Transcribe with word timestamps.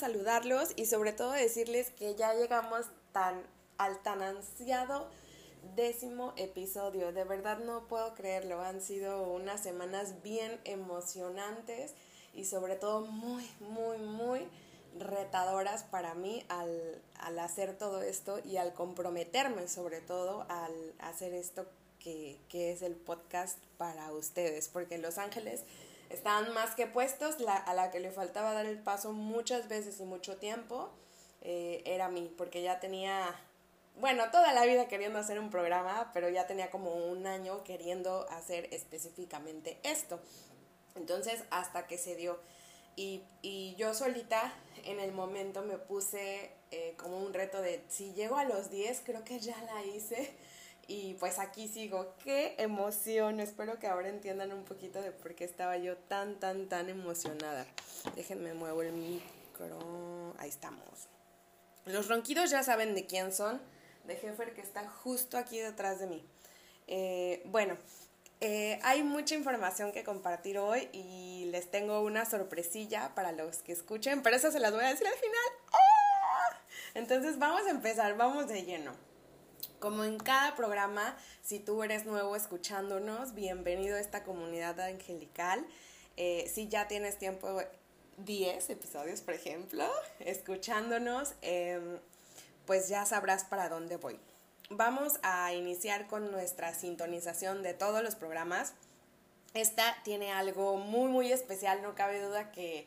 saludarlos 0.00 0.72
y 0.76 0.86
sobre 0.86 1.12
todo 1.12 1.32
decirles 1.32 1.90
que 1.90 2.14
ya 2.14 2.34
llegamos 2.34 2.86
tan 3.12 3.42
al 3.78 3.98
tan 4.02 4.22
ansiado 4.22 5.08
décimo 5.74 6.32
episodio. 6.36 7.12
De 7.12 7.24
verdad 7.24 7.58
no 7.58 7.86
puedo 7.88 8.14
creerlo. 8.14 8.60
Han 8.60 8.80
sido 8.80 9.22
unas 9.22 9.62
semanas 9.62 10.22
bien 10.22 10.60
emocionantes 10.64 11.94
y 12.34 12.44
sobre 12.44 12.76
todo 12.76 13.02
muy, 13.02 13.48
muy, 13.60 13.98
muy 13.98 14.46
retadoras 14.98 15.84
para 15.84 16.14
mí 16.14 16.44
al, 16.48 17.00
al 17.18 17.38
hacer 17.38 17.76
todo 17.78 18.02
esto 18.02 18.40
y 18.44 18.56
al 18.56 18.74
comprometerme 18.74 19.68
sobre 19.68 20.00
todo 20.00 20.44
al 20.48 20.72
hacer 20.98 21.32
esto 21.32 21.66
que, 22.00 22.38
que 22.48 22.72
es 22.72 22.82
el 22.82 22.96
podcast 22.96 23.58
para 23.78 24.12
ustedes. 24.12 24.68
Porque 24.68 24.98
Los 24.98 25.18
Ángeles 25.18 25.62
estaban 26.10 26.52
más 26.52 26.74
que 26.74 26.86
puestos, 26.86 27.36
a 27.48 27.74
la 27.74 27.90
que 27.90 28.00
le 28.00 28.10
faltaba 28.10 28.52
dar 28.52 28.66
el 28.66 28.78
paso 28.78 29.12
muchas 29.12 29.68
veces 29.68 30.00
y 30.00 30.04
mucho 30.04 30.36
tiempo 30.36 30.90
eh, 31.40 31.82
era 31.86 32.08
mí, 32.08 32.32
porque 32.36 32.62
ya 32.62 32.80
tenía, 32.80 33.34
bueno, 33.98 34.30
toda 34.30 34.52
la 34.52 34.66
vida 34.66 34.88
queriendo 34.88 35.18
hacer 35.18 35.38
un 35.38 35.50
programa, 35.50 36.10
pero 36.12 36.28
ya 36.28 36.46
tenía 36.46 36.70
como 36.70 36.92
un 36.94 37.26
año 37.26 37.64
queriendo 37.64 38.28
hacer 38.30 38.68
específicamente 38.72 39.78
esto. 39.82 40.20
Entonces, 40.96 41.44
hasta 41.50 41.86
que 41.86 41.96
se 41.96 42.16
dio. 42.16 42.38
Y, 42.96 43.22
y 43.40 43.76
yo 43.76 43.94
solita 43.94 44.52
en 44.84 45.00
el 45.00 45.12
momento 45.12 45.62
me 45.62 45.78
puse 45.78 46.50
eh, 46.72 46.94
como 46.98 47.18
un 47.18 47.32
reto 47.32 47.62
de 47.62 47.82
si 47.88 48.12
llego 48.12 48.36
a 48.36 48.44
los 48.44 48.70
10, 48.70 49.02
creo 49.04 49.24
que 49.24 49.38
ya 49.38 49.56
la 49.62 49.84
hice 49.84 50.34
y 50.90 51.14
pues 51.20 51.38
aquí 51.38 51.68
sigo. 51.68 52.16
¡Qué 52.24 52.56
emoción! 52.58 53.38
Espero 53.38 53.78
que 53.78 53.86
ahora 53.86 54.08
entiendan 54.08 54.52
un 54.52 54.64
poquito 54.64 55.00
de 55.00 55.12
por 55.12 55.36
qué 55.36 55.44
estaba 55.44 55.76
yo 55.76 55.96
tan, 55.96 56.40
tan, 56.40 56.68
tan 56.68 56.88
emocionada. 56.88 57.64
Déjenme 58.16 58.54
muevo 58.54 58.82
el 58.82 58.92
micro. 58.92 60.34
Ahí 60.38 60.48
estamos. 60.48 60.82
Los 61.84 62.08
ronquidos 62.08 62.50
ya 62.50 62.64
saben 62.64 62.96
de 62.96 63.06
quién 63.06 63.32
son. 63.32 63.60
De 64.02 64.16
Jeffer 64.16 64.52
que 64.52 64.62
está 64.62 64.88
justo 64.88 65.38
aquí 65.38 65.60
detrás 65.60 66.00
de 66.00 66.08
mí. 66.08 66.26
Eh, 66.88 67.40
bueno, 67.44 67.76
eh, 68.40 68.80
hay 68.82 69.04
mucha 69.04 69.36
información 69.36 69.92
que 69.92 70.02
compartir 70.02 70.58
hoy 70.58 70.88
y 70.92 71.44
les 71.52 71.70
tengo 71.70 72.00
una 72.00 72.24
sorpresilla 72.24 73.14
para 73.14 73.30
los 73.30 73.58
que 73.58 73.70
escuchen, 73.70 74.22
pero 74.24 74.34
eso 74.34 74.50
se 74.50 74.58
las 74.58 74.72
voy 74.72 74.82
a 74.82 74.88
decir 74.88 75.06
al 75.06 75.14
final. 75.14 75.50
¡Ah! 75.72 76.58
Entonces 76.94 77.38
vamos 77.38 77.64
a 77.68 77.70
empezar, 77.70 78.16
vamos 78.16 78.48
de 78.48 78.64
lleno. 78.64 79.09
Como 79.80 80.04
en 80.04 80.18
cada 80.18 80.54
programa, 80.56 81.16
si 81.42 81.58
tú 81.58 81.82
eres 81.82 82.04
nuevo 82.04 82.36
escuchándonos, 82.36 83.32
bienvenido 83.32 83.96
a 83.96 84.00
esta 84.00 84.24
comunidad 84.24 84.78
angelical. 84.78 85.66
Eh, 86.18 86.50
si 86.52 86.68
ya 86.68 86.86
tienes 86.86 87.18
tiempo, 87.18 87.62
10 88.18 88.68
episodios, 88.68 89.22
por 89.22 89.32
ejemplo, 89.32 89.90
escuchándonos, 90.18 91.32
em, 91.40 91.98
pues 92.66 92.90
ya 92.90 93.06
sabrás 93.06 93.44
para 93.44 93.70
dónde 93.70 93.96
voy. 93.96 94.20
Vamos 94.68 95.14
a 95.22 95.54
iniciar 95.54 96.08
con 96.08 96.30
nuestra 96.30 96.74
sintonización 96.74 97.62
de 97.62 97.72
todos 97.72 98.02
los 98.02 98.16
programas. 98.16 98.74
Esta 99.54 99.96
tiene 100.04 100.30
algo 100.30 100.76
muy, 100.76 101.10
muy 101.10 101.32
especial, 101.32 101.80
no 101.80 101.94
cabe 101.94 102.20
duda 102.20 102.52
que, 102.52 102.86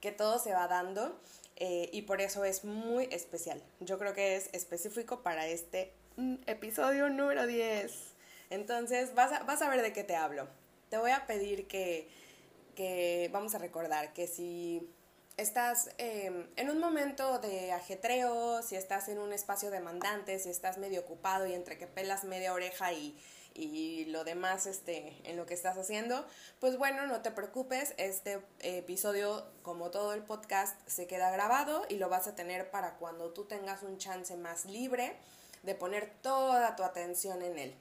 que 0.00 0.10
todo 0.10 0.38
se 0.38 0.54
va 0.54 0.68
dando. 0.68 1.20
Eh, 1.56 1.90
y 1.92 2.02
por 2.02 2.22
eso 2.22 2.44
es 2.46 2.64
muy 2.64 3.08
especial. 3.10 3.62
Yo 3.80 3.98
creo 3.98 4.14
que 4.14 4.36
es 4.36 4.48
específico 4.54 5.22
para 5.22 5.46
este 5.46 5.92
episodio 6.46 7.08
número 7.08 7.46
10. 7.46 7.92
Entonces, 8.50 9.14
vas 9.14 9.32
a, 9.32 9.42
vas 9.44 9.62
a 9.62 9.68
ver 9.68 9.82
de 9.82 9.92
qué 9.92 10.04
te 10.04 10.16
hablo. 10.16 10.48
Te 10.88 10.98
voy 10.98 11.12
a 11.12 11.26
pedir 11.26 11.66
que, 11.66 12.08
que 12.74 13.30
vamos 13.32 13.54
a 13.54 13.58
recordar 13.58 14.12
que 14.12 14.26
si 14.26 14.88
estás 15.36 15.90
em, 15.98 16.46
en 16.56 16.70
un 16.70 16.78
momento 16.78 17.38
de 17.38 17.72
ajetreo, 17.72 18.62
si 18.62 18.76
estás 18.76 19.08
en 19.08 19.18
un 19.18 19.32
espacio 19.32 19.70
demandante, 19.70 20.38
si 20.38 20.50
estás 20.50 20.78
medio 20.78 21.00
ocupado 21.00 21.46
y 21.46 21.54
entre 21.54 21.78
que 21.78 21.86
pelas 21.86 22.24
media 22.24 22.52
oreja 22.52 22.92
y, 22.92 23.16
y 23.54 24.06
lo 24.06 24.24
demás 24.24 24.66
este, 24.66 25.16
en 25.24 25.36
lo 25.36 25.46
que 25.46 25.54
estás 25.54 25.78
haciendo, 25.78 26.26
pues 26.58 26.76
bueno, 26.76 27.06
no 27.06 27.22
te 27.22 27.30
preocupes, 27.30 27.94
este 27.96 28.40
episodio, 28.60 29.46
como 29.62 29.90
todo 29.90 30.12
el 30.12 30.22
podcast, 30.22 30.76
se 30.88 31.06
queda 31.06 31.30
grabado 31.30 31.86
y 31.88 31.96
lo 31.96 32.08
vas 32.08 32.26
a 32.26 32.34
tener 32.34 32.70
para 32.70 32.96
cuando 32.96 33.30
tú 33.30 33.44
tengas 33.44 33.82
un 33.82 33.96
chance 33.98 34.36
más 34.36 34.66
libre 34.66 35.16
de 35.62 35.74
poner 35.74 36.10
toda 36.22 36.76
tu 36.76 36.82
atención 36.82 37.42
en 37.42 37.58
él, 37.58 37.74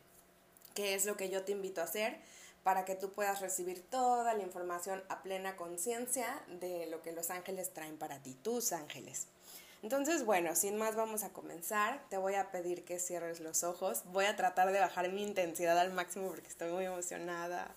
que 0.73 0.95
es 0.95 1.05
lo 1.05 1.17
que 1.17 1.29
yo 1.29 1.43
te 1.43 1.51
invito 1.51 1.81
a 1.81 1.85
hacer 1.85 2.19
para 2.63 2.85
que 2.85 2.95
tú 2.95 3.11
puedas 3.11 3.41
recibir 3.41 3.81
toda 3.89 4.33
la 4.33 4.43
información 4.43 5.03
a 5.09 5.23
plena 5.23 5.55
conciencia 5.55 6.41
de 6.59 6.87
lo 6.87 7.01
que 7.01 7.13
los 7.13 7.29
ángeles 7.29 7.73
traen 7.73 7.97
para 7.97 8.21
ti, 8.21 8.33
tus 8.33 8.73
ángeles. 8.73 9.27
Entonces, 9.81 10.25
bueno, 10.25 10.55
sin 10.55 10.77
más 10.77 10.95
vamos 10.95 11.23
a 11.23 11.29
comenzar. 11.29 12.03
Te 12.09 12.17
voy 12.17 12.35
a 12.35 12.51
pedir 12.51 12.83
que 12.83 12.99
cierres 12.99 13.39
los 13.39 13.63
ojos. 13.63 14.03
Voy 14.11 14.25
a 14.25 14.35
tratar 14.35 14.71
de 14.73 14.79
bajar 14.79 15.09
mi 15.09 15.23
intensidad 15.23 15.79
al 15.79 15.93
máximo 15.93 16.27
porque 16.27 16.49
estoy 16.49 16.71
muy 16.71 16.85
emocionada. 16.85 17.73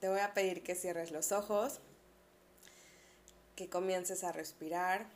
Te 0.00 0.08
voy 0.08 0.20
a 0.20 0.32
pedir 0.32 0.62
que 0.62 0.74
cierres 0.74 1.10
los 1.10 1.32
ojos, 1.32 1.80
que 3.56 3.68
comiences 3.68 4.24
a 4.24 4.32
respirar. 4.32 5.06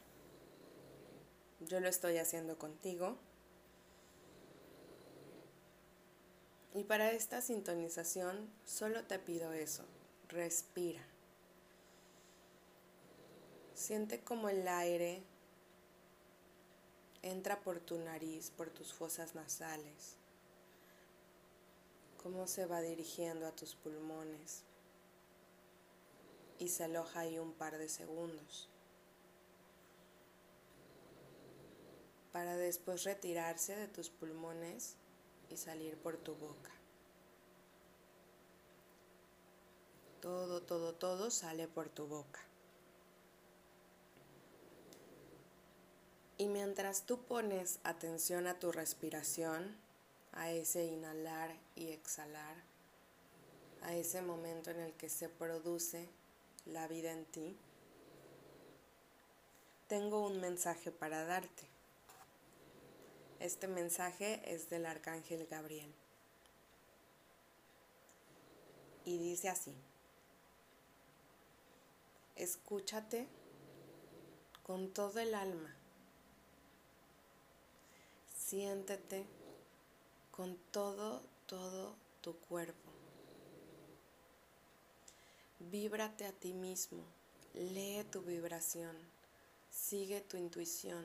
Yo 1.61 1.81
lo 1.81 1.89
estoy 1.89 2.19
haciendo 2.19 2.59
contigo. 2.59 3.17
Y 6.75 6.85
para 6.85 7.13
esta 7.13 7.43
sintonización 7.43 8.51
solo 8.65 9.05
te 9.05 9.19
pido 9.19 9.53
eso, 9.53 9.85
respira. 10.29 11.03
Siente 13.75 14.21
como 14.21 14.49
el 14.49 14.67
aire 14.67 15.23
entra 17.23 17.61
por 17.61 17.81
tu 17.81 17.99
nariz, 17.99 18.51
por 18.51 18.71
tus 18.71 18.93
fosas 18.93 19.35
nasales, 19.35 20.17
cómo 22.23 22.47
se 22.47 22.67
va 22.67 22.81
dirigiendo 22.81 23.47
a 23.47 23.53
tus 23.53 23.75
pulmones 23.75 24.63
y 26.59 26.69
se 26.69 26.85
aloja 26.85 27.21
ahí 27.21 27.39
un 27.39 27.53
par 27.53 27.77
de 27.77 27.89
segundos 27.89 28.69
para 32.33 32.57
después 32.57 33.05
retirarse 33.05 33.77
de 33.77 33.89
tus 33.89 34.09
pulmones 34.11 34.97
y 35.53 35.57
salir 35.57 35.97
por 35.99 36.17
tu 36.17 36.35
boca. 36.35 36.71
Todo, 40.21 40.63
todo, 40.63 40.95
todo 40.95 41.31
sale 41.31 41.69
por 41.69 41.89
tu 41.89 42.07
boca. 42.07 42.41
Y 46.39 46.47
mientras 46.47 47.07
tú 47.07 47.23
pones 47.25 47.81
atención 47.85 48.47
a 48.47 48.59
tu 48.59 48.73
respiración, 48.73 49.77
a 50.33 50.51
ese 50.51 50.87
inhalar 50.87 51.55
y 51.77 51.89
exhalar, 51.89 52.57
a 53.83 53.95
ese 53.95 54.23
momento 54.23 54.71
en 54.71 54.81
el 54.81 54.93
que 54.95 55.09
se 55.09 55.29
produce 55.29 56.09
la 56.65 56.89
vida 56.89 57.13
en 57.13 57.25
ti, 57.27 57.57
tengo 59.89 60.27
un 60.27 60.41
mensaje 60.41 60.91
para 60.91 61.25
darte. 61.25 61.72
Este 63.43 63.67
mensaje 63.67 64.41
es 64.45 64.71
del 64.71 64.87
arcángel 64.87 65.49
Gabriel. 65.49 65.93
Y 69.05 69.19
dice 69.19 69.49
así, 69.49 69.75
escúchate 72.37 73.27
con 74.63 74.95
todo 74.95 75.19
el 75.19 75.35
alma, 75.35 75.75
siéntete 78.33 79.27
con 80.31 80.57
todo, 80.71 81.21
todo 81.47 81.97
tu 82.21 82.37
cuerpo. 82.39 82.93
Víbrate 85.59 86.27
a 86.27 86.33
ti 86.33 86.53
mismo, 86.55 87.03
lee 87.55 88.05
tu 88.09 88.23
vibración, 88.23 88.97
sigue 89.69 90.21
tu 90.21 90.37
intuición, 90.37 91.05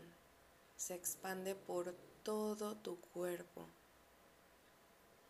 se 0.76 0.94
expande 0.94 1.56
por 1.56 1.96
todo 2.28 2.76
tu 2.76 3.00
cuerpo. 3.00 3.66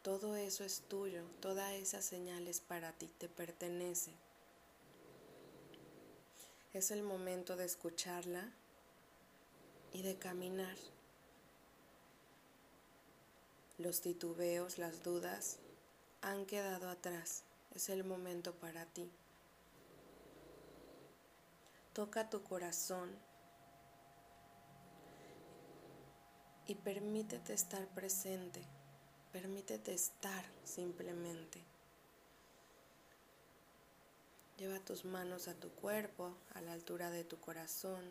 Todo 0.01 0.35
eso 0.35 0.63
es 0.63 0.81
tuyo, 0.89 1.21
toda 1.41 1.75
esa 1.75 2.01
señal 2.01 2.47
es 2.47 2.59
para 2.59 2.91
ti, 2.91 3.07
te 3.19 3.29
pertenece. 3.29 4.15
Es 6.73 6.89
el 6.89 7.03
momento 7.03 7.55
de 7.55 7.65
escucharla 7.65 8.51
y 9.93 10.01
de 10.01 10.17
caminar. 10.17 10.75
Los 13.77 14.01
titubeos, 14.01 14.79
las 14.79 15.03
dudas 15.03 15.59
han 16.21 16.47
quedado 16.47 16.89
atrás. 16.89 17.43
Es 17.75 17.89
el 17.89 18.05
momento 18.05 18.55
para 18.55 18.87
ti. 18.87 19.07
Toca 21.93 22.31
tu 22.31 22.41
corazón 22.41 23.15
y 26.67 26.75
permítete 26.75 27.53
estar 27.53 27.87
presente, 27.87 28.61
permítete 29.31 29.93
estar 29.93 30.45
simplemente. 30.63 31.61
Lleva 34.57 34.79
tus 34.79 35.05
manos 35.05 35.47
a 35.47 35.53
tu 35.53 35.69
cuerpo, 35.69 36.33
a 36.55 36.61
la 36.61 36.73
altura 36.73 37.09
de 37.09 37.23
tu 37.23 37.39
corazón, 37.39 38.03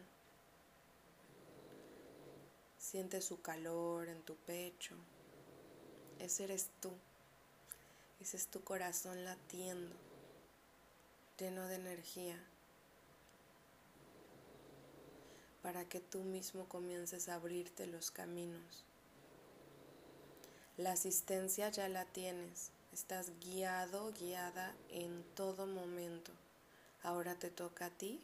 Siente 2.86 3.20
su 3.20 3.42
calor 3.42 4.08
en 4.08 4.22
tu 4.22 4.36
pecho. 4.36 4.94
Ese 6.20 6.44
eres 6.44 6.70
tú. 6.80 6.92
Ese 8.20 8.36
es 8.36 8.46
tu 8.46 8.62
corazón 8.62 9.24
latiendo, 9.24 9.96
lleno 11.36 11.66
de 11.66 11.74
energía, 11.74 12.40
para 15.66 15.84
que 15.84 15.98
tú 15.98 16.20
mismo 16.20 16.68
comiences 16.68 17.28
a 17.28 17.34
abrirte 17.34 17.88
los 17.88 18.12
caminos. 18.12 18.84
La 20.76 20.92
asistencia 20.92 21.68
ya 21.70 21.88
la 21.88 22.04
tienes, 22.04 22.70
estás 22.92 23.32
guiado, 23.40 24.12
guiada 24.12 24.76
en 24.90 25.24
todo 25.34 25.66
momento. 25.66 26.30
Ahora 27.02 27.34
te 27.34 27.50
toca 27.50 27.86
a 27.86 27.90
ti 27.90 28.20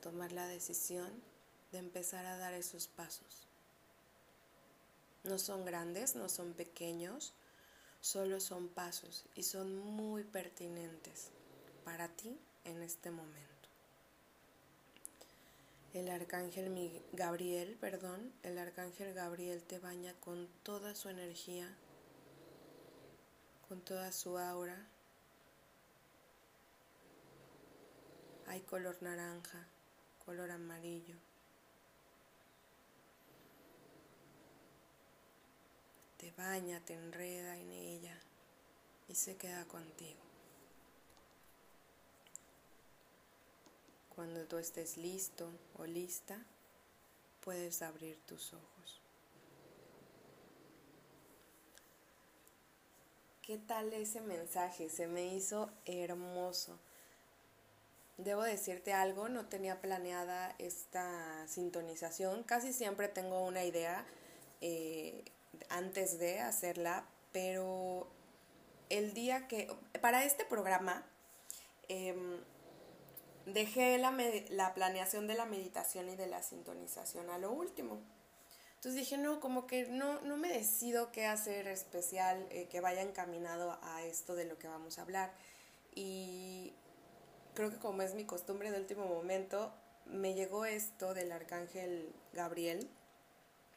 tomar 0.00 0.32
la 0.32 0.48
decisión 0.48 1.08
de 1.70 1.78
empezar 1.78 2.26
a 2.26 2.36
dar 2.36 2.52
esos 2.52 2.88
pasos. 2.88 3.46
No 5.22 5.38
son 5.38 5.64
grandes, 5.64 6.16
no 6.16 6.28
son 6.28 6.52
pequeños, 6.52 7.32
solo 8.00 8.40
son 8.40 8.66
pasos 8.66 9.24
y 9.36 9.44
son 9.44 9.78
muy 9.78 10.24
pertinentes 10.24 11.28
para 11.84 12.08
ti 12.08 12.36
en 12.64 12.82
este 12.82 13.12
momento. 13.12 13.51
El 15.92 16.08
arcángel 16.08 17.02
Gabriel, 17.12 17.76
perdón, 17.80 18.32
el 18.42 18.58
arcángel 18.58 19.12
Gabriel 19.12 19.62
te 19.62 19.78
baña 19.78 20.14
con 20.20 20.48
toda 20.62 20.94
su 20.94 21.08
energía, 21.08 21.68
con 23.68 23.80
toda 23.82 24.10
su 24.12 24.38
aura. 24.38 24.88
Hay 28.46 28.60
color 28.60 29.02
naranja, 29.02 29.66
color 30.24 30.50
amarillo. 30.50 31.16
te 36.22 36.30
baña, 36.30 36.78
te 36.78 36.94
enreda 36.94 37.58
en 37.58 37.72
ella 37.72 38.16
y 39.08 39.14
se 39.16 39.36
queda 39.36 39.64
contigo. 39.66 40.31
Cuando 44.22 44.44
tú 44.44 44.56
estés 44.58 44.98
listo 44.98 45.50
o 45.78 45.84
lista, 45.84 46.38
puedes 47.40 47.82
abrir 47.82 48.20
tus 48.20 48.52
ojos. 48.52 49.00
¿Qué 53.44 53.58
tal 53.58 53.92
ese 53.92 54.20
mensaje? 54.20 54.88
Se 54.90 55.08
me 55.08 55.34
hizo 55.34 55.70
hermoso. 55.86 56.78
Debo 58.16 58.44
decirte 58.44 58.92
algo, 58.92 59.28
no 59.28 59.46
tenía 59.46 59.80
planeada 59.80 60.54
esta 60.60 61.44
sintonización. 61.48 62.44
Casi 62.44 62.72
siempre 62.72 63.08
tengo 63.08 63.44
una 63.44 63.64
idea 63.64 64.06
eh, 64.60 65.24
antes 65.68 66.20
de 66.20 66.38
hacerla, 66.38 67.04
pero 67.32 68.06
el 68.88 69.14
día 69.14 69.48
que, 69.48 69.68
para 70.00 70.24
este 70.24 70.44
programa, 70.44 71.04
em, 71.88 72.38
dejé 73.46 73.98
la, 73.98 74.14
la, 74.50 74.74
planeación 74.74 75.26
de 75.26 75.34
la 75.34 75.46
meditación 75.46 76.08
y 76.08 76.16
de 76.16 76.26
la 76.26 76.42
sintonización 76.42 77.30
a 77.30 77.38
lo 77.38 77.52
último. 77.52 78.00
Entonces 78.76 79.00
dije, 79.00 79.16
no, 79.16 79.40
como 79.40 79.66
que 79.66 79.86
no, 79.86 80.20
no 80.22 80.36
me 80.36 80.48
decido 80.48 81.12
qué 81.12 81.26
hacer 81.26 81.68
especial 81.68 82.46
eh, 82.50 82.68
que 82.68 82.80
vaya 82.80 83.02
encaminado 83.02 83.78
a 83.82 84.02
esto 84.02 84.34
de 84.34 84.44
lo 84.44 84.58
que 84.58 84.68
vamos 84.68 84.98
a 84.98 85.02
hablar. 85.02 85.32
Y 85.94 86.72
creo 87.54 87.70
que 87.70 87.78
como 87.78 88.02
es 88.02 88.14
mi 88.14 88.24
costumbre 88.24 88.70
de 88.70 88.80
último 88.80 89.06
momento, 89.06 89.72
me 90.06 90.34
llegó 90.34 90.64
esto 90.64 91.14
del 91.14 91.32
arcángel 91.32 92.12
Gabriel, 92.32 92.88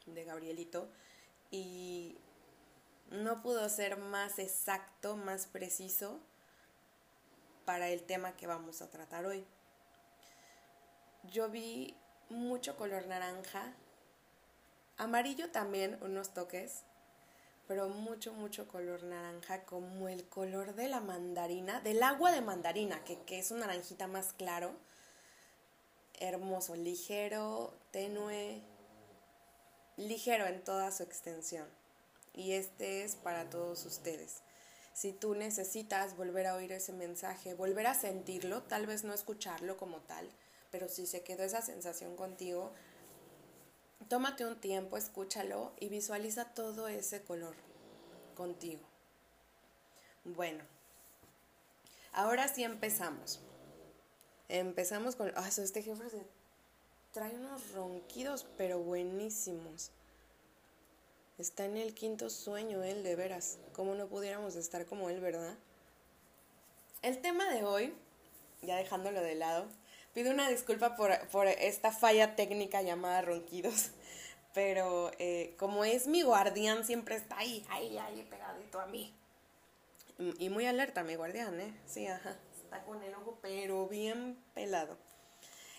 de 0.06 0.24
Gabrielito, 0.24 0.88
y 1.50 2.18
no 3.10 3.42
pudo 3.42 3.68
ser 3.68 3.96
más 3.98 4.38
exacto, 4.38 5.16
más 5.16 5.46
preciso 5.46 6.18
para 7.64 7.88
el 7.88 8.02
tema 8.02 8.36
que 8.36 8.46
vamos 8.46 8.82
a 8.82 8.90
tratar 8.90 9.26
hoy. 9.26 9.46
Yo 11.30 11.48
vi 11.48 11.96
mucho 12.28 12.76
color 12.76 13.06
naranja, 13.06 13.72
amarillo 14.96 15.50
también, 15.50 15.98
unos 16.02 16.34
toques, 16.34 16.82
pero 17.66 17.88
mucho, 17.88 18.32
mucho 18.32 18.68
color 18.68 19.02
naranja, 19.02 19.64
como 19.64 20.08
el 20.08 20.28
color 20.28 20.74
de 20.74 20.88
la 20.88 21.00
mandarina, 21.00 21.80
del 21.80 22.02
agua 22.02 22.32
de 22.32 22.42
mandarina, 22.42 23.02
que, 23.04 23.18
que 23.22 23.38
es 23.38 23.50
un 23.50 23.60
naranjita 23.60 24.06
más 24.06 24.32
claro, 24.34 24.72
hermoso, 26.20 26.76
ligero, 26.76 27.74
tenue, 27.90 28.62
ligero 29.96 30.46
en 30.46 30.62
toda 30.62 30.92
su 30.92 31.02
extensión. 31.02 31.66
Y 32.34 32.52
este 32.52 33.04
es 33.04 33.16
para 33.16 33.48
todos 33.48 33.84
ustedes. 33.86 34.42
Si 34.92 35.12
tú 35.12 35.34
necesitas 35.34 36.16
volver 36.16 36.46
a 36.46 36.54
oír 36.54 36.72
ese 36.72 36.92
mensaje, 36.92 37.54
volver 37.54 37.86
a 37.86 37.94
sentirlo, 37.94 38.62
tal 38.62 38.86
vez 38.86 39.04
no 39.04 39.12
escucharlo 39.12 39.76
como 39.76 39.98
tal, 40.00 40.30
pero 40.70 40.88
si 40.88 41.06
se 41.06 41.22
quedó 41.22 41.42
esa 41.42 41.62
sensación 41.62 42.16
contigo, 42.16 42.72
tómate 44.08 44.44
un 44.44 44.60
tiempo, 44.60 44.96
escúchalo 44.96 45.72
y 45.78 45.88
visualiza 45.88 46.54
todo 46.54 46.88
ese 46.88 47.22
color 47.22 47.54
contigo. 48.34 48.82
Bueno, 50.24 50.64
ahora 52.12 52.48
sí 52.48 52.64
empezamos. 52.64 53.40
Empezamos 54.48 55.16
con... 55.16 55.32
Ah, 55.36 55.48
este 55.48 55.82
jefe 55.82 56.10
se 56.10 56.26
trae 57.12 57.34
unos 57.34 57.72
ronquidos, 57.72 58.46
pero 58.56 58.78
buenísimos. 58.78 59.90
Está 61.38 61.64
en 61.64 61.76
el 61.76 61.94
quinto 61.94 62.30
sueño 62.30 62.82
él, 62.82 63.02
de 63.02 63.16
veras. 63.16 63.58
¿Cómo 63.72 63.94
no 63.94 64.06
pudiéramos 64.06 64.56
estar 64.56 64.86
como 64.86 65.10
él, 65.10 65.20
verdad? 65.20 65.56
El 67.02 67.20
tema 67.20 67.48
de 67.50 67.64
hoy, 67.64 67.94
ya 68.62 68.76
dejándolo 68.76 69.20
de 69.20 69.34
lado, 69.34 69.66
pido 70.16 70.32
una 70.32 70.48
disculpa 70.48 70.96
por, 70.96 71.46
esta 71.46 71.92
falla 71.92 72.36
técnica 72.36 72.80
llamada 72.80 73.20
ronquidos, 73.20 73.90
pero 74.54 75.10
eh, 75.18 75.54
como 75.58 75.84
es 75.84 76.06
mi 76.06 76.22
guardián, 76.22 76.86
siempre 76.86 77.16
está 77.16 77.36
ahí, 77.36 77.66
ahí, 77.68 77.98
ahí, 77.98 78.26
pegadito 78.30 78.80
a 78.80 78.86
mí. 78.86 79.14
Y 80.38 80.48
muy 80.48 80.64
alerta 80.64 81.04
mi 81.04 81.16
guardián, 81.16 81.60
¿eh? 81.60 81.78
Sí, 81.84 82.06
ajá. 82.06 82.34
Está 82.56 82.82
con 82.84 83.02
el 83.02 83.14
ojo, 83.14 83.38
pero 83.42 83.88
bien 83.88 84.42
pelado. 84.54 84.96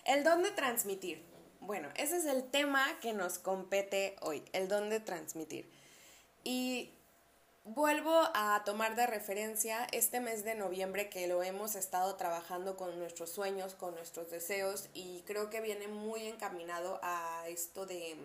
El 0.04 0.22
don 0.22 0.44
de 0.44 0.52
transmitir. 0.52 1.24
Bueno, 1.58 1.88
ese 1.96 2.18
es 2.18 2.24
el 2.24 2.48
tema 2.48 2.86
que 3.00 3.12
nos 3.14 3.40
compete 3.40 4.14
hoy, 4.20 4.44
el 4.52 4.68
don 4.68 4.88
de 4.88 5.00
transmitir. 5.00 5.68
Y 6.44 6.92
vuelvo 7.74 8.28
a 8.34 8.62
tomar 8.64 8.96
de 8.96 9.06
referencia 9.06 9.86
este 9.92 10.20
mes 10.20 10.44
de 10.44 10.54
noviembre 10.54 11.10
que 11.10 11.26
lo 11.26 11.42
hemos 11.42 11.74
estado 11.74 12.14
trabajando 12.16 12.76
con 12.76 12.98
nuestros 12.98 13.30
sueños, 13.30 13.74
con 13.74 13.94
nuestros 13.94 14.30
deseos 14.30 14.88
y 14.94 15.22
creo 15.26 15.50
que 15.50 15.60
viene 15.60 15.86
muy 15.86 16.26
encaminado 16.26 16.98
a 17.02 17.44
esto 17.48 17.84
de 17.84 18.16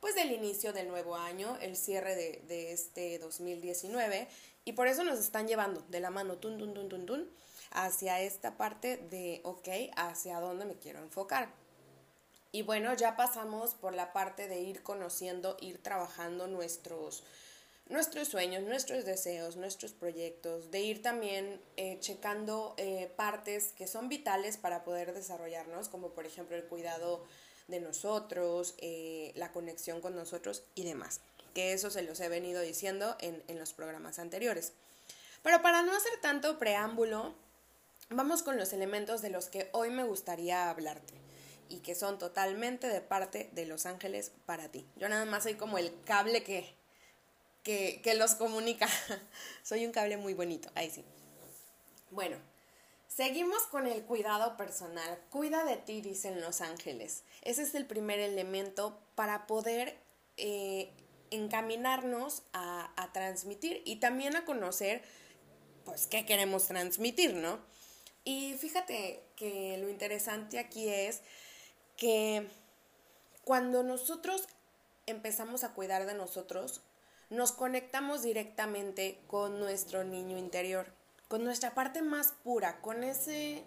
pues 0.00 0.14
del 0.14 0.32
inicio 0.32 0.72
del 0.72 0.88
nuevo 0.88 1.16
año, 1.16 1.56
el 1.60 1.76
cierre 1.76 2.14
de, 2.14 2.72
este 2.72 3.18
2019 3.18 4.28
y 4.64 4.72
por 4.74 4.86
eso 4.86 5.02
nos 5.02 5.18
están 5.18 5.48
llevando 5.48 5.82
de 5.88 6.00
la 6.00 6.10
mano 6.10 6.36
tun, 6.36 6.58
tun, 6.58 6.74
tun, 6.74 6.88
tun, 6.88 7.06
tun, 7.06 7.30
hacia 7.70 8.20
esta 8.20 8.56
parte 8.56 8.98
de, 8.98 9.40
ok, 9.44 9.68
hacia 9.96 10.40
dónde 10.40 10.66
me 10.66 10.76
quiero 10.76 11.00
enfocar. 11.00 11.48
Y 12.52 12.62
bueno, 12.62 12.94
ya 12.94 13.16
pasamos 13.16 13.74
por 13.74 13.94
la 13.94 14.12
parte 14.12 14.46
de 14.46 14.60
ir 14.60 14.82
conociendo, 14.82 15.56
ir 15.60 15.82
trabajando 15.82 16.46
nuestros, 16.46 17.24
nuestros 17.88 18.28
sueños, 18.28 18.62
nuestros 18.62 19.04
deseos, 19.04 19.56
nuestros 19.56 19.92
proyectos, 19.92 20.70
de 20.70 20.80
ir 20.80 21.02
también 21.02 21.60
eh, 21.76 21.98
checando 22.00 22.74
eh, 22.76 23.12
partes 23.16 23.72
que 23.76 23.86
son 23.86 24.08
vitales 24.08 24.56
para 24.56 24.84
poder 24.84 25.12
desarrollarnos, 25.12 25.88
como 25.88 26.10
por 26.10 26.26
ejemplo 26.26 26.56
el 26.56 26.64
cuidado 26.64 27.24
de 27.68 27.80
nosotros, 27.80 28.74
eh, 28.78 29.32
la 29.36 29.52
conexión 29.52 30.00
con 30.00 30.14
nosotros 30.14 30.64
y 30.74 30.84
demás. 30.84 31.20
Que 31.54 31.72
eso 31.72 31.90
se 31.90 32.02
los 32.02 32.18
he 32.20 32.28
venido 32.28 32.60
diciendo 32.60 33.16
en, 33.20 33.42
en 33.48 33.58
los 33.58 33.72
programas 33.72 34.18
anteriores. 34.18 34.72
Pero 35.42 35.62
para 35.62 35.82
no 35.82 35.94
hacer 35.94 36.12
tanto 36.20 36.58
preámbulo, 36.58 37.34
Vamos 38.10 38.42
con 38.42 38.58
los 38.58 38.72
elementos 38.72 39.22
de 39.22 39.30
los 39.30 39.48
que 39.48 39.70
hoy 39.72 39.90
me 39.90 40.04
gustaría 40.04 40.68
hablarte 40.68 41.14
y 41.70 41.78
que 41.78 41.94
son 41.94 42.18
totalmente 42.18 42.86
de 42.86 43.00
parte 43.00 43.48
de 43.52 43.64
los 43.64 43.86
ángeles 43.86 44.30
para 44.44 44.68
ti. 44.68 44.86
Yo 44.96 45.08
nada 45.08 45.24
más 45.24 45.44
soy 45.44 45.54
como 45.54 45.78
el 45.78 45.92
cable 46.04 46.44
que, 46.44 46.74
que, 47.64 48.14
los 48.16 48.34
comunica. 48.34 48.88
soy 49.62 49.84
un 49.84 49.92
cable 49.92 50.16
muy 50.16 50.34
bonito, 50.34 50.70
ahí 50.74 50.90
sí. 50.90 51.04
Bueno, 52.10 52.36
seguimos 53.08 53.62
con 53.64 53.88
el 53.88 54.04
cuidado 54.04 54.56
personal. 54.56 55.18
Cuida 55.30 55.64
de 55.64 55.76
ti, 55.76 56.00
dicen 56.00 56.40
los 56.40 56.60
ángeles. 56.60 57.24
Ese 57.42 57.62
es 57.62 57.74
el 57.74 57.86
primer 57.86 58.20
elemento 58.20 59.00
para 59.16 59.46
poder 59.46 59.98
eh, 60.36 60.92
encaminarnos 61.30 62.42
a, 62.52 62.92
a 63.02 63.12
transmitir 63.12 63.82
y 63.84 63.96
también 63.96 64.36
a 64.36 64.44
conocer, 64.44 65.02
pues, 65.84 66.06
qué 66.06 66.26
queremos 66.26 66.66
transmitir, 66.66 67.34
¿no? 67.34 67.58
Y 68.24 68.54
fíjate 68.58 69.22
que 69.36 69.76
lo 69.78 69.88
interesante 69.88 70.58
aquí 70.58 70.88
es 70.88 71.22
que 71.96 72.48
cuando 73.44 73.82
nosotros 73.82 74.46
empezamos 75.06 75.64
a 75.64 75.74
cuidar 75.74 76.06
de 76.06 76.14
nosotros, 76.14 76.80
nos 77.34 77.52
conectamos 77.52 78.22
directamente 78.22 79.20
con 79.26 79.58
nuestro 79.58 80.04
niño 80.04 80.38
interior, 80.38 80.86
con 81.28 81.44
nuestra 81.44 81.74
parte 81.74 82.02
más 82.02 82.32
pura, 82.42 82.80
con 82.80 83.04
ese 83.04 83.64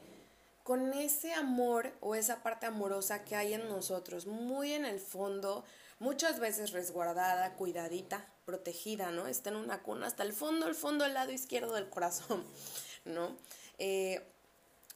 con 0.63 0.93
ese 0.93 1.33
amor 1.33 1.93
o 2.01 2.13
esa 2.13 2.43
parte 2.43 2.65
amorosa 2.65 3.23
que 3.23 3.37
hay 3.37 3.53
en 3.53 3.69
nosotros, 3.69 4.25
muy 4.25 4.73
en 4.73 4.83
el 4.83 4.99
fondo, 4.99 5.63
muchas 5.97 6.41
veces 6.41 6.71
resguardada, 6.71 7.53
cuidadita, 7.53 8.27
protegida, 8.43 9.11
¿no? 9.11 9.27
Está 9.27 9.49
en 9.49 9.55
una 9.55 9.81
cuna 9.81 10.07
hasta 10.07 10.23
el 10.23 10.33
fondo, 10.33 10.67
el 10.67 10.75
fondo, 10.75 11.05
el 11.05 11.13
lado 11.13 11.31
izquierdo 11.31 11.73
del 11.73 11.89
corazón, 11.89 12.45
¿no? 13.05 13.37
Eh, 13.77 14.21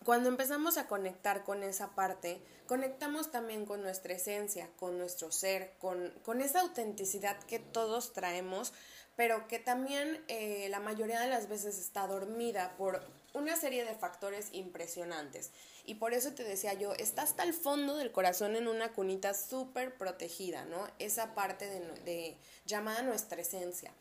cuando 0.03 0.29
empezamos 0.29 0.77
a 0.77 0.87
conectar 0.87 1.43
con 1.43 1.63
esa 1.63 1.93
parte, 1.93 2.41
conectamos 2.65 3.29
también 3.29 3.65
con 3.65 3.81
nuestra 3.83 4.13
esencia, 4.13 4.69
con 4.77 4.97
nuestro 4.97 5.31
ser, 5.31 5.73
con, 5.77 6.09
con 6.23 6.41
esa 6.41 6.61
autenticidad 6.61 7.37
que 7.43 7.59
todos 7.59 8.13
traemos, 8.13 8.73
pero 9.15 9.47
que 9.47 9.59
también 9.59 10.23
eh, 10.27 10.67
la 10.69 10.79
mayoría 10.79 11.19
de 11.19 11.29
las 11.29 11.47
veces 11.47 11.77
está 11.77 12.07
dormida 12.07 12.75
por 12.77 13.03
una 13.33 13.55
serie 13.55 13.85
de 13.85 13.93
factores 13.93 14.49
impresionantes. 14.53 15.51
Y 15.85 15.95
por 15.95 16.13
eso 16.13 16.33
te 16.33 16.43
decía 16.43 16.73
yo, 16.73 16.93
está 16.93 17.21
hasta 17.21 17.43
el 17.43 17.53
fondo 17.53 17.97
del 17.97 18.11
corazón 18.11 18.55
en 18.55 18.67
una 18.67 18.93
cunita 18.93 19.33
súper 19.33 19.97
protegida, 19.97 20.65
¿no? 20.65 20.87
Esa 20.99 21.35
parte 21.35 21.69
de, 21.69 21.79
de, 22.03 22.37
llamada 22.65 23.01
nuestra 23.03 23.41
esencia. 23.41 23.91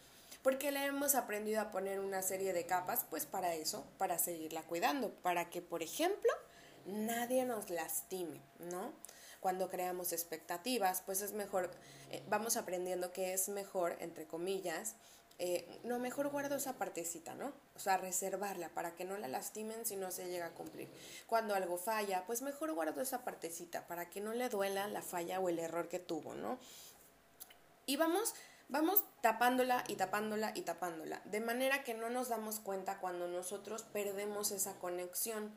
Porque 0.42 0.72
le 0.72 0.84
hemos 0.86 1.14
aprendido 1.14 1.60
a 1.60 1.70
poner 1.70 2.00
una 2.00 2.22
serie 2.22 2.52
de 2.52 2.66
capas, 2.66 3.04
pues 3.10 3.26
para 3.26 3.54
eso, 3.54 3.86
para 3.98 4.18
seguirla 4.18 4.62
cuidando, 4.62 5.10
para 5.22 5.50
que, 5.50 5.60
por 5.60 5.82
ejemplo, 5.82 6.32
nadie 6.86 7.44
nos 7.44 7.70
lastime, 7.70 8.40
¿no? 8.58 8.92
Cuando 9.40 9.70
creamos 9.70 10.12
expectativas, 10.12 11.02
pues 11.02 11.20
es 11.22 11.32
mejor, 11.32 11.70
eh, 12.10 12.22
vamos 12.28 12.56
aprendiendo 12.56 13.12
que 13.12 13.32
es 13.32 13.48
mejor, 13.48 13.96
entre 14.00 14.26
comillas, 14.26 14.94
eh, 15.42 15.80
no, 15.84 15.98
mejor 15.98 16.28
guardo 16.28 16.56
esa 16.56 16.74
partecita, 16.74 17.34
¿no? 17.34 17.54
O 17.74 17.78
sea, 17.78 17.96
reservarla 17.96 18.68
para 18.68 18.94
que 18.94 19.06
no 19.06 19.16
la 19.16 19.26
lastimen 19.26 19.86
si 19.86 19.96
no 19.96 20.10
se 20.10 20.28
llega 20.28 20.44
a 20.46 20.50
cumplir. 20.50 20.86
Cuando 21.26 21.54
algo 21.54 21.78
falla, 21.78 22.24
pues 22.26 22.42
mejor 22.42 22.74
guardo 22.74 23.00
esa 23.00 23.24
partecita 23.24 23.86
para 23.86 24.10
que 24.10 24.20
no 24.20 24.34
le 24.34 24.50
duela 24.50 24.86
la 24.88 25.00
falla 25.00 25.40
o 25.40 25.48
el 25.48 25.58
error 25.58 25.88
que 25.88 25.98
tuvo, 25.98 26.34
¿no? 26.34 26.58
Y 27.86 27.96
vamos, 27.96 28.34
vamos 28.70 29.04
tapándola 29.20 29.84
y 29.88 29.96
tapándola 29.96 30.52
y 30.54 30.62
tapándola, 30.62 31.20
de 31.26 31.40
manera 31.40 31.84
que 31.84 31.94
no 31.94 32.08
nos 32.08 32.28
damos 32.28 32.60
cuenta 32.60 32.98
cuando 32.98 33.28
nosotros 33.28 33.82
perdemos 33.82 34.50
esa 34.50 34.78
conexión 34.78 35.54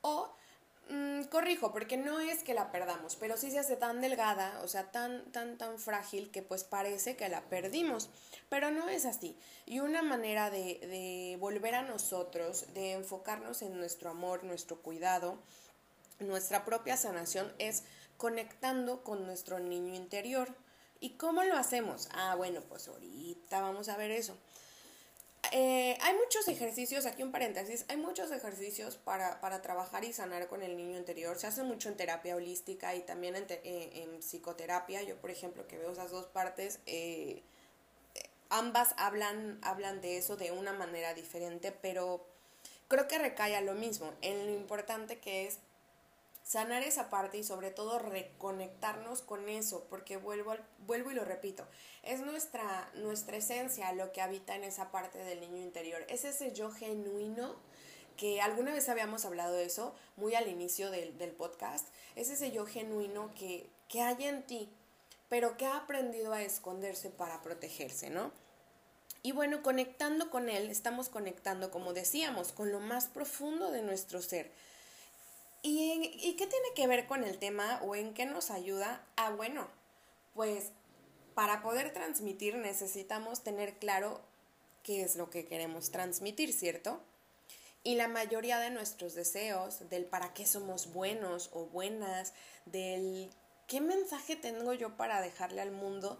o 0.00 0.34
Mm, 0.88 1.24
corrijo, 1.24 1.72
porque 1.72 1.96
no 1.96 2.20
es 2.20 2.44
que 2.44 2.54
la 2.54 2.70
perdamos, 2.70 3.16
pero 3.16 3.36
sí 3.36 3.50
se 3.50 3.58
hace 3.58 3.74
tan 3.76 4.00
delgada, 4.00 4.60
o 4.62 4.68
sea, 4.68 4.92
tan, 4.92 5.24
tan, 5.32 5.58
tan 5.58 5.80
frágil 5.80 6.30
que 6.30 6.42
pues 6.42 6.62
parece 6.62 7.16
que 7.16 7.28
la 7.28 7.42
perdimos, 7.48 8.08
pero 8.48 8.70
no 8.70 8.88
es 8.88 9.04
así. 9.04 9.36
Y 9.64 9.80
una 9.80 10.02
manera 10.02 10.48
de, 10.48 10.58
de 10.58 11.38
volver 11.40 11.74
a 11.74 11.82
nosotros, 11.82 12.72
de 12.74 12.92
enfocarnos 12.92 13.62
en 13.62 13.76
nuestro 13.76 14.10
amor, 14.10 14.44
nuestro 14.44 14.80
cuidado, 14.80 15.38
nuestra 16.20 16.64
propia 16.64 16.96
sanación 16.96 17.52
es 17.58 17.82
conectando 18.16 19.02
con 19.02 19.26
nuestro 19.26 19.58
niño 19.58 19.92
interior. 19.92 20.54
¿Y 21.00 21.10
cómo 21.10 21.44
lo 21.44 21.56
hacemos? 21.56 22.08
Ah, 22.12 22.34
bueno, 22.36 22.60
pues 22.68 22.88
ahorita 22.88 23.60
vamos 23.60 23.88
a 23.88 23.96
ver 23.96 24.10
eso. 24.10 24.36
Eh, 25.52 25.96
hay 26.00 26.14
muchos 26.14 26.48
ejercicios, 26.48 27.06
aquí 27.06 27.22
un 27.22 27.30
paréntesis, 27.30 27.84
hay 27.88 27.96
muchos 27.96 28.32
ejercicios 28.32 28.96
para, 28.96 29.40
para, 29.40 29.62
trabajar 29.62 30.04
y 30.04 30.12
sanar 30.12 30.48
con 30.48 30.62
el 30.62 30.76
niño 30.76 30.96
interior. 30.96 31.38
Se 31.38 31.46
hace 31.46 31.62
mucho 31.62 31.88
en 31.88 31.96
terapia 31.96 32.36
holística 32.36 32.94
y 32.94 33.00
también 33.00 33.36
en, 33.36 33.46
eh, 33.48 34.18
psicoterapia. 34.20 35.02
Yo, 35.02 35.16
por 35.16 35.30
ejemplo, 35.30 35.66
que 35.68 35.78
veo 35.78 35.92
esas 35.92 36.10
dos 36.10 36.26
partes, 36.26 36.80
eh, 36.86 37.42
ambas 38.50 38.94
hablan, 38.96 39.58
hablan 39.62 40.00
de 40.00 40.18
eso 40.18 40.36
de 40.36 40.50
una 40.52 40.72
manera 40.72 41.14
diferente, 41.14 41.72
pero 41.72 42.26
creo 42.88 43.06
que 43.08 43.18
recae 43.18 43.60
lo 43.62 43.74
mismo, 43.74 44.12
en 44.22 44.46
lo 44.46 44.52
importante 44.52 45.18
que 45.18 45.46
es 45.46 45.58
sanar 46.46 46.84
esa 46.84 47.10
parte 47.10 47.38
y 47.38 47.42
sobre 47.42 47.72
todo 47.72 47.98
reconectarnos 47.98 49.20
con 49.20 49.48
eso, 49.48 49.84
porque 49.90 50.16
vuelvo, 50.16 50.54
vuelvo 50.86 51.10
y 51.10 51.14
lo 51.14 51.24
repito, 51.24 51.66
es 52.04 52.20
nuestra, 52.20 52.88
nuestra 52.94 53.36
esencia 53.36 53.92
lo 53.92 54.12
que 54.12 54.22
habita 54.22 54.54
en 54.54 54.62
esa 54.62 54.92
parte 54.92 55.18
del 55.18 55.40
niño 55.40 55.60
interior, 55.60 56.06
es 56.08 56.24
ese 56.24 56.52
yo 56.52 56.70
genuino 56.70 57.56
que 58.16 58.40
alguna 58.40 58.72
vez 58.72 58.88
habíamos 58.88 59.24
hablado 59.24 59.56
de 59.56 59.64
eso, 59.64 59.92
muy 60.14 60.36
al 60.36 60.46
inicio 60.46 60.92
del, 60.92 61.18
del 61.18 61.32
podcast, 61.32 61.88
es 62.14 62.30
ese 62.30 62.52
yo 62.52 62.64
genuino 62.64 63.34
que, 63.34 63.68
que 63.88 64.02
hay 64.02 64.24
en 64.24 64.44
ti, 64.44 64.70
pero 65.28 65.56
que 65.56 65.66
ha 65.66 65.76
aprendido 65.76 66.32
a 66.32 66.42
esconderse 66.42 67.10
para 67.10 67.42
protegerse, 67.42 68.08
¿no? 68.08 68.30
Y 69.24 69.32
bueno, 69.32 69.64
conectando 69.64 70.30
con 70.30 70.48
él, 70.48 70.70
estamos 70.70 71.08
conectando, 71.08 71.72
como 71.72 71.92
decíamos, 71.92 72.52
con 72.52 72.70
lo 72.70 72.78
más 72.78 73.08
profundo 73.08 73.72
de 73.72 73.82
nuestro 73.82 74.22
ser 74.22 74.52
¿Y, 75.68 76.36
qué 76.38 76.46
tiene 76.46 76.68
que 76.76 76.86
ver 76.86 77.08
con 77.08 77.24
el 77.24 77.38
tema 77.38 77.80
o 77.82 77.96
en 77.96 78.14
qué 78.14 78.24
nos 78.24 78.52
ayuda? 78.52 79.04
Ah, 79.16 79.30
bueno, 79.30 79.66
pues 80.32 80.70
para 81.34 81.60
poder 81.60 81.92
transmitir 81.92 82.54
necesitamos 82.54 83.42
tener 83.42 83.74
claro 83.80 84.20
qué 84.84 85.02
es 85.02 85.16
lo 85.16 85.28
que 85.28 85.44
queremos 85.44 85.90
transmitir, 85.90 86.52
¿cierto? 86.52 87.00
Y 87.82 87.96
la 87.96 88.06
mayoría 88.06 88.60
de 88.60 88.70
nuestros 88.70 89.16
deseos, 89.16 89.90
del 89.90 90.04
para 90.04 90.34
qué 90.34 90.46
somos 90.46 90.92
buenos 90.92 91.50
o 91.52 91.66
buenas, 91.66 92.32
del 92.66 93.28
qué 93.66 93.80
mensaje 93.80 94.36
tengo 94.36 94.72
yo 94.72 94.96
para 94.96 95.20
dejarle 95.20 95.62
al 95.62 95.72
mundo, 95.72 96.16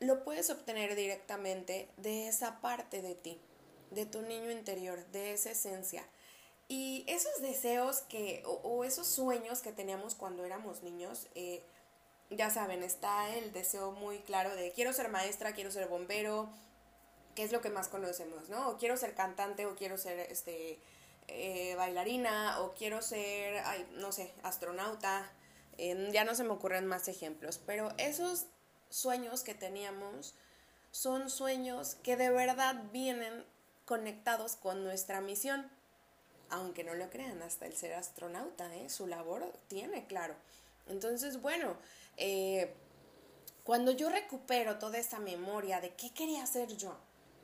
lo 0.00 0.24
puedes 0.24 0.48
obtener 0.48 0.96
directamente 0.96 1.90
de 1.98 2.28
esa 2.28 2.62
parte 2.62 3.02
de 3.02 3.14
ti, 3.14 3.38
de 3.90 4.06
tu 4.06 4.22
niño 4.22 4.50
interior, 4.50 5.04
de 5.08 5.34
esa 5.34 5.50
esencia. 5.50 6.06
Y 6.68 7.04
esos 7.06 7.40
deseos 7.42 8.00
que, 8.02 8.42
o, 8.44 8.84
esos 8.84 9.06
sueños 9.06 9.60
que 9.60 9.72
teníamos 9.72 10.14
cuando 10.14 10.44
éramos 10.44 10.82
niños, 10.82 11.28
eh, 11.34 11.62
ya 12.30 12.50
saben, 12.50 12.82
está 12.82 13.34
el 13.36 13.52
deseo 13.52 13.92
muy 13.92 14.18
claro 14.18 14.54
de 14.56 14.72
quiero 14.72 14.92
ser 14.92 15.08
maestra, 15.08 15.52
quiero 15.52 15.70
ser 15.70 15.86
bombero, 15.86 16.48
que 17.36 17.44
es 17.44 17.52
lo 17.52 17.60
que 17.60 17.70
más 17.70 17.86
conocemos, 17.86 18.48
¿no? 18.48 18.70
O 18.70 18.78
quiero 18.78 18.96
ser 18.96 19.14
cantante, 19.14 19.66
o 19.66 19.76
quiero 19.76 19.96
ser 19.96 20.18
este 20.18 20.80
eh, 21.28 21.74
bailarina, 21.76 22.60
o 22.60 22.74
quiero 22.74 23.00
ser, 23.00 23.58
ay, 23.64 23.86
no 23.92 24.10
sé, 24.10 24.32
astronauta. 24.42 25.30
ya 25.78 26.24
no 26.24 26.34
se 26.34 26.42
me 26.42 26.50
ocurren 26.50 26.86
más 26.86 27.06
ejemplos, 27.06 27.60
pero 27.64 27.92
esos 27.98 28.46
sueños 28.88 29.42
que 29.42 29.54
teníamos 29.54 30.34
son 30.90 31.30
sueños 31.30 31.96
que 31.96 32.16
de 32.16 32.30
verdad 32.30 32.82
vienen 32.92 33.44
conectados 33.84 34.56
con 34.56 34.82
nuestra 34.82 35.20
misión 35.20 35.70
aunque 36.50 36.84
no 36.84 36.94
lo 36.94 37.10
crean, 37.10 37.42
hasta 37.42 37.66
el 37.66 37.74
ser 37.74 37.94
astronauta, 37.94 38.74
¿eh? 38.76 38.88
su 38.88 39.06
labor 39.06 39.52
tiene, 39.68 40.06
claro. 40.06 40.34
Entonces, 40.88 41.40
bueno, 41.40 41.76
eh, 42.16 42.72
cuando 43.64 43.90
yo 43.90 44.08
recupero 44.08 44.78
toda 44.78 44.98
esa 44.98 45.18
memoria 45.18 45.80
de 45.80 45.94
qué 45.94 46.12
quería 46.12 46.42
hacer 46.42 46.76
yo, 46.76 46.96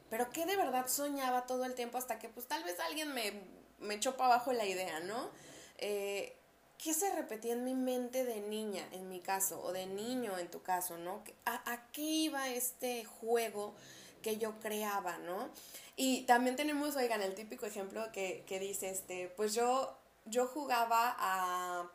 pero 0.09 0.31
qué 0.31 0.47
de 0.47 0.57
verdad 0.57 0.87
soñaba 0.89 1.47
todo 1.47 1.65
el 1.65 1.75
tiempo 1.75 1.99
hasta 1.99 2.19
que 2.19 2.29
pues 2.29 2.47
tal 2.47 2.63
vez 2.65 2.79
alguien 2.81 3.13
me, 3.15 3.33
me 3.81 3.95
echó 3.95 4.17
para 4.17 4.35
abajo 4.35 4.53
la 4.53 4.67
idea, 4.67 5.01
¿no? 5.01 5.31
Eh, 5.79 6.37
¿Qué 6.79 6.95
se 6.95 7.15
repetía 7.15 7.53
en 7.53 7.65
mi 7.65 7.75
mente 7.75 8.25
de 8.25 8.41
niña, 8.41 8.87
en 8.93 9.09
mi 9.09 9.21
caso, 9.21 9.63
o 9.63 9.73
de 9.73 9.87
niño 9.87 10.37
en 10.39 10.51
tu 10.51 10.63
caso, 10.63 10.99
¿no? 10.99 11.23
¿A, 11.45 11.73
a 11.73 11.91
qué 11.93 12.03
iba 12.03 12.49
este 12.51 13.05
juego 13.05 13.75
que 14.23 14.39
yo 14.39 14.59
creaba, 14.61 15.19
¿no? 15.19 15.51
Y 15.97 16.23
también 16.23 16.57
tenemos, 16.57 16.97
oigan, 16.97 17.23
el 17.23 17.35
típico 17.35 17.67
ejemplo 17.67 18.11
que, 18.13 18.45
que 18.47 18.59
dice, 18.59 18.89
este, 18.89 19.29
pues 19.37 19.55
yo, 19.55 19.99
yo 20.25 20.47
jugaba 20.47 21.15
a, 21.19 21.91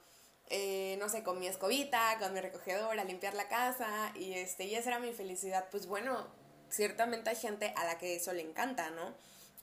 eh, 0.50 0.98
no 1.00 1.10
sé, 1.10 1.24
con 1.24 1.40
mi 1.40 1.48
escobita, 1.48 2.18
con 2.20 2.34
mi 2.34 2.42
recogedor, 2.42 3.00
a 3.00 3.04
limpiar 3.04 3.34
la 3.34 3.48
casa, 3.48 4.12
y 4.16 4.34
este, 4.34 4.66
y 4.66 4.76
esa 4.76 4.90
era 4.92 5.00
mi 5.00 5.14
felicidad. 5.14 5.68
Pues 5.72 5.88
bueno, 5.88 6.28
ciertamente 6.70 7.30
hay 7.30 7.36
gente 7.36 7.74
a 7.76 7.86
la 7.86 7.98
que 7.98 8.16
eso 8.16 8.34
le 8.34 8.42
encanta, 8.42 8.90
¿no? 8.92 9.16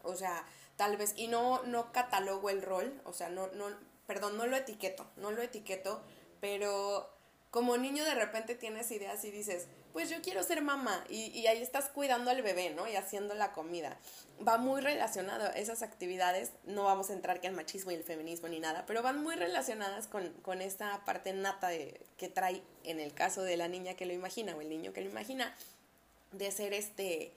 O 0.02 0.16
sea, 0.16 0.44
tal 0.76 0.96
vez, 0.96 1.14
y 1.16 1.28
no, 1.28 1.62
no 1.64 1.92
catalogo 1.92 2.50
el 2.50 2.62
rol, 2.62 3.00
o 3.04 3.12
sea, 3.12 3.28
no, 3.28 3.46
no, 3.48 3.66
perdón, 4.06 4.36
no 4.36 4.46
lo 4.46 4.56
etiqueto, 4.56 5.06
no 5.16 5.30
lo 5.30 5.42
etiqueto, 5.42 6.02
pero 6.40 7.10
como 7.50 7.76
niño 7.76 8.04
de 8.04 8.14
repente 8.14 8.54
tienes 8.54 8.90
ideas 8.90 9.24
y 9.24 9.30
dices, 9.30 9.68
pues 9.94 10.10
yo 10.10 10.20
quiero 10.22 10.42
ser 10.42 10.60
mamá 10.60 11.04
y, 11.08 11.26
y, 11.38 11.46
ahí 11.46 11.62
estás 11.62 11.84
cuidando 11.84 12.32
al 12.32 12.42
bebé, 12.42 12.70
¿no? 12.70 12.88
Y 12.88 12.96
haciendo 12.96 13.32
la 13.34 13.52
comida. 13.52 13.96
Va 14.46 14.58
muy 14.58 14.80
relacionado 14.80 15.46
esas 15.52 15.82
actividades, 15.82 16.50
no 16.64 16.82
vamos 16.82 17.10
a 17.10 17.12
entrar 17.12 17.40
que 17.40 17.46
el 17.46 17.54
machismo 17.54 17.92
y 17.92 17.94
el 17.94 18.02
feminismo 18.02 18.48
ni 18.48 18.58
nada, 18.58 18.86
pero 18.86 19.02
van 19.02 19.22
muy 19.22 19.36
relacionadas 19.36 20.08
con, 20.08 20.32
con 20.42 20.60
esta 20.62 21.04
parte 21.04 21.32
nata 21.32 21.68
de, 21.68 22.04
que 22.18 22.28
trae 22.28 22.60
en 22.82 22.98
el 22.98 23.14
caso 23.14 23.42
de 23.42 23.56
la 23.56 23.68
niña 23.68 23.94
que 23.94 24.04
lo 24.04 24.12
imagina 24.12 24.56
o 24.56 24.60
el 24.60 24.68
niño 24.68 24.92
que 24.92 25.00
lo 25.00 25.08
imagina, 25.08 25.56
de 26.32 26.50
ser 26.50 26.72
este 26.72 27.32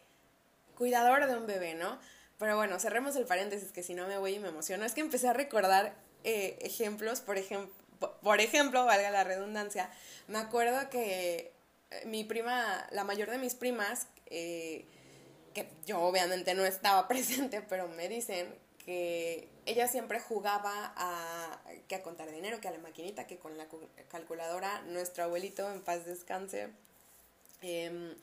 cuidador 0.76 1.28
de 1.28 1.38
un 1.38 1.46
bebé, 1.46 1.76
¿no? 1.76 2.00
Pero 2.40 2.56
bueno, 2.56 2.80
cerremos 2.80 3.16
el 3.18 3.26
paréntesis 3.26 3.72
que 3.72 3.84
si 3.84 3.94
no 3.94 4.08
me 4.08 4.18
voy 4.18 4.34
y 4.34 4.40
me 4.40 4.48
emociono. 4.48 4.84
Es 4.84 4.96
que 4.96 5.02
empecé 5.02 5.28
a 5.28 5.34
recordar 5.34 5.94
eh, 6.24 6.58
ejemplos, 6.62 7.22
por 7.22 7.38
ejemplo, 7.38 7.72
por 8.00 8.42
ejemplo, 8.42 8.84
valga 8.86 9.12
la 9.12 9.24
redundancia, 9.24 9.92
me 10.28 10.40
acuerdo 10.40 10.90
que 10.90 11.57
mi 12.06 12.24
prima, 12.24 12.88
la 12.92 13.04
mayor 13.04 13.30
de 13.30 13.38
mis 13.38 13.56
primas, 13.56 14.08
eh, 14.28 14.86
que 15.54 15.70
yo 15.86 16.02
obviamente 16.02 16.54
no 16.54 16.66
estaba 16.66 17.08
presente, 17.10 17.62
pero 17.62 17.88
me 17.88 18.10
dicen 18.10 18.54
que 18.86 19.50
ella 19.66 19.88
siempre 19.88 20.20
jugaba 20.20 20.94
a 20.96 21.60
que 21.88 21.96
a 21.96 22.04
contar 22.04 22.32
dinero, 22.32 22.62
que 22.62 22.68
a 22.68 22.72
la 22.72 22.78
maquinita, 22.80 23.28
que 23.28 23.38
con 23.38 23.58
la 23.58 23.68
calculadora, 24.10 24.82
nuestro 24.84 25.24
abuelito 25.24 25.70
en 25.72 25.82
paz 25.82 26.06
descanse. 26.06 26.70
Em, 27.62 28.16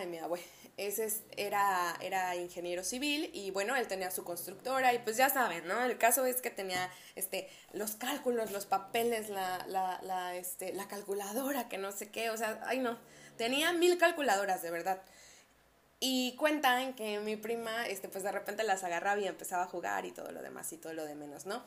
ay, 0.00 0.06
mi 0.06 0.18
abue, 0.18 0.40
ese 0.76 1.12
era, 1.36 1.96
era 2.00 2.34
ingeniero 2.36 2.82
civil 2.82 3.30
y 3.34 3.50
bueno, 3.50 3.76
él 3.76 3.86
tenía 3.86 4.10
su 4.10 4.24
constructora 4.24 4.94
y 4.94 4.98
pues 4.98 5.16
ya 5.16 5.28
saben, 5.28 5.66
¿no? 5.68 5.82
El 5.84 5.98
caso 5.98 6.24
es 6.24 6.40
que 6.40 6.50
tenía 6.50 6.90
este, 7.16 7.48
los 7.72 7.92
cálculos, 7.92 8.50
los 8.50 8.66
papeles, 8.66 9.28
la, 9.28 9.64
la, 9.68 10.00
la, 10.02 10.34
este, 10.36 10.72
la 10.72 10.88
calculadora, 10.88 11.68
que 11.68 11.78
no 11.78 11.92
sé 11.92 12.08
qué, 12.10 12.30
o 12.30 12.36
sea, 12.36 12.60
ay 12.64 12.78
no, 12.78 12.98
tenía 13.36 13.72
mil 13.72 13.98
calculadoras, 13.98 14.62
de 14.62 14.70
verdad. 14.70 15.02
Y 16.02 16.34
cuentan 16.36 16.94
que 16.94 17.20
mi 17.20 17.36
prima, 17.36 17.86
este, 17.86 18.08
pues 18.08 18.24
de 18.24 18.32
repente 18.32 18.64
las 18.64 18.84
agarraba 18.84 19.20
y 19.20 19.26
empezaba 19.26 19.64
a 19.64 19.66
jugar 19.66 20.06
y 20.06 20.12
todo 20.12 20.32
lo 20.32 20.40
demás 20.40 20.72
y 20.72 20.78
todo 20.78 20.94
lo 20.94 21.04
de 21.04 21.14
menos, 21.14 21.44
¿no? 21.44 21.62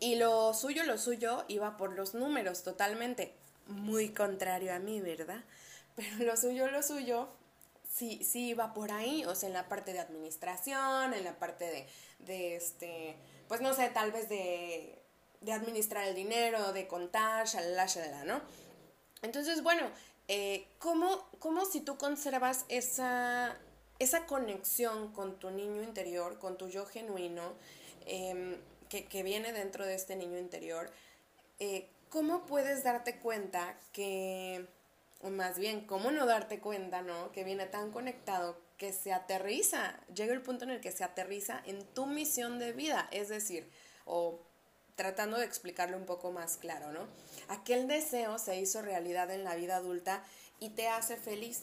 Y 0.00 0.16
lo 0.16 0.54
suyo, 0.54 0.84
lo 0.84 0.96
suyo 0.96 1.44
iba 1.48 1.76
por 1.76 1.92
los 1.92 2.14
números 2.14 2.62
totalmente. 2.62 3.34
Muy 3.66 4.08
contrario 4.08 4.74
a 4.74 4.78
mí, 4.78 5.00
¿verdad? 5.02 5.44
Pero 5.96 6.24
lo 6.24 6.36
suyo, 6.36 6.70
lo 6.70 6.82
suyo, 6.82 7.28
sí, 7.94 8.24
sí 8.24 8.48
iba 8.48 8.74
por 8.74 8.90
ahí, 8.90 9.24
o 9.24 9.34
sea, 9.34 9.48
en 9.48 9.52
la 9.52 9.68
parte 9.68 9.92
de 9.92 10.00
administración, 10.00 11.14
en 11.14 11.24
la 11.24 11.38
parte 11.38 11.64
de, 11.64 11.86
de 12.18 12.56
este, 12.56 13.16
pues 13.48 13.60
no 13.60 13.72
sé, 13.72 13.88
tal 13.90 14.10
vez 14.10 14.28
de, 14.28 14.98
de 15.40 15.52
administrar 15.52 16.08
el 16.08 16.14
dinero, 16.14 16.72
de 16.72 16.88
contar, 16.88 17.46
shalala, 17.46 17.86
shalala, 17.86 18.24
¿no? 18.24 18.40
Entonces, 19.22 19.62
bueno, 19.62 19.88
eh, 20.26 20.66
¿cómo, 20.78 21.28
¿cómo 21.38 21.64
si 21.66 21.80
tú 21.80 21.96
conservas 21.96 22.64
esa, 22.68 23.56
esa 23.98 24.26
conexión 24.26 25.12
con 25.12 25.38
tu 25.38 25.50
niño 25.50 25.82
interior, 25.82 26.38
con 26.38 26.58
tu 26.58 26.68
yo 26.68 26.86
genuino, 26.86 27.54
em, 28.06 28.58
que, 28.88 29.22
viene 29.24 29.52
dentro 29.52 29.84
de 29.84 29.94
este 29.94 30.14
niño 30.14 30.38
interior, 30.38 30.88
eh, 31.58 31.88
¿cómo 32.10 32.46
puedes 32.46 32.84
darte 32.84 33.18
cuenta 33.18 33.76
que, 33.92 34.68
o 35.24 35.30
más 35.30 35.58
bien, 35.58 35.86
cómo 35.86 36.10
no 36.10 36.26
darte 36.26 36.60
cuenta, 36.60 37.00
¿no? 37.00 37.32
Que 37.32 37.44
viene 37.44 37.64
tan 37.64 37.90
conectado 37.90 38.58
que 38.76 38.92
se 38.92 39.12
aterriza, 39.12 39.98
llega 40.14 40.34
el 40.34 40.42
punto 40.42 40.64
en 40.64 40.70
el 40.70 40.80
que 40.82 40.92
se 40.92 41.02
aterriza 41.02 41.62
en 41.64 41.82
tu 41.94 42.04
misión 42.04 42.58
de 42.58 42.72
vida, 42.72 43.08
es 43.10 43.30
decir, 43.30 43.70
o 44.04 44.38
tratando 44.96 45.38
de 45.38 45.46
explicarlo 45.46 45.96
un 45.96 46.04
poco 46.04 46.30
más 46.30 46.58
claro, 46.58 46.92
¿no? 46.92 47.08
Aquel 47.48 47.88
deseo 47.88 48.38
se 48.38 48.60
hizo 48.60 48.82
realidad 48.82 49.30
en 49.30 49.44
la 49.44 49.56
vida 49.56 49.76
adulta 49.76 50.22
y 50.60 50.70
te 50.70 50.88
hace 50.88 51.16
feliz. 51.16 51.62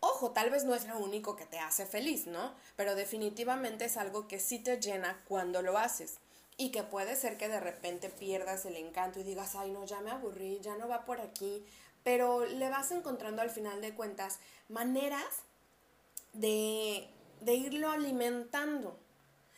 Ojo, 0.00 0.30
tal 0.30 0.48
vez 0.48 0.64
no 0.64 0.74
es 0.74 0.86
lo 0.86 0.98
único 0.98 1.36
que 1.36 1.44
te 1.44 1.58
hace 1.58 1.84
feliz, 1.84 2.26
¿no? 2.26 2.54
Pero 2.76 2.94
definitivamente 2.94 3.84
es 3.84 3.98
algo 3.98 4.28
que 4.28 4.40
sí 4.40 4.58
te 4.58 4.80
llena 4.80 5.22
cuando 5.28 5.60
lo 5.60 5.76
haces. 5.76 6.18
Y 6.56 6.70
que 6.70 6.84
puede 6.84 7.16
ser 7.16 7.36
que 7.36 7.48
de 7.48 7.58
repente 7.58 8.10
pierdas 8.10 8.64
el 8.64 8.76
encanto 8.76 9.18
y 9.18 9.24
digas, 9.24 9.56
ay, 9.56 9.70
no, 9.70 9.84
ya 9.84 10.00
me 10.00 10.12
aburrí, 10.12 10.60
ya 10.60 10.76
no 10.76 10.86
va 10.88 11.04
por 11.04 11.20
aquí. 11.20 11.64
Pero 12.04 12.46
le 12.46 12.70
vas 12.70 12.92
encontrando 12.92 13.42
al 13.42 13.50
final 13.50 13.80
de 13.80 13.94
cuentas 13.94 14.38
maneras 14.68 15.42
de, 16.32 17.08
irlo 17.46 17.90
alimentando. 17.90 18.98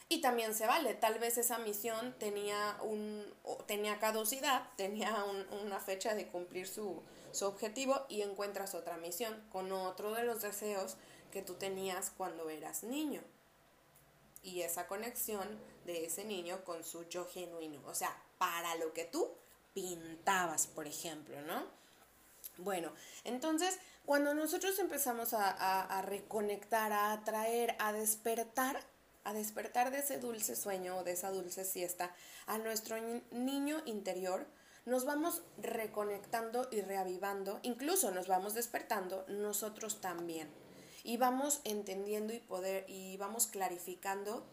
Y 0.08 0.20
también 0.20 0.54
se 0.54 0.66
vale, 0.66 0.94
tal 0.94 1.18
vez 1.18 1.36
esa 1.36 1.58
misión 1.58 2.14
tenía, 2.18 2.78
un, 2.82 3.24
tenía 3.66 3.98
caducidad, 3.98 4.70
tenía 4.76 5.24
una 5.64 5.80
fecha 5.80 6.14
de 6.14 6.28
cumplir 6.28 6.68
su, 6.68 7.02
su 7.32 7.44
objetivo 7.44 8.06
y 8.08 8.22
encuentras 8.22 8.76
otra 8.76 8.96
misión 8.98 9.34
con 9.50 9.72
otro 9.72 10.12
de 10.14 10.22
los 10.22 10.42
deseos 10.42 10.96
que 11.32 11.42
tú 11.42 11.54
tenías 11.54 12.10
cuando 12.16 12.48
eras 12.48 12.84
niño. 12.84 13.20
Y 14.44 14.62
esa 14.62 14.86
conexión 14.86 15.58
de 15.86 16.06
ese 16.06 16.24
niño 16.24 16.64
con 16.64 16.84
su 16.84 17.08
yo 17.08 17.26
genuino, 17.26 17.80
o 17.86 17.94
sea, 17.94 18.16
para 18.38 18.76
lo 18.76 18.92
que 18.92 19.04
tú 19.04 19.28
pintabas, 19.74 20.68
por 20.68 20.86
ejemplo, 20.86 21.40
¿no? 21.42 21.64
Bueno, 22.58 22.92
entonces, 23.24 23.78
cuando 24.04 24.34
nosotros 24.34 24.78
empezamos 24.78 25.34
a, 25.34 26.02
reconectar, 26.02 26.92
a 26.92 27.12
atraer, 27.12 27.76
a 27.78 27.92
despertar, 27.92 28.80
a 29.24 29.32
despertar 29.32 29.90
de 29.90 29.98
ese 29.98 30.18
dulce 30.18 30.56
sueño 30.56 30.98
o 30.98 31.04
de 31.04 31.12
esa 31.12 31.30
dulce 31.30 31.64
siesta 31.64 32.14
a 32.46 32.58
nuestro 32.58 32.96
niño 33.30 33.82
interior, 33.84 34.46
nos 34.86 35.04
vamos 35.04 35.42
reconectando 35.58 36.68
y 36.70 36.80
reavivando, 36.80 37.58
incluso 37.62 38.12
nos 38.12 38.28
vamos 38.28 38.54
despertando 38.54 39.24
nosotros 39.28 40.00
también. 40.00 40.48
Y 41.02 41.18
vamos 41.18 41.60
entendiendo 41.64 42.32
y 42.32 42.38
poder 42.38 42.84
y 42.88 43.16
vamos 43.16 43.48
clarificando 43.48 44.46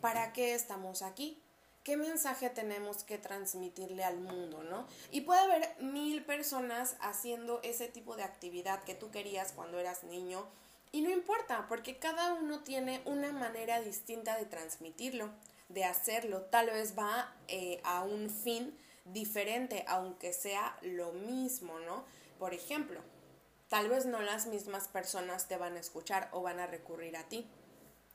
para 0.00 0.32
qué 0.32 0.54
estamos 0.54 1.02
aquí, 1.02 1.43
qué 1.84 1.96
mensaje 1.96 2.50
tenemos 2.50 3.04
que 3.04 3.18
transmitirle 3.18 4.02
al 4.02 4.18
mundo, 4.18 4.64
¿no? 4.64 4.86
Y 5.10 5.20
puede 5.20 5.40
haber 5.40 5.76
mil 5.80 6.24
personas 6.24 6.96
haciendo 7.00 7.60
ese 7.62 7.88
tipo 7.88 8.16
de 8.16 8.24
actividad 8.24 8.82
que 8.84 8.94
tú 8.94 9.10
querías 9.10 9.52
cuando 9.52 9.78
eras 9.78 10.02
niño 10.02 10.46
y 10.94 11.02
no 11.02 11.10
importa, 11.10 11.66
porque 11.68 11.98
cada 11.98 12.34
uno 12.34 12.60
tiene 12.62 13.02
una 13.04 13.32
manera 13.32 13.80
distinta 13.80 14.38
de 14.38 14.46
transmitirlo, 14.46 15.28
de 15.68 15.84
hacerlo. 15.84 16.42
Tal 16.42 16.66
vez 16.66 16.96
va 16.96 17.34
eh, 17.48 17.80
a 17.82 18.04
un 18.04 18.30
fin 18.30 18.78
diferente, 19.04 19.84
aunque 19.88 20.32
sea 20.32 20.78
lo 20.82 21.10
mismo, 21.12 21.80
¿no? 21.80 22.04
Por 22.38 22.54
ejemplo, 22.54 23.00
tal 23.68 23.88
vez 23.88 24.06
no 24.06 24.22
las 24.22 24.46
mismas 24.46 24.86
personas 24.86 25.48
te 25.48 25.56
van 25.56 25.76
a 25.76 25.80
escuchar 25.80 26.28
o 26.30 26.42
van 26.42 26.60
a 26.60 26.68
recurrir 26.68 27.16
a 27.16 27.24
ti. 27.24 27.44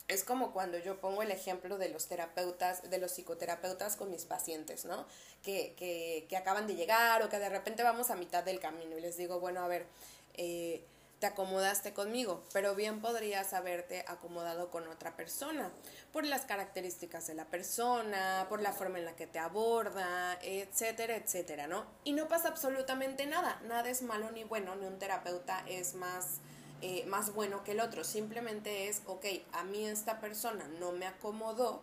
Es 0.10 0.26
como 0.26 0.52
cuando 0.52 0.78
yo 0.78 1.00
pongo 1.00 1.22
el 1.22 1.32
ejemplo 1.32 1.78
de 1.78 1.88
los 1.88 2.08
terapeutas, 2.08 2.90
de 2.90 2.98
los 2.98 3.12
psicoterapeutas 3.12 3.96
con 3.96 4.12
mis 4.12 4.26
pacientes, 4.26 4.84
¿no? 4.84 5.06
Que, 5.44 5.74
que, 5.78 6.26
que 6.28 6.36
acaban 6.36 6.68
de 6.68 6.76
llegar 6.76 7.24
o 7.24 7.30
que 7.30 7.40
de 7.40 7.48
repente 7.48 7.84
vamos 7.84 8.10
a 8.10 8.16
mitad 8.16 8.44
del 8.44 8.60
camino 8.60 8.98
y 8.98 9.02
les 9.02 9.16
digo, 9.16 9.40
bueno, 9.40 9.62
a 9.62 9.68
ver, 9.68 9.86
eh, 10.34 10.84
te 11.20 11.28
acomodaste 11.28 11.94
conmigo, 11.94 12.44
pero 12.54 12.76
bien 12.76 13.02
podrías 13.02 13.54
haberte 13.54 14.06
acomodado 14.08 14.72
con 14.72 14.88
otra 14.88 15.16
persona, 15.16 15.70
por 16.14 16.26
las 16.26 16.46
características 16.46 17.28
de 17.28 17.34
la 17.34 17.46
persona, 17.46 18.46
por 18.48 18.62
la 18.62 18.72
forma 18.72 19.00
en 19.00 19.06
la 19.06 19.16
que 19.16 19.28
te 19.28 19.38
aborda, 19.38 20.40
etcétera, 20.42 21.18
etcétera, 21.18 21.68
¿no? 21.68 21.86
Y 22.06 22.14
no 22.14 22.28
pasa 22.28 22.48
absolutamente 22.48 23.26
nada, 23.26 23.62
nada 23.66 23.90
es 23.90 24.02
malo 24.02 24.32
ni 24.32 24.46
bueno, 24.46 24.76
ni 24.76 24.86
un 24.86 24.98
terapeuta 24.98 25.64
es 25.68 25.94
más, 25.94 26.40
eh, 26.82 27.06
más 27.08 27.34
bueno 27.34 27.64
que 27.64 27.72
el 27.72 27.80
otro, 27.80 28.04
simplemente 28.04 28.88
es, 28.88 29.02
ok, 29.06 29.26
a 29.54 29.64
mí 29.64 29.86
esta 29.86 30.20
persona 30.20 30.68
no 30.80 30.92
me 30.92 31.06
acomodó, 31.06 31.82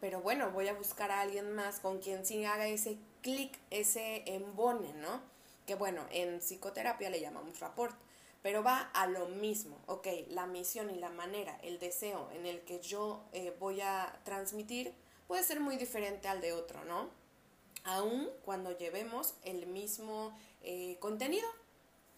pero 0.00 0.20
bueno, 0.20 0.50
voy 0.50 0.68
a 0.68 0.74
buscar 0.74 1.10
a 1.10 1.20
alguien 1.20 1.54
más 1.54 1.80
con 1.80 1.98
quien 1.98 2.24
sí 2.24 2.44
haga 2.44 2.66
ese 2.66 2.98
clic, 3.22 3.58
ese 3.70 4.22
embone, 4.26 4.92
¿no? 4.94 5.20
Que 5.66 5.74
bueno, 5.74 6.06
en 6.10 6.40
psicoterapia 6.40 7.10
le 7.10 7.20
llamamos 7.20 7.60
rapport 7.60 7.94
pero 8.42 8.62
va 8.62 8.90
a 8.94 9.06
lo 9.06 9.26
mismo, 9.26 9.76
ok, 9.86 10.06
la 10.28 10.46
misión 10.46 10.90
y 10.90 10.98
la 10.98 11.10
manera, 11.10 11.58
el 11.62 11.78
deseo 11.78 12.30
en 12.32 12.46
el 12.46 12.60
que 12.60 12.80
yo 12.80 13.24
eh, 13.32 13.54
voy 13.58 13.80
a 13.80 14.20
transmitir 14.24 14.94
puede 15.26 15.42
ser 15.42 15.60
muy 15.60 15.76
diferente 15.76 16.28
al 16.28 16.40
de 16.40 16.52
otro, 16.52 16.84
¿no? 16.84 17.10
Aún 17.84 18.30
cuando 18.44 18.76
llevemos 18.76 19.34
el 19.44 19.66
mismo 19.66 20.36
eh, 20.62 20.96
contenido, 21.00 21.48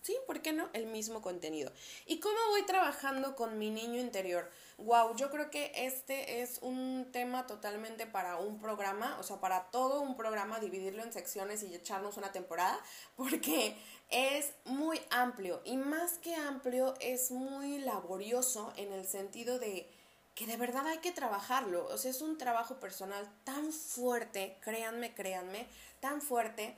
¿sí? 0.02 0.16
¿Por 0.26 0.42
qué 0.42 0.52
no? 0.52 0.68
El 0.72 0.86
mismo 0.86 1.22
contenido. 1.22 1.72
¿Y 2.06 2.20
cómo 2.20 2.36
voy 2.50 2.62
trabajando 2.62 3.36
con 3.36 3.58
mi 3.58 3.70
niño 3.70 4.00
interior? 4.00 4.50
Wow, 4.78 5.14
yo 5.14 5.30
creo 5.30 5.50
que 5.50 5.72
este 5.74 6.40
es 6.40 6.58
un 6.62 7.08
tema 7.12 7.46
totalmente 7.46 8.06
para 8.06 8.38
un 8.38 8.58
programa, 8.58 9.18
o 9.20 9.22
sea, 9.22 9.38
para 9.38 9.70
todo 9.70 10.00
un 10.00 10.16
programa, 10.16 10.58
dividirlo 10.58 11.02
en 11.02 11.12
secciones 11.12 11.62
y 11.62 11.74
echarnos 11.74 12.16
una 12.16 12.32
temporada, 12.32 12.80
porque 13.16 13.76
es 14.08 14.52
muy 14.64 15.00
amplio 15.10 15.60
y 15.64 15.76
más 15.76 16.18
que 16.18 16.34
amplio 16.34 16.94
es 17.00 17.30
muy 17.30 17.78
laborioso 17.78 18.72
en 18.76 18.92
el 18.92 19.06
sentido 19.06 19.58
de 19.58 19.86
que 20.34 20.46
de 20.46 20.56
verdad 20.56 20.86
hay 20.86 20.98
que 20.98 21.12
trabajarlo, 21.12 21.86
o 21.86 21.98
sea, 21.98 22.10
es 22.10 22.22
un 22.22 22.38
trabajo 22.38 22.80
personal 22.80 23.28
tan 23.44 23.72
fuerte, 23.72 24.56
créanme, 24.62 25.14
créanme, 25.14 25.66
tan 26.00 26.22
fuerte 26.22 26.74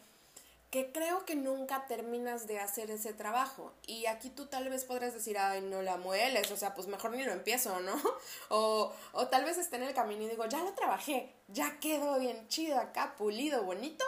que 0.73 0.91
creo 0.91 1.27
que 1.27 1.37
nunca 1.37 1.87
terminas 1.87 2.47
de 2.47 2.59
hacer 2.59 2.91
ese 2.91 3.13
trabajo. 3.13 3.75
Y 3.87 4.07
aquí 4.07 4.31
tú 4.31 4.47
tal 4.47 4.71
vez 4.71 4.85
podrás 4.85 5.13
decir, 5.13 5.37
ay, 5.37 5.61
no 5.61 5.83
la 5.83 5.99
mueles, 5.99 6.51
o 6.51 6.57
sea, 6.57 6.75
pues 6.75 6.87
mejor 6.89 7.11
ni 7.11 7.23
lo 7.23 7.33
empiezo, 7.33 7.79
¿no? 7.81 7.95
O, 8.49 8.91
o 9.13 9.29
tal 9.29 9.45
vez 9.45 9.59
esté 9.59 9.77
en 9.77 9.83
el 9.83 9.95
camino 9.95 10.23
y 10.23 10.29
digo, 10.29 10.47
ya 10.47 10.63
lo 10.65 10.73
trabajé, 10.73 11.31
ya 11.49 11.79
quedó 11.79 12.19
bien 12.19 12.49
chido 12.49 12.79
acá, 12.79 13.15
pulido, 13.19 13.63
bonito. 13.65 14.03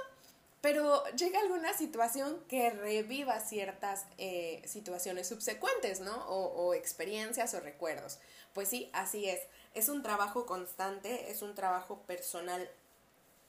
Pero 0.63 1.05
llega 1.11 1.39
alguna 1.41 1.75
situación 1.75 2.43
que 2.49 2.71
reviva 2.71 3.39
ciertas 3.41 4.07
eh, 4.17 4.63
situaciones 4.65 5.29
subsecuentes, 5.29 6.01
¿no? 6.01 6.15
O, 6.29 6.73
experiencias 6.73 7.53
o 7.53 7.61
recuerdos. 7.61 8.19
Pues 8.55 8.71
sí, 8.71 8.89
así 8.95 9.29
es. 9.29 9.43
Es 9.75 9.91
un 9.91 10.03
trabajo 10.03 10.47
constante, 10.47 11.31
es 11.31 11.43
un 11.43 11.55
trabajo 11.55 11.99
personal. 12.07 12.71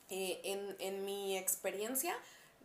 Eh, 0.09 0.41
en, 0.43 0.75
en 0.79 1.05
mi 1.05 1.37
experiencia, 1.37 2.15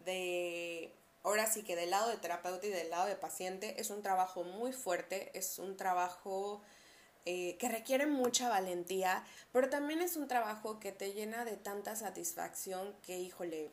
de, 0.04 0.92
ahora 1.22 1.46
sí 1.46 1.62
que 1.62 1.76
del 1.76 1.90
lado 1.90 2.08
de 2.10 2.16
terapeuta 2.16 2.66
y 2.66 2.70
del 2.70 2.90
lado 2.90 3.06
de 3.06 3.16
paciente 3.16 3.80
es 3.80 3.90
un 3.90 4.02
trabajo 4.02 4.44
muy 4.44 4.72
fuerte, 4.72 5.30
es 5.34 5.58
un 5.58 5.76
trabajo 5.76 6.62
eh, 7.26 7.56
que 7.58 7.68
requiere 7.68 8.06
mucha 8.06 8.48
valentía, 8.48 9.24
pero 9.52 9.68
también 9.68 10.00
es 10.00 10.16
un 10.16 10.28
trabajo 10.28 10.80
que 10.80 10.92
te 10.92 11.12
llena 11.12 11.44
de 11.44 11.56
tanta 11.56 11.94
satisfacción 11.96 12.94
que, 13.02 13.18
híjole, 13.18 13.70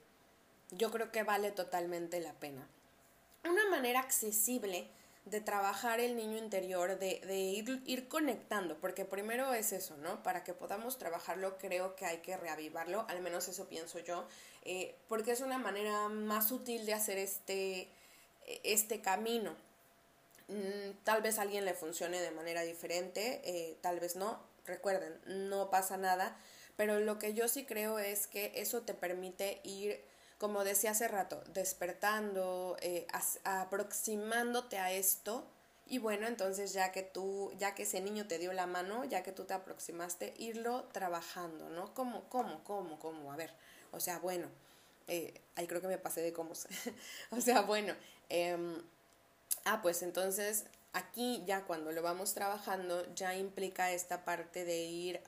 yo 0.71 0.91
creo 0.91 1.11
que 1.11 1.23
vale 1.23 1.51
totalmente 1.51 2.19
la 2.19 2.33
pena. 2.33 2.67
Una 3.45 3.69
manera 3.69 4.01
accesible 4.01 4.89
de 5.29 5.41
trabajar 5.41 5.99
el 5.99 6.15
niño 6.15 6.37
interior, 6.37 6.97
de, 6.99 7.19
de 7.25 7.37
ir, 7.37 7.81
ir, 7.85 8.07
conectando, 8.07 8.77
porque 8.79 9.05
primero 9.05 9.53
es 9.53 9.73
eso, 9.73 9.97
¿no? 9.97 10.23
Para 10.23 10.43
que 10.43 10.53
podamos 10.53 10.97
trabajarlo 10.97 11.57
creo 11.57 11.95
que 11.95 12.05
hay 12.05 12.19
que 12.19 12.37
reavivarlo, 12.37 13.05
al 13.09 13.21
menos 13.21 13.47
eso 13.47 13.67
pienso 13.67 13.99
yo, 13.99 14.27
eh, 14.63 14.95
porque 15.07 15.31
es 15.31 15.41
una 15.41 15.57
manera 15.57 16.07
más 16.09 16.51
útil 16.51 16.85
de 16.85 16.93
hacer 16.93 17.17
este, 17.17 17.89
este 18.63 19.01
camino. 19.01 19.55
Mm, 20.47 20.91
tal 21.03 21.21
vez 21.21 21.39
a 21.39 21.41
alguien 21.41 21.65
le 21.65 21.73
funcione 21.73 22.21
de 22.21 22.31
manera 22.31 22.61
diferente, 22.61 23.41
eh, 23.43 23.77
tal 23.81 23.99
vez 23.99 24.15
no, 24.15 24.39
recuerden, 24.65 25.19
no 25.25 25.69
pasa 25.69 25.97
nada, 25.97 26.37
pero 26.77 26.99
lo 26.99 27.19
que 27.19 27.33
yo 27.33 27.47
sí 27.47 27.65
creo 27.65 27.99
es 27.99 28.27
que 28.27 28.53
eso 28.55 28.81
te 28.81 28.93
permite 28.93 29.59
ir 29.63 30.01
como 30.37 30.63
decía 30.63 30.91
hace 30.91 31.07
rato, 31.07 31.41
despertando, 31.53 32.77
eh, 32.81 33.07
aproximándote 33.43 34.77
a 34.77 34.91
esto. 34.91 35.47
Y 35.87 35.99
bueno, 35.99 36.27
entonces 36.27 36.73
ya 36.73 36.91
que 36.91 37.01
tú, 37.01 37.51
ya 37.57 37.73
que 37.73 37.83
ese 37.83 38.01
niño 38.01 38.27
te 38.27 38.37
dio 38.37 38.53
la 38.53 38.67
mano, 38.67 39.05
ya 39.05 39.23
que 39.23 39.31
tú 39.31 39.45
te 39.45 39.53
aproximaste, 39.53 40.33
irlo 40.37 40.83
trabajando, 40.91 41.69
¿no? 41.69 41.93
¿Cómo, 41.93 42.27
cómo, 42.29 42.63
cómo, 42.63 42.99
cómo? 42.99 43.31
A 43.31 43.37
ver, 43.37 43.53
o 43.91 43.99
sea, 43.99 44.19
bueno, 44.19 44.47
eh, 45.07 45.41
ahí 45.55 45.65
creo 45.65 45.81
que 45.81 45.87
me 45.87 45.97
pasé 45.97 46.21
de 46.21 46.33
cómo. 46.33 46.51
o 47.31 47.41
sea, 47.41 47.61
bueno, 47.61 47.95
em, 48.29 48.81
ah, 49.63 49.81
pues 49.81 50.03
entonces 50.03 50.65
aquí 50.93 51.43
ya 51.45 51.63
cuando 51.65 51.91
lo 51.91 52.01
vamos 52.01 52.33
trabajando, 52.33 53.13
ya 53.15 53.35
implica 53.35 53.91
esta 53.91 54.25
parte 54.25 54.65
de 54.65 54.83
ir 54.83 55.21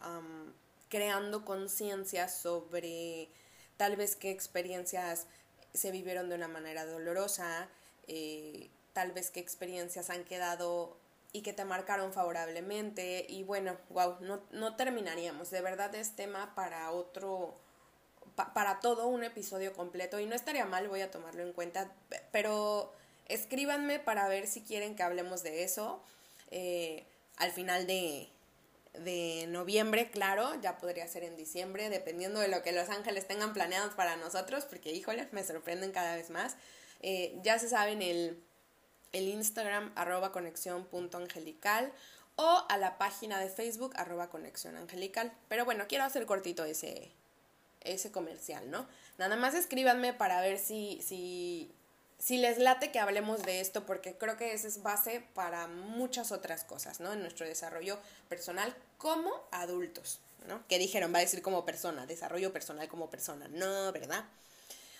creando 0.90 1.46
conciencia 1.46 2.28
sobre 2.28 3.30
tal 3.80 3.96
vez 3.96 4.18
qué 4.18 4.30
experiencias 4.30 5.26
se 5.74 5.92
vivieron 5.92 6.28
de 6.28 6.36
una 6.36 6.50
manera 6.50 6.86
dolorosa, 6.86 7.70
eh, 8.10 8.70
tal 8.92 9.14
vez 9.14 9.32
qué 9.32 9.40
experiencias 9.40 10.10
han 10.10 10.26
quedado 10.26 10.98
y 11.32 11.44
que 11.44 11.54
te 11.54 11.64
marcaron 11.64 12.12
favorablemente. 12.12 13.26
Y 13.30 13.44
bueno, 13.44 13.78
wow, 13.92 14.18
no, 14.20 14.42
no 14.52 14.76
terminaríamos, 14.76 15.50
de 15.50 15.62
verdad 15.62 15.96
es 15.96 16.18
tema 16.18 16.54
para 16.56 16.92
otro, 16.92 17.56
para 18.54 18.82
todo 18.82 19.08
un 19.08 19.24
episodio 19.24 19.72
completo. 19.72 20.20
Y 20.20 20.26
no 20.26 20.36
estaría 20.36 20.66
mal, 20.66 20.90
voy 20.90 21.00
a 21.00 21.10
tomarlo 21.10 21.42
en 21.42 21.54
cuenta, 21.54 21.90
pero 22.34 22.92
escríbanme 23.30 24.00
para 24.00 24.28
ver 24.28 24.46
si 24.48 24.62
quieren 24.62 24.98
que 24.98 25.04
hablemos 25.04 25.42
de 25.42 25.64
eso 25.64 26.04
eh, 26.52 27.06
al 27.38 27.52
final 27.54 27.88
de, 27.88 28.28
de 29.04 29.46
noviembre, 29.48 30.10
claro, 30.12 30.60
ya 30.62 30.78
podría 30.78 31.08
ser 31.08 31.24
en 31.24 31.36
diciembre, 31.36 31.90
dependiendo 31.90 32.40
de 32.40 32.48
lo 32.48 32.62
que 32.62 32.72
Los 32.72 32.90
Ángeles 32.90 33.28
tengan 33.28 33.54
planeados 33.54 33.94
para 33.94 34.16
nosotros, 34.16 34.66
porque 34.66 34.92
híjole, 34.92 35.28
me 35.32 35.44
sorprenden 35.44 35.92
cada 35.92 36.16
vez 36.16 36.30
más. 36.30 36.56
Eh, 37.02 37.38
ya 37.44 37.60
se 37.60 37.70
saben 37.70 38.02
el, 38.02 38.42
el 39.12 39.28
Instagram 39.28 39.92
arroba 39.96 40.32
conexión 40.32 40.86
punto 40.86 41.18
angelical 41.18 41.92
o 42.36 42.66
a 42.70 42.78
la 42.78 42.98
página 42.98 43.40
de 43.40 43.50
Facebook 43.50 43.94
arroba 43.96 44.30
conexión 44.30 44.76
angelical. 44.78 45.34
Pero 45.48 45.66
bueno, 45.66 45.86
quiero 45.88 46.04
hacer 46.04 46.26
cortito 46.26 46.66
ese, 46.66 47.12
ese 47.82 48.12
comercial, 48.12 48.70
¿no? 48.70 48.88
Nada 49.18 49.36
más 49.36 49.54
escríbanme 49.54 50.14
para 50.14 50.42
ver 50.42 50.60
si, 50.60 51.02
si 51.02 51.74
si 52.20 52.38
les 52.38 52.58
late 52.58 52.92
que 52.92 53.00
hablemos 53.00 53.42
de 53.44 53.62
esto, 53.62 53.86
porque 53.86 54.14
creo 54.18 54.36
que 54.36 54.54
esa 54.54 54.68
es 54.68 54.84
base 54.84 55.24
para 55.34 55.68
muchas 55.68 56.34
otras 56.34 56.66
cosas, 56.66 57.00
¿no? 57.00 57.14
En 57.14 57.22
nuestro 57.22 57.48
desarrollo 57.48 57.98
personal 58.28 58.76
como 59.00 59.32
adultos, 59.52 60.20
¿no? 60.48 60.68
Que 60.68 60.78
dijeron, 60.78 61.12
va 61.12 61.18
a 61.18 61.22
decir 61.22 61.42
como 61.42 61.66
persona, 61.66 62.06
desarrollo 62.06 62.54
personal 62.54 62.88
como 62.88 63.10
persona, 63.10 63.48
no, 63.48 63.92
¿verdad? 63.92 64.26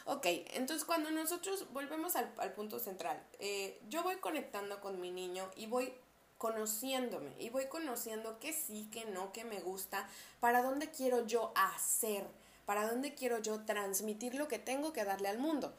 Ok, 0.06 0.26
entonces 0.54 0.86
cuando 0.86 1.12
nosotros 1.12 1.72
volvemos 1.72 2.16
al, 2.16 2.54
punto 2.54 2.80
central, 2.80 3.22
eh, 3.38 3.80
yo 3.90 4.02
voy 4.02 4.16
conectando 4.16 4.82
con 4.82 5.00
mi 5.00 5.12
niño 5.12 5.48
y 5.56 5.68
voy 5.68 5.94
conociéndome 6.40 7.32
y 7.38 7.50
voy 7.50 7.68
conociendo 7.68 8.40
qué 8.40 8.54
sí, 8.54 8.90
qué 8.92 9.06
no, 9.06 9.32
qué 9.34 9.44
me 9.44 9.60
gusta, 9.60 10.10
para 10.40 10.64
dónde 10.64 10.90
quiero 10.90 11.28
yo 11.28 11.52
hacer, 11.54 12.26
para 12.66 12.90
dónde 12.90 13.14
quiero 13.14 13.40
yo 13.40 13.66
transmitir 13.66 14.34
lo 14.34 14.48
que 14.48 14.58
tengo 14.58 14.94
que 14.94 15.04
darle 15.04 15.28
al 15.28 15.38
mundo. 15.38 15.74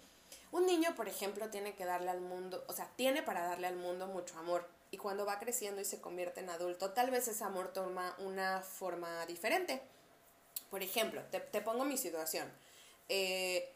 Un 0.53 0.67
niño, 0.67 0.95
por 0.95 1.09
ejemplo, 1.09 1.49
tiene 1.49 1.75
que 1.75 1.87
darle 1.87 2.11
al 2.11 2.21
mundo, 2.21 2.63
o 2.69 2.73
sea, 2.73 2.89
tiene 2.97 3.23
para 3.23 3.45
darle 3.45 3.67
al 3.67 3.77
mundo 3.77 4.07
mucho 4.07 4.39
amor. 4.39 4.69
Y 4.91 4.97
cuando 4.97 5.25
va 5.25 5.39
creciendo 5.39 5.81
y 5.81 5.85
se 5.85 6.01
convierte 6.01 6.41
en 6.41 6.51
adulto, 6.51 6.93
tal 6.93 7.11
vez 7.11 7.29
ese 7.29 7.45
amor 7.45 7.73
toma 7.73 8.17
una 8.19 8.61
forma 8.61 9.25
diferente. 9.27 9.81
Por 10.71 10.83
ejemplo, 10.83 11.23
te, 11.31 11.61
pongo 11.61 11.85
mi 11.85 11.97
situación. 11.97 12.51
Eh, 13.09 13.73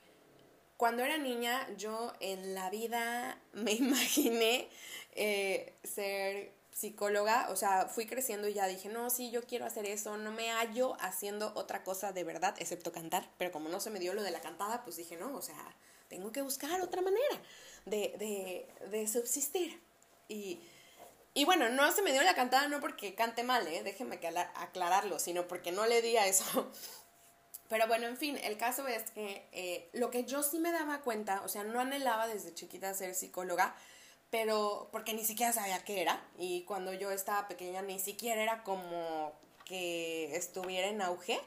cuando 0.76 1.02
era 1.04 1.18
niña, 1.18 1.68
yo 1.76 2.12
en 2.20 2.54
la 2.54 2.70
vida 2.70 3.38
me 3.52 3.72
imaginé 3.72 4.68
eh, 5.14 5.72
ser 5.84 6.52
psicóloga, 6.72 7.50
o 7.50 7.56
sea, 7.56 7.86
fui 7.86 8.04
creciendo 8.06 8.48
y 8.48 8.54
ya 8.54 8.66
dije, 8.66 8.88
no, 8.88 9.08
sí, 9.08 9.30
yo 9.30 9.42
quiero 9.44 9.64
hacer 9.64 9.86
eso, 9.86 10.16
no 10.16 10.32
me 10.32 10.50
hallo 10.50 10.96
haciendo 10.98 11.52
otra 11.54 11.84
cosa 11.84 12.12
de 12.12 12.24
verdad, 12.24 12.56
excepto 12.58 12.90
cantar, 12.90 13.30
pero 13.38 13.52
como 13.52 13.68
no 13.68 13.78
se 13.78 13.90
me 13.90 14.00
dio 14.00 14.12
lo 14.12 14.24
de 14.24 14.32
la 14.32 14.40
cantada, 14.40 14.82
pues 14.82 14.96
dije, 14.96 15.16
no, 15.16 15.36
o 15.36 15.42
sea, 15.42 15.54
tengo 16.08 16.32
que 16.32 16.42
buscar 16.42 16.80
otra 16.80 17.00
manera 17.00 17.40
de, 17.86 18.66
de, 18.90 19.06
subsistir. 19.06 19.80
Y, 20.28 20.60
y, 21.34 21.44
bueno, 21.44 21.68
no 21.68 21.90
se 21.92 22.02
me 22.02 22.12
dio 22.12 22.22
la 22.22 22.34
cantada 22.34 22.68
no 22.68 22.80
porque 22.80 23.14
cante 23.14 23.42
mal, 23.42 23.66
¿eh? 23.66 23.82
déjenme 23.82 24.20
aclararlo, 24.54 25.18
sino 25.18 25.48
porque 25.48 25.72
no 25.72 25.86
le 25.86 26.00
di 26.00 26.16
a 26.16 26.26
eso. 26.26 26.70
Pero 27.68 27.88
bueno, 27.88 28.06
en 28.06 28.16
fin, 28.16 28.38
el 28.44 28.56
caso 28.56 28.86
es 28.86 29.10
que 29.10 29.48
eh, 29.52 29.88
lo 29.94 30.10
que 30.10 30.24
yo 30.24 30.42
sí 30.42 30.58
me 30.58 30.70
daba 30.70 31.00
cuenta, 31.00 31.42
o 31.44 31.48
sea, 31.48 31.64
no 31.64 31.80
anhelaba 31.80 32.28
desde 32.28 32.54
chiquita 32.54 32.94
ser 32.94 33.14
psicóloga, 33.14 33.74
pero 34.30 34.88
porque 34.92 35.14
ni 35.14 35.24
siquiera 35.24 35.52
sabía 35.52 35.84
qué 35.84 36.02
era. 36.02 36.20
Y 36.38 36.62
cuando 36.64 36.92
yo 36.92 37.10
estaba 37.10 37.48
pequeña 37.48 37.82
ni 37.82 37.98
siquiera 37.98 38.42
era 38.42 38.62
como 38.64 39.32
que 39.64 40.36
estuviera 40.36 40.88
en 40.88 41.02
auge. 41.02 41.40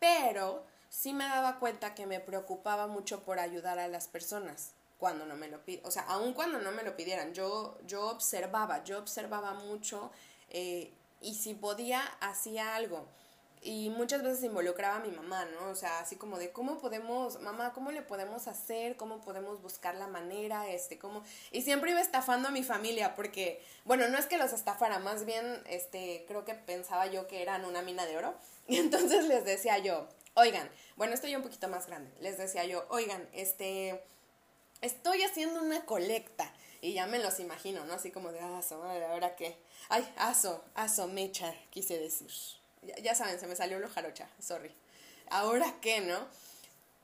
Pero 0.00 0.66
sí 0.88 1.12
me 1.12 1.24
daba 1.24 1.58
cuenta 1.58 1.94
que 1.94 2.06
me 2.06 2.18
preocupaba 2.18 2.86
mucho 2.86 3.22
por 3.22 3.38
ayudar 3.38 3.78
a 3.78 3.88
las 3.88 4.08
personas 4.08 4.72
cuando 5.02 5.26
no 5.26 5.34
me 5.34 5.48
lo 5.48 5.64
pidieran, 5.64 5.88
o 5.88 5.90
sea, 5.90 6.02
aun 6.02 6.32
cuando 6.32 6.60
no 6.60 6.70
me 6.70 6.84
lo 6.84 6.94
pidieran, 6.94 7.34
yo, 7.34 7.76
yo 7.88 8.08
observaba, 8.08 8.84
yo 8.84 9.00
observaba 9.00 9.52
mucho 9.52 10.12
eh, 10.48 10.92
y 11.20 11.34
si 11.34 11.54
podía, 11.54 12.00
hacía 12.20 12.76
algo. 12.76 13.08
Y 13.62 13.90
muchas 13.90 14.22
veces 14.22 14.44
involucraba 14.44 14.98
a 14.98 15.00
mi 15.00 15.10
mamá, 15.10 15.44
¿no? 15.46 15.70
O 15.70 15.74
sea, 15.74 15.98
así 15.98 16.14
como 16.14 16.38
de 16.38 16.52
cómo 16.52 16.78
podemos, 16.78 17.40
mamá, 17.40 17.72
¿cómo 17.72 17.90
le 17.90 18.02
podemos 18.02 18.46
hacer? 18.46 18.96
¿Cómo 18.96 19.20
podemos 19.20 19.60
buscar 19.60 19.96
la 19.96 20.06
manera? 20.06 20.68
Este, 20.68 20.98
cómo... 21.00 21.24
Y 21.50 21.62
siempre 21.62 21.90
iba 21.90 22.00
estafando 22.00 22.46
a 22.46 22.52
mi 22.52 22.62
familia 22.62 23.16
porque, 23.16 23.60
bueno, 23.84 24.06
no 24.06 24.18
es 24.18 24.26
que 24.26 24.38
los 24.38 24.52
estafara, 24.52 25.00
más 25.00 25.24
bien, 25.24 25.64
este, 25.66 26.24
creo 26.28 26.44
que 26.44 26.54
pensaba 26.54 27.06
yo 27.06 27.26
que 27.26 27.42
eran 27.42 27.64
una 27.64 27.82
mina 27.82 28.06
de 28.06 28.18
oro. 28.18 28.34
Y 28.68 28.76
entonces 28.76 29.24
les 29.24 29.44
decía 29.44 29.78
yo, 29.78 30.06
Oigan, 30.34 30.70
bueno, 30.96 31.12
estoy 31.12 31.36
un 31.36 31.42
poquito 31.42 31.68
más 31.68 31.86
grande. 31.86 32.10
Les 32.20 32.38
decía 32.38 32.64
yo, 32.64 32.86
oigan, 32.88 33.28
este, 33.34 34.02
estoy 34.82 35.22
haciendo 35.22 35.62
una 35.62 35.84
colecta. 35.86 36.52
Y 36.80 36.94
ya 36.94 37.06
me 37.06 37.20
los 37.20 37.38
imagino, 37.38 37.84
¿no? 37.84 37.94
Así 37.94 38.10
como 38.10 38.32
de, 38.32 38.40
aso, 38.40 38.82
¿ahora 38.82 39.36
qué? 39.36 39.56
Ay, 39.88 40.06
aso, 40.16 40.64
aso, 40.74 41.06
mecha, 41.06 41.54
quise 41.70 41.98
decir. 41.98 42.30
Ya, 42.82 42.98
ya 42.98 43.14
saben, 43.14 43.38
se 43.38 43.46
me 43.46 43.54
salió 43.54 43.78
lo 43.78 43.88
jarocha, 43.88 44.28
sorry. 44.40 44.74
¿Ahora 45.30 45.76
qué, 45.80 46.00
no? 46.00 46.26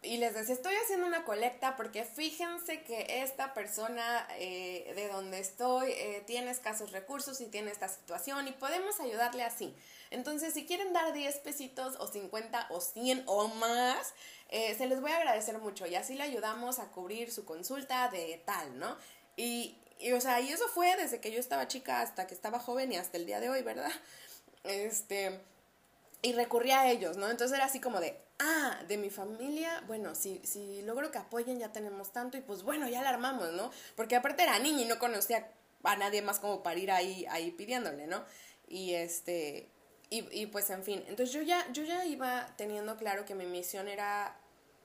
y 0.02 0.18
les 0.18 0.34
decía, 0.34 0.54
estoy 0.54 0.74
haciendo 0.76 1.06
una 1.06 1.24
colecta 1.24 1.76
porque 1.76 2.04
fíjense 2.04 2.82
que 2.82 3.22
esta 3.22 3.52
persona 3.52 4.26
eh, 4.38 4.92
de 4.94 5.08
donde 5.08 5.40
estoy 5.40 5.90
eh, 5.90 6.22
tiene 6.26 6.50
escasos 6.52 6.92
recursos 6.92 7.40
y 7.40 7.46
tiene 7.46 7.72
esta 7.72 7.88
situación 7.88 8.46
y 8.46 8.52
podemos 8.52 9.00
ayudarle 9.00 9.42
así. 9.42 9.74
Entonces, 10.10 10.54
si 10.54 10.66
quieren 10.66 10.92
dar 10.92 11.12
10 11.12 11.38
pesitos 11.38 11.96
o 11.98 12.06
50 12.06 12.68
o 12.70 12.80
100 12.80 13.24
o 13.26 13.48
más, 13.48 14.14
eh, 14.48 14.74
se 14.76 14.86
les 14.86 15.00
voy 15.00 15.12
a 15.12 15.16
agradecer 15.16 15.58
mucho 15.58 15.86
y 15.86 15.94
así 15.94 16.14
le 16.14 16.22
ayudamos 16.22 16.78
a 16.78 16.90
cubrir 16.90 17.32
su 17.32 17.44
consulta 17.44 18.08
de 18.08 18.42
tal, 18.46 18.78
¿no? 18.78 18.96
Y, 19.36 19.76
y, 19.98 20.12
o 20.12 20.20
sea, 20.20 20.40
y 20.40 20.50
eso 20.50 20.68
fue 20.68 20.96
desde 20.96 21.20
que 21.20 21.30
yo 21.30 21.38
estaba 21.38 21.68
chica 21.68 22.00
hasta 22.00 22.26
que 22.26 22.34
estaba 22.34 22.58
joven 22.58 22.92
y 22.92 22.96
hasta 22.96 23.16
el 23.16 23.26
día 23.26 23.40
de 23.40 23.50
hoy, 23.50 23.62
¿verdad? 23.62 23.90
Este, 24.64 25.40
y 26.22 26.32
recurría 26.32 26.80
a 26.80 26.90
ellos, 26.90 27.16
¿no? 27.16 27.30
Entonces 27.30 27.56
era 27.56 27.66
así 27.66 27.80
como 27.80 28.00
de, 28.00 28.18
ah, 28.38 28.80
de 28.88 28.96
mi 28.96 29.10
familia, 29.10 29.82
bueno, 29.86 30.14
si, 30.14 30.40
si 30.44 30.82
logro 30.82 31.10
que 31.10 31.18
apoyen 31.18 31.58
ya 31.58 31.72
tenemos 31.72 32.12
tanto 32.12 32.36
y 32.36 32.40
pues 32.40 32.62
bueno, 32.62 32.88
ya 32.88 33.02
la 33.02 33.10
armamos, 33.10 33.52
¿no? 33.52 33.70
Porque 33.96 34.16
aparte 34.16 34.42
era 34.42 34.58
niña 34.58 34.82
y 34.82 34.86
no 34.86 34.98
conocía 34.98 35.48
a 35.84 35.96
nadie 35.96 36.22
más 36.22 36.40
como 36.40 36.62
para 36.62 36.78
ir 36.78 36.90
ahí, 36.90 37.24
ahí 37.30 37.50
pidiéndole, 37.52 38.06
¿no? 38.06 38.24
Y 38.66 38.94
este, 38.94 39.70
y, 40.10 40.26
y 40.32 40.46
pues 40.46 40.70
en 40.70 40.82
fin, 40.82 41.04
entonces 41.08 41.34
yo 41.34 41.42
ya, 41.42 41.70
yo 41.72 41.82
ya 41.82 42.04
iba 42.04 42.54
teniendo 42.56 42.96
claro 42.96 43.24
que 43.24 43.34
mi 43.34 43.46
misión 43.46 43.88
era 43.88 44.36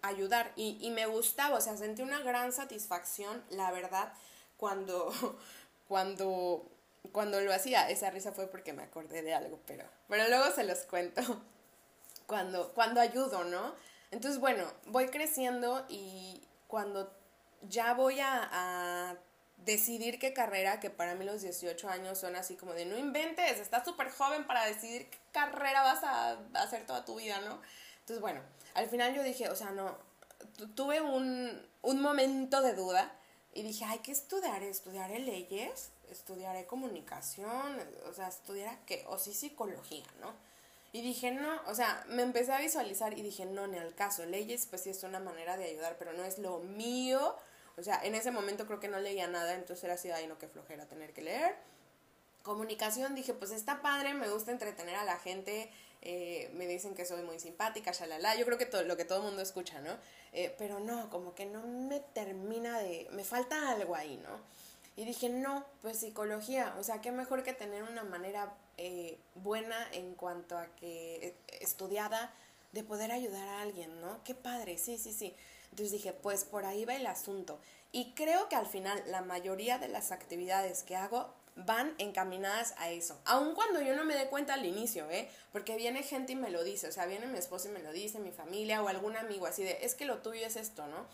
ayudar 0.02 0.52
y, 0.56 0.78
y 0.82 0.92
me 0.92 1.06
gustaba, 1.06 1.58
o 1.58 1.62
sea, 1.62 1.78
sentí 1.78 2.02
una 2.02 2.22
gran 2.22 2.52
satisfacción, 2.52 3.44
la 3.50 3.72
verdad, 3.72 4.14
cuando, 4.58 5.12
cuando, 5.88 6.70
cuando 7.12 7.42
lo 7.42 7.54
hacía. 7.54 7.90
Esa 7.90 8.10
risa 8.12 8.32
fue 8.34 8.48
porque 8.48 8.74
me 8.74 8.84
acordé 8.84 9.22
de 9.22 9.34
algo, 9.34 9.60
pero, 9.66 9.86
pero 10.08 10.28
luego 10.28 10.52
se 10.54 10.64
los 10.64 10.80
cuento 10.80 11.22
cuando, 12.28 12.74
cuando 12.74 13.02
ayudo, 13.02 13.44
¿no? 13.46 13.74
Entonces, 14.12 14.40
bueno, 14.40 14.66
voy 14.88 15.08
creciendo 15.08 15.86
y 15.90 16.42
cuando 16.68 17.12
ya 17.64 17.94
voy 17.94 18.20
a, 18.20 18.50
a 18.52 19.16
decidir 19.66 20.20
qué 20.20 20.34
carrera, 20.34 20.80
que 20.80 20.90
para 20.90 21.16
mí 21.16 21.26
los 21.26 21.42
18 21.42 21.90
años 21.90 22.18
son 22.18 22.36
así 22.36 22.56
como 22.56 22.74
de 22.74 22.86
no 22.86 22.98
inventes, 22.98 23.60
estás 23.60 23.86
súper 23.86 24.10
joven 24.12 24.46
para 24.46 24.66
decidir 24.66 25.10
qué 25.10 25.18
carrera 25.32 25.82
vas 25.84 26.04
a 26.04 26.38
hacer 26.56 26.86
toda 26.86 27.06
tu 27.06 27.16
vida, 27.16 27.40
¿no? 27.42 27.62
Entonces, 28.00 28.22
bueno, 28.22 28.42
al 28.74 28.88
final 28.88 29.16
yo 29.16 29.24
dije, 29.24 29.50
o 29.50 29.56
sea, 29.56 29.72
no, 29.72 29.98
tuve 30.76 31.02
un, 31.02 31.66
un 31.82 32.02
momento 32.02 32.62
de 32.62 32.74
duda 32.74 33.14
y 33.54 33.64
dije, 33.64 33.86
ay, 33.86 34.00
¿qué 34.00 34.12
estudiaré? 34.12 34.70
¿Estudiaré 34.70 35.20
leyes? 35.20 35.92
¿Estudiaré 36.10 36.66
comunicación? 36.66 37.80
O 38.10 38.14
sea, 38.14 38.28
¿estudiaré 38.28 38.78
qué? 38.86 39.06
O 39.08 39.18
sí 39.18 39.34
psicología, 39.34 40.06
¿no? 40.20 40.34
Y 40.92 41.02
dije, 41.02 41.32
no, 41.32 41.60
o 41.68 41.74
sea, 41.74 42.06
me 42.10 42.22
empecé 42.22 42.52
a 42.52 42.60
visualizar 42.60 43.18
y 43.18 43.22
dije, 43.24 43.46
no, 43.46 43.66
ni 43.68 43.78
al 43.78 43.96
caso, 43.96 44.26
leyes 44.26 44.68
pues 44.68 44.84
sí 44.84 44.92
es 44.92 45.04
una 45.04 45.20
manera 45.20 45.58
de 45.58 45.66
ayudar, 45.66 45.96
pero 45.98 46.14
no 46.14 46.24
es 46.24 46.38
lo 46.38 46.60
mío. 46.60 47.36
O 47.78 47.84
sea, 47.84 48.00
en 48.04 48.16
ese 48.16 48.32
momento 48.32 48.66
creo 48.68 48.80
que 48.80 48.88
no 48.88 49.00
leía 49.00 49.28
nada, 49.28 49.56
entonces 49.56 49.84
era 49.84 49.96
así, 49.96 50.12
ay, 50.12 50.28
no, 50.28 50.38
qué 50.38 50.48
flojera 50.48 50.86
tener 50.86 51.14
que 51.14 51.22
leer. 51.22 51.56
Comunicación, 52.44 53.16
dije, 53.16 53.34
pues 53.34 53.52
está 53.52 53.82
padre, 53.82 54.14
me 54.14 54.30
gusta 54.30 54.52
entretener 54.52 54.96
a 54.96 55.06
la 55.06 55.18
gente, 55.18 55.70
eh, 56.02 56.52
me 56.54 56.68
dicen 56.68 56.94
que 56.94 57.06
soy 57.06 57.24
muy 57.24 57.40
simpática, 57.40 57.92
shalala, 57.92 58.36
yo 58.36 58.46
creo 58.46 58.58
que 58.58 58.66
todo, 58.66 58.84
lo 58.84 58.98
que 58.98 59.06
todo 59.06 59.20
el 59.20 59.24
mundo 59.24 59.42
escucha, 59.42 59.80
¿no? 59.80 59.98
Eh, 60.34 60.54
pero 60.58 60.80
no, 60.80 61.10
como 61.10 61.34
que 61.34 61.46
no 61.46 61.66
me 61.66 62.02
termina 62.02 62.80
de, 62.80 63.08
me 63.12 63.24
falta 63.24 63.72
algo 63.72 63.96
ahí, 63.96 64.18
¿no? 64.18 64.42
Y 64.96 65.06
dije, 65.06 65.30
no, 65.30 65.66
pues 65.82 66.00
psicología, 66.00 66.76
o 66.78 66.84
sea, 66.84 67.02
qué 67.02 67.12
mejor 67.12 67.44
que 67.44 67.54
tener 67.54 67.84
una 67.84 68.04
manera 68.04 68.54
eh, 68.78 69.18
buena 69.36 69.88
en 69.94 70.14
cuanto 70.14 70.58
a 70.58 70.68
que 70.76 71.36
estudiada 71.62 72.34
de 72.74 72.84
poder 72.84 73.12
ayudar 73.12 73.48
a 73.48 73.62
alguien, 73.62 74.02
¿no? 74.02 74.22
Qué 74.24 74.36
padre, 74.36 74.78
sí, 74.78 74.98
sí, 74.98 75.14
sí. 75.14 75.34
Entonces 75.74 75.92
dije, 75.92 76.14
pues 76.14 76.46
por 76.46 76.66
ahí 76.66 76.86
va 76.86 76.94
el 76.94 77.08
asunto. 77.08 77.60
Y 77.92 78.14
creo 78.14 78.48
que 78.48 78.56
al 78.56 78.68
final 78.68 79.02
la 79.08 79.24
mayoría 79.24 79.80
de 79.80 79.88
las 79.88 80.12
actividades 80.12 80.84
que 80.84 80.96
hago 80.96 81.34
van 81.56 81.96
encaminadas 81.98 82.76
a 82.78 82.92
eso. 82.92 83.20
Aun 83.26 83.56
cuando 83.56 83.82
yo 83.82 83.96
no 83.96 84.06
me 84.06 84.14
dé 84.14 84.28
cuenta 84.28 84.54
al 84.54 84.68
inicio, 84.68 85.10
¿eh? 85.10 85.28
Porque 85.52 85.76
viene 85.76 86.04
gente 86.04 86.34
y 86.34 86.36
me 86.36 86.52
lo 86.52 86.64
dice, 86.64 86.90
o 86.90 86.92
sea, 86.92 87.08
viene 87.08 87.26
mi 87.26 87.40
esposo 87.40 87.70
y 87.70 87.72
me 87.72 87.82
lo 87.82 87.92
dice, 87.92 88.20
mi 88.20 88.32
familia 88.32 88.84
o 88.84 88.88
algún 88.88 89.18
amigo 89.18 89.48
así 89.48 89.64
de, 89.64 89.80
es 89.82 89.96
que 89.96 90.06
lo 90.06 90.20
tuyo 90.20 90.46
es 90.46 90.58
esto, 90.58 90.86
¿no? 90.86 91.08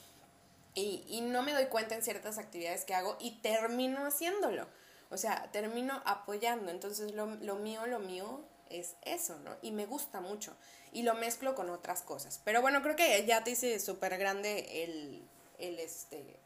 Y, 0.73 1.05
y 1.07 1.21
no 1.21 1.41
me 1.41 1.53
doy 1.53 1.67
cuenta 1.67 1.95
en 1.95 2.03
ciertas 2.03 2.37
actividades 2.37 2.83
que 2.83 2.95
hago 2.95 3.15
y 3.21 3.39
termino 3.39 4.05
haciéndolo. 4.05 4.67
O 5.09 5.15
sea, 5.15 5.49
termino 5.53 6.01
apoyando. 6.03 6.69
Entonces, 6.69 7.13
lo, 7.13 7.27
lo 7.27 7.55
mío, 7.55 7.87
lo 7.87 7.99
mío 7.99 8.43
es 8.69 8.95
eso, 9.03 9.37
¿no? 9.39 9.57
Y 9.61 9.71
me 9.71 9.85
gusta 9.85 10.21
mucho. 10.21 10.55
Y 10.91 11.03
lo 11.03 11.13
mezclo 11.15 11.55
con 11.55 11.69
otras 11.69 12.01
cosas. 12.01 12.41
Pero 12.43 12.61
bueno, 12.61 12.81
creo 12.81 12.95
que 12.95 13.25
ya 13.25 13.43
te 13.43 13.51
hice 13.51 13.79
súper 13.79 14.17
grande 14.17 14.83
el, 14.83 15.23
el, 15.57 15.79
este, 15.79 16.39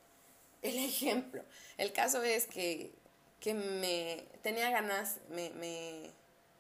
el 0.62 0.78
ejemplo. 0.86 1.44
El 1.78 1.94
caso 1.94 2.24
es 2.24 2.48
que 2.48 2.94
que 3.44 3.54
me 3.54 4.24
tenía 4.42 4.70
ganas, 4.70 5.18
me, 5.28 5.50
me 5.50 6.10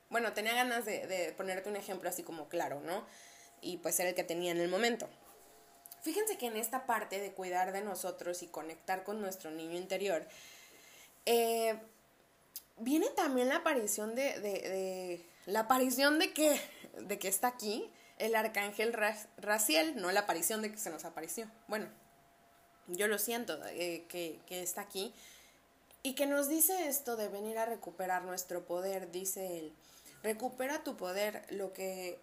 bueno, 0.09 0.33
tenía 0.33 0.53
ganas 0.53 0.83
de, 0.83 1.33
ponerte 1.37 1.69
un 1.69 1.77
ejemplo 1.77 2.09
así 2.09 2.23
como 2.23 2.49
claro, 2.49 2.81
¿no? 2.81 3.05
Y 3.61 3.77
pues 3.77 3.97
era 4.01 4.09
el 4.09 4.15
que 4.15 4.25
tenía 4.25 4.51
en 4.51 4.59
el 4.59 4.67
momento. 4.67 5.07
Fíjense 6.01 6.37
que 6.37 6.47
en 6.47 6.57
esta 6.57 6.85
parte 6.85 7.21
de 7.21 7.31
cuidar 7.31 7.71
de 7.71 7.79
nosotros 7.79 8.43
y 8.43 8.47
conectar 8.47 9.05
con 9.05 9.21
nuestro 9.21 9.49
niño 9.49 9.77
interior, 9.77 10.27
eh, 11.25 11.79
viene 12.79 13.07
también 13.15 13.47
la 13.47 13.57
aparición 13.57 14.13
de, 14.13 15.25
la 15.45 15.61
aparición 15.61 16.19
de 16.19 16.33
que, 16.33 16.59
de 16.99 17.19
que 17.19 17.27
está 17.27 17.47
aquí 17.47 17.89
el 18.17 18.35
arcángel 18.35 18.93
Raciel, 19.37 19.95
no 20.01 20.11
la 20.11 20.21
aparición 20.21 20.61
de 20.61 20.71
que 20.71 20.77
se 20.77 20.89
nos 20.89 21.05
apareció. 21.05 21.49
Bueno, 21.67 21.87
yo 22.87 23.07
lo 23.07 23.17
siento 23.17 23.59
eh, 23.67 24.05
que, 24.07 24.39
que 24.45 24.61
está 24.61 24.81
aquí 24.81 25.13
y 26.03 26.15
que 26.15 26.25
nos 26.25 26.49
dice 26.49 26.87
esto 26.87 27.15
de 27.15 27.29
venir 27.29 27.57
a 27.57 27.65
recuperar 27.65 28.23
nuestro 28.23 28.65
poder, 28.65 29.11
dice 29.11 29.59
él. 29.59 29.73
Recupera 30.21 30.83
tu 30.83 30.95
poder, 30.95 31.45
lo 31.49 31.73
que 31.73 32.19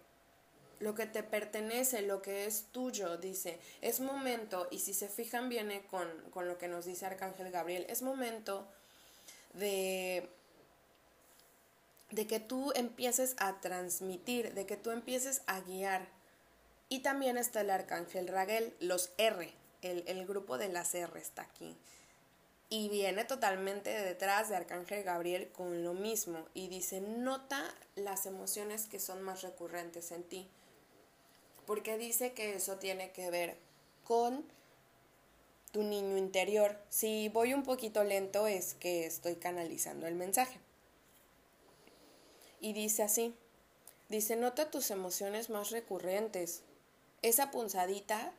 lo 0.79 0.95
que 0.95 1.05
te 1.05 1.21
pertenece, 1.21 2.01
lo 2.01 2.23
que 2.23 2.45
es 2.45 2.65
tuyo, 2.71 3.17
dice, 3.17 3.59
es 3.81 3.99
momento, 3.99 4.67
y 4.71 4.79
si 4.79 4.95
se 4.95 5.09
fijan 5.09 5.47
viene 5.47 5.83
con, 5.83 6.07
con 6.31 6.47
lo 6.47 6.57
que 6.57 6.67
nos 6.67 6.85
dice 6.85 7.05
Arcángel 7.05 7.51
Gabriel, 7.51 7.85
es 7.87 8.01
momento 8.01 8.67
de, 9.53 10.27
de 12.11 12.27
que 12.27 12.39
tú 12.39 12.71
empieces 12.75 13.35
a 13.37 13.59
transmitir, 13.61 14.53
de 14.53 14.65
que 14.65 14.77
tú 14.77 14.91
empieces 14.91 15.41
a 15.47 15.61
guiar. 15.61 16.07
Y 16.89 16.99
también 16.99 17.37
está 17.37 17.61
el 17.61 17.69
Arcángel 17.69 18.27
Raguel, 18.27 18.75
los 18.79 19.11
R, 19.17 19.53
el, 19.81 20.03
el 20.07 20.27
grupo 20.27 20.57
de 20.57 20.67
las 20.67 20.93
R 20.93 21.19
está 21.19 21.43
aquí. 21.43 21.77
Y 22.69 22.89
viene 22.89 23.25
totalmente 23.25 23.89
detrás 23.89 24.49
de 24.49 24.55
Arcángel 24.55 25.03
Gabriel 25.03 25.49
con 25.51 25.83
lo 25.83 25.93
mismo 25.93 26.45
y 26.53 26.67
dice, 26.69 27.01
nota 27.01 27.63
las 27.95 28.25
emociones 28.25 28.85
que 28.85 28.99
son 28.99 29.21
más 29.21 29.41
recurrentes 29.41 30.11
en 30.11 30.23
ti. 30.23 30.47
Porque 31.65 31.97
dice 31.97 32.33
que 32.33 32.55
eso 32.55 32.77
tiene 32.77 33.11
que 33.11 33.29
ver 33.29 33.57
con 34.03 34.45
tu 35.71 35.83
niño 35.83 36.17
interior. 36.17 36.77
Si 36.89 37.29
voy 37.29 37.53
un 37.53 37.63
poquito 37.63 38.03
lento 38.03 38.47
es 38.47 38.73
que 38.73 39.05
estoy 39.05 39.35
canalizando 39.35 40.07
el 40.07 40.15
mensaje. 40.15 40.59
Y 42.61 42.73
dice 42.73 43.03
así, 43.03 43.35
dice, 44.07 44.37
nota 44.37 44.71
tus 44.71 44.91
emociones 44.91 45.49
más 45.49 45.71
recurrentes. 45.71 46.61
Esa 47.21 47.51
punzadita 47.51 48.31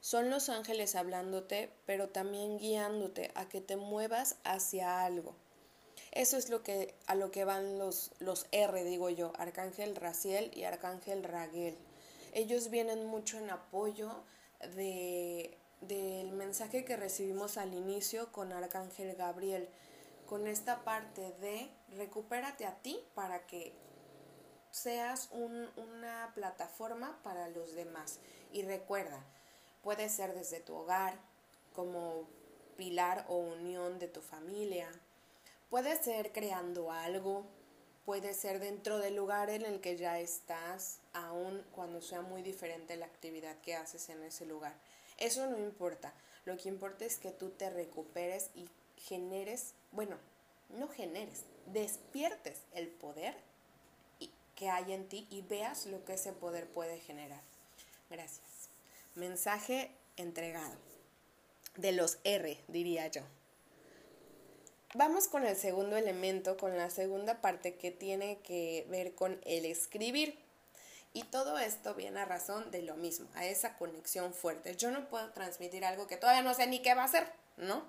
son 0.00 0.30
los 0.30 0.48
ángeles 0.48 0.96
hablándote, 0.96 1.70
pero 1.86 2.08
también 2.08 2.58
guiándote 2.58 3.30
a 3.34 3.48
que 3.48 3.60
te 3.60 3.76
muevas 3.76 4.36
hacia 4.44 5.04
algo. 5.04 5.36
Eso 6.12 6.36
es 6.36 6.48
lo 6.48 6.62
que, 6.62 6.94
a 7.06 7.14
lo 7.14 7.30
que 7.30 7.44
van 7.44 7.78
los, 7.78 8.12
los 8.18 8.46
R, 8.50 8.84
digo 8.84 9.10
yo, 9.10 9.32
Arcángel 9.36 9.96
Raciel 9.96 10.50
y 10.54 10.64
Arcángel 10.64 11.22
Raguel. 11.24 11.76
Ellos 12.32 12.70
vienen 12.70 13.06
mucho 13.06 13.38
en 13.38 13.50
apoyo 13.50 14.10
de, 14.74 15.56
del 15.80 16.32
mensaje 16.32 16.84
que 16.84 16.96
recibimos 16.96 17.56
al 17.56 17.74
inicio 17.74 18.30
con 18.32 18.52
Arcángel 18.52 19.14
Gabriel, 19.16 19.68
con 20.26 20.46
esta 20.46 20.84
parte 20.84 21.32
de 21.40 21.70
recupérate 21.96 22.66
a 22.66 22.74
ti 22.82 22.98
para 23.14 23.46
que 23.46 23.72
seas 24.70 25.28
un, 25.32 25.68
una 25.76 26.32
plataforma 26.34 27.18
para 27.22 27.48
los 27.48 27.74
demás. 27.74 28.18
Y 28.52 28.62
recuerda, 28.62 29.24
Puede 29.84 30.08
ser 30.08 30.32
desde 30.32 30.60
tu 30.60 30.74
hogar, 30.74 31.14
como 31.74 32.26
pilar 32.78 33.26
o 33.28 33.36
unión 33.36 33.98
de 33.98 34.08
tu 34.08 34.22
familia. 34.22 34.88
Puede 35.68 36.02
ser 36.02 36.32
creando 36.32 36.90
algo. 36.90 37.44
Puede 38.06 38.32
ser 38.32 38.60
dentro 38.60 38.98
del 38.98 39.14
lugar 39.14 39.50
en 39.50 39.66
el 39.66 39.82
que 39.82 39.96
ya 39.98 40.20
estás, 40.20 41.00
aun 41.12 41.62
cuando 41.72 42.00
sea 42.00 42.22
muy 42.22 42.40
diferente 42.40 42.96
la 42.96 43.06
actividad 43.06 43.58
que 43.60 43.74
haces 43.74 44.08
en 44.08 44.22
ese 44.22 44.46
lugar. 44.46 44.74
Eso 45.18 45.46
no 45.46 45.58
importa. 45.58 46.14
Lo 46.46 46.56
que 46.56 46.70
importa 46.70 47.04
es 47.04 47.18
que 47.18 47.30
tú 47.30 47.50
te 47.50 47.68
recuperes 47.68 48.50
y 48.54 48.68
generes, 49.06 49.74
bueno, 49.92 50.16
no 50.70 50.88
generes, 50.88 51.44
despiertes 51.66 52.58
el 52.72 52.88
poder 52.88 53.34
que 54.54 54.70
hay 54.70 54.92
en 54.92 55.08
ti 55.08 55.26
y 55.30 55.42
veas 55.42 55.86
lo 55.86 56.04
que 56.04 56.14
ese 56.14 56.32
poder 56.32 56.68
puede 56.68 57.00
generar. 57.00 57.42
Gracias. 58.08 58.68
Mensaje 59.14 59.90
entregado. 60.16 60.76
De 61.76 61.92
los 61.92 62.18
R, 62.22 62.56
diría 62.68 63.08
yo. 63.08 63.22
Vamos 64.94 65.26
con 65.26 65.44
el 65.44 65.56
segundo 65.56 65.96
elemento, 65.96 66.56
con 66.56 66.76
la 66.76 66.88
segunda 66.88 67.40
parte 67.40 67.74
que 67.74 67.90
tiene 67.90 68.38
que 68.42 68.86
ver 68.88 69.14
con 69.16 69.40
el 69.44 69.64
escribir. 69.64 70.38
Y 71.12 71.24
todo 71.24 71.58
esto 71.58 71.94
viene 71.94 72.20
a 72.20 72.24
razón 72.24 72.70
de 72.70 72.82
lo 72.82 72.96
mismo, 72.96 73.28
a 73.34 73.44
esa 73.44 73.76
conexión 73.76 74.32
fuerte. 74.32 74.76
Yo 74.76 74.90
no 74.92 75.08
puedo 75.08 75.30
transmitir 75.32 75.84
algo 75.84 76.06
que 76.06 76.16
todavía 76.16 76.42
no 76.42 76.54
sé 76.54 76.66
ni 76.68 76.80
qué 76.80 76.94
va 76.94 77.04
a 77.04 77.08
ser, 77.08 77.26
¿no? 77.56 77.84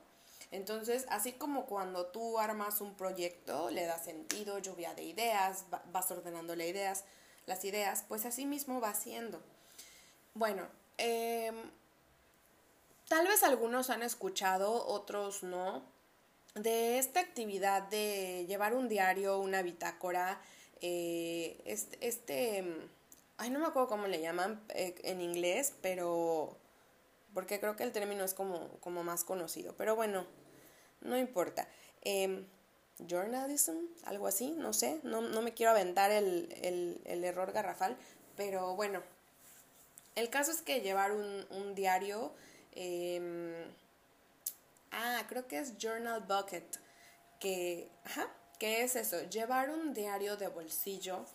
Entonces, 0.52 1.06
así 1.10 1.34
como 1.34 1.66
cuando 1.66 2.08
tú 2.08 2.40
armas 2.40 2.82
un 2.82 2.96
proyecto, 2.96 3.70
le 3.70 3.86
das 3.86 4.06
sentido, 4.06 4.60
lluvia 4.60 4.94
de 4.94 5.04
ideas, 5.04 5.66
vas 5.92 6.12
ordenando 6.12 6.56
las 6.56 6.68
ideas, 6.68 7.04
las 7.46 7.66
ideas, 7.66 8.06
pues 8.08 8.26
así 8.26 8.46
mismo 8.46 8.80
va 8.80 8.94
siendo. 8.94 9.42
Bueno, 10.34 10.68
eh, 10.98 11.52
tal 13.08 13.28
vez 13.28 13.44
algunos 13.44 13.90
han 13.90 14.04
escuchado, 14.04 14.86
otros 14.86 15.44
no, 15.44 15.84
de 16.56 17.00
esta 17.00 17.20
actividad 17.20 17.84
de 17.84 18.46
llevar 18.48 18.74
un 18.74 18.88
diario, 18.88 19.40
una 19.40 19.62
bitácora, 19.62 20.42
este, 20.82 22.08
este 22.08 22.88
ay, 23.38 23.50
no 23.50 23.60
me 23.60 23.68
acuerdo 23.68 23.88
cómo 23.88 24.08
le 24.08 24.22
llaman 24.22 24.62
eh, 24.70 24.96
en 25.04 25.22
inglés, 25.22 25.74
pero 25.82 26.58
porque 27.36 27.60
creo 27.60 27.76
que 27.76 27.84
el 27.84 27.92
término 27.92 28.24
es 28.24 28.34
como, 28.34 28.80
como 28.80 29.04
más 29.04 29.24
conocido. 29.24 29.76
Pero 29.78 29.96
bueno, 29.96 30.26
no 31.02 31.18
importa. 31.18 31.68
Eh, 32.02 32.46
journalism, 33.00 33.76
algo 34.06 34.26
así, 34.26 34.52
no 34.52 34.74
sé, 34.74 35.00
no, 35.04 35.22
no 35.22 35.42
me 35.42 35.54
quiero 35.54 35.72
aventar 35.72 36.12
el, 36.12 36.50
el, 37.06 37.24
error 37.24 37.52
garrafal, 37.52 37.98
pero 38.38 38.76
bueno, 38.76 39.04
el 40.16 40.30
caso 40.30 40.52
es 40.52 40.62
que 40.62 40.80
llevar 40.80 41.12
un, 41.12 41.46
un 41.50 41.76
diario, 41.76 42.32
eh, 42.72 43.66
ah, 44.92 45.26
creo 45.28 45.48
que 45.48 45.60
es 45.60 45.78
Journal 45.78 46.22
Bucket, 46.22 46.78
que, 47.40 47.90
ajá, 48.06 48.32
¿qué 48.60 48.84
es 48.84 48.96
eso? 48.96 49.22
Llevar 49.24 49.70
un 49.70 49.94
diario 49.94 50.38
de 50.38 50.48
bolsillo, 50.48 51.26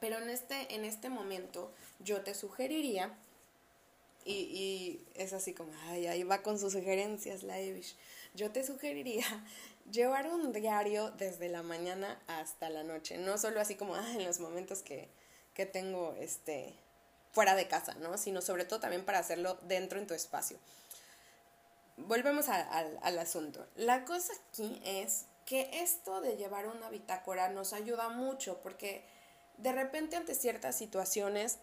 pero 0.00 0.18
en 0.18 0.30
este, 0.30 0.72
en 0.74 0.84
este 0.84 1.08
momento 1.08 1.72
yo 1.98 2.22
te 2.22 2.34
sugeriría, 2.34 3.12
y, 4.26 4.32
y 4.32 5.08
es 5.14 5.32
así 5.32 5.54
como, 5.54 5.72
ay, 5.88 6.06
ahí 6.08 6.24
va 6.24 6.42
con 6.42 6.58
sus 6.58 6.72
sugerencias 6.72 7.44
la 7.44 7.58
Evish, 7.60 7.96
yo 8.34 8.50
te 8.50 8.64
sugeriría 8.64 9.24
llevar 9.90 10.26
un 10.26 10.52
diario 10.52 11.10
desde 11.12 11.48
la 11.48 11.62
mañana 11.62 12.20
hasta 12.26 12.68
la 12.68 12.82
noche, 12.82 13.18
no 13.18 13.38
solo 13.38 13.60
así 13.60 13.76
como 13.76 13.94
ah, 13.94 14.12
en 14.12 14.24
los 14.24 14.40
momentos 14.40 14.82
que, 14.82 15.08
que 15.54 15.64
tengo 15.64 16.14
este 16.18 16.74
fuera 17.32 17.54
de 17.54 17.68
casa, 17.68 17.94
¿no? 17.96 18.16
Sino 18.16 18.40
sobre 18.40 18.64
todo 18.64 18.80
también 18.80 19.04
para 19.04 19.18
hacerlo 19.18 19.58
dentro 19.62 19.98
en 19.98 20.06
tu 20.06 20.14
espacio. 20.14 20.58
Volvemos 21.98 22.48
al 22.48 23.18
asunto. 23.18 23.66
La 23.74 24.04
cosa 24.04 24.32
aquí 24.48 24.80
es 24.84 25.26
que 25.44 25.82
esto 25.82 26.20
de 26.20 26.36
llevar 26.36 26.66
una 26.66 26.90
bitácora 26.90 27.48
nos 27.50 27.72
ayuda 27.72 28.08
mucho 28.08 28.60
porque 28.62 29.04
de 29.58 29.72
repente 29.72 30.16
ante 30.16 30.34
ciertas 30.34 30.76
situaciones 30.76 31.58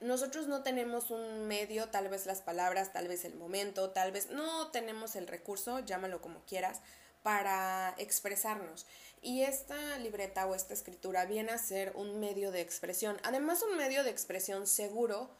nosotros 0.00 0.46
no 0.48 0.62
tenemos 0.62 1.10
un 1.10 1.46
medio, 1.46 1.88
tal 1.88 2.08
vez 2.08 2.26
las 2.26 2.40
palabras, 2.40 2.92
tal 2.92 3.08
vez 3.08 3.24
el 3.24 3.34
momento, 3.34 3.90
tal 3.90 4.12
vez 4.12 4.30
no 4.30 4.68
tenemos 4.68 5.16
el 5.16 5.26
recurso, 5.26 5.80
llámalo 5.80 6.20
como 6.20 6.40
quieras, 6.44 6.80
para 7.22 7.94
expresarnos. 7.96 8.86
Y 9.22 9.42
esta 9.42 9.98
libreta 9.98 10.46
o 10.46 10.54
esta 10.54 10.74
escritura 10.74 11.24
viene 11.24 11.52
a 11.52 11.58
ser 11.58 11.92
un 11.96 12.20
medio 12.20 12.50
de 12.50 12.60
expresión. 12.60 13.16
Además, 13.22 13.62
un 13.62 13.76
medio 13.78 14.04
de 14.04 14.10
expresión 14.10 14.66
seguro 14.66 15.30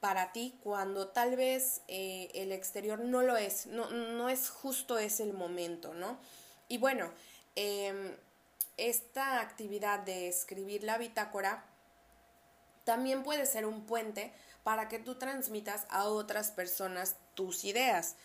para 0.00 0.32
ti 0.32 0.58
cuando 0.62 1.08
tal 1.08 1.36
vez 1.36 1.82
eh, 1.88 2.30
el 2.34 2.52
exterior 2.52 2.98
no 3.00 3.22
lo 3.22 3.36
es, 3.36 3.66
no, 3.66 3.90
no 3.90 4.28
es 4.28 4.48
justo 4.48 4.98
es 4.98 5.20
el 5.20 5.34
momento, 5.34 5.92
¿no? 5.94 6.18
Y 6.68 6.78
bueno, 6.78 7.10
eh, 7.56 8.16
esta 8.76 9.40
actividad 9.40 10.00
de 10.00 10.28
escribir 10.28 10.82
la 10.82 10.98
bitácora 10.98 11.64
también 12.84 13.22
puede 13.22 13.46
ser 13.46 13.66
un 13.66 13.86
puente 13.86 14.32
para 14.62 14.88
que 14.88 14.98
tú 14.98 15.16
transmitas 15.16 15.86
a 15.90 16.04
otras 16.04 16.50
personas 16.50 17.16
tus 17.34 17.64
ideas. 17.64 18.16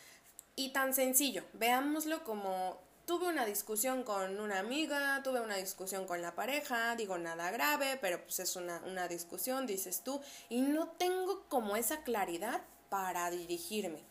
Y 0.55 0.71
tan 0.73 0.93
sencillo, 0.93 1.43
veámoslo 1.53 2.23
como 2.23 2.79
tuve 3.05 3.27
una 3.27 3.45
discusión 3.45 4.03
con 4.03 4.39
una 4.39 4.59
amiga, 4.59 5.21
tuve 5.23 5.41
una 5.41 5.55
discusión 5.55 6.05
con 6.05 6.21
la 6.21 6.35
pareja, 6.35 6.95
digo 6.95 7.17
nada 7.17 7.49
grave, 7.49 7.97
pero 8.01 8.21
pues 8.23 8.39
es 8.39 8.55
una, 8.55 8.81
una 8.85 9.07
discusión, 9.07 9.65
dices 9.65 10.03
tú, 10.03 10.21
y 10.47 10.61
no 10.61 10.89
tengo 10.89 11.47
como 11.49 11.75
esa 11.75 12.03
claridad 12.03 12.61
para 12.89 13.29
dirigirme 13.31 14.03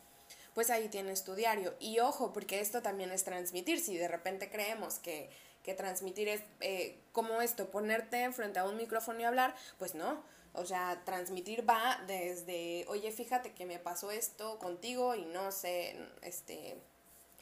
pues 0.59 0.69
ahí 0.71 0.89
tienes 0.89 1.23
tu 1.23 1.35
diario. 1.35 1.73
Y 1.79 1.99
ojo, 1.99 2.33
porque 2.33 2.59
esto 2.59 2.81
también 2.81 3.11
es 3.11 3.23
transmitir. 3.23 3.79
Si 3.79 3.95
de 3.95 4.09
repente 4.09 4.49
creemos 4.49 4.99
que, 4.99 5.29
que 5.63 5.73
transmitir 5.73 6.27
es 6.27 6.41
eh, 6.59 6.99
como 7.13 7.41
esto, 7.41 7.69
ponerte 7.71 8.29
frente 8.33 8.59
a 8.59 8.65
un 8.65 8.75
micrófono 8.75 9.21
y 9.21 9.23
hablar, 9.23 9.55
pues 9.77 9.95
no. 9.95 10.21
O 10.53 10.65
sea, 10.65 11.01
transmitir 11.05 11.67
va 11.69 12.01
desde, 12.07 12.85
oye, 12.87 13.11
fíjate 13.11 13.53
que 13.53 13.65
me 13.65 13.79
pasó 13.79 14.11
esto 14.11 14.57
contigo 14.59 15.15
y 15.15 15.25
no 15.25 15.51
sé, 15.51 15.95
este, 16.21 16.77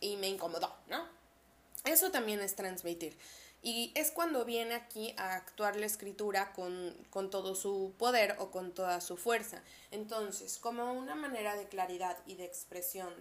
y 0.02 0.18
me 0.18 0.28
incomodó, 0.28 0.76
¿no? 0.88 1.08
Eso 1.86 2.12
también 2.12 2.42
es 2.42 2.56
transmitir. 2.56 3.18
Y 3.62 3.92
es 3.96 4.12
cuando 4.12 4.46
viene 4.46 4.76
aquí 4.76 5.14
a 5.18 5.36
actuar 5.36 5.78
la 5.78 5.86
escritura 5.86 6.54
con, 6.54 6.96
con, 7.10 7.30
todo 7.30 7.56
su 7.56 7.94
poder 7.98 8.36
o 8.40 8.52
con 8.52 8.74
toda 8.74 9.02
su 9.02 9.18
fuerza. 9.18 9.64
Entonces, 9.92 10.58
como 10.58 10.94
una 10.94 11.16
manera 11.16 11.56
de 11.56 11.68
claridad 11.68 12.18
y 12.26 12.36
de 12.36 12.46
expresión 12.46 13.14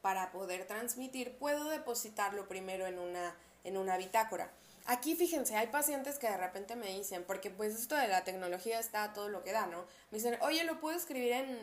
para 0.00 0.30
poder 0.32 0.66
transmitir, 0.66 1.36
puedo 1.36 1.68
depositarlo 1.68 2.46
primero 2.46 2.86
en 2.86 2.98
una, 2.98 3.34
en 3.64 3.76
una 3.76 3.96
bitácora. 3.96 4.52
Aquí 4.86 5.14
fíjense, 5.14 5.56
hay 5.56 5.68
pacientes 5.68 6.18
que 6.18 6.28
de 6.28 6.36
repente 6.36 6.76
me 6.76 6.94
dicen, 6.96 7.24
porque 7.24 7.50
pues 7.50 7.74
esto 7.74 7.96
de 7.96 8.08
la 8.08 8.24
tecnología 8.24 8.80
está 8.80 9.12
todo 9.12 9.28
lo 9.28 9.44
que 9.44 9.52
da, 9.52 9.66
¿no? 9.66 9.86
Me 10.10 10.18
dicen, 10.18 10.38
oye, 10.42 10.64
lo 10.64 10.80
puedo 10.80 10.96
escribir 10.96 11.32
en, 11.32 11.58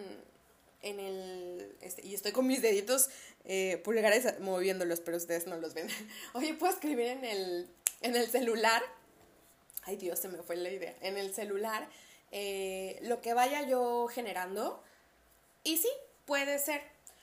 en 0.82 1.00
el... 1.00 1.76
Este, 1.82 2.06
y 2.06 2.14
estoy 2.14 2.32
con 2.32 2.48
mis 2.48 2.62
deditos 2.62 3.10
eh, 3.46 3.82
pulgares 3.84 4.40
moviéndolos, 4.40 5.00
pero 5.02 5.18
ustedes 5.18 5.48
no 5.48 5.58
los 5.58 5.74
ven. 5.74 5.88
oye, 6.34 6.54
puedo 6.54 6.72
escribir 6.74 7.08
en 7.08 7.26
el, 7.26 7.70
en 8.02 8.16
el 8.16 8.28
celular. 8.28 8.82
Ay 9.84 9.98
Dios, 9.98 10.20
se 10.20 10.28
me 10.28 10.42
fue 10.44 10.56
la 10.56 10.70
idea. 10.70 10.96
En 11.02 11.18
el 11.18 11.34
celular, 11.34 11.88
eh, 12.32 13.00
lo 13.04 13.22
que 13.22 13.34
vaya 13.34 13.68
yo 13.68 14.08
generando. 14.08 14.84
Y 15.64 15.78
sí, 15.78 15.90
puede 16.26 16.60
ser. 16.60 16.82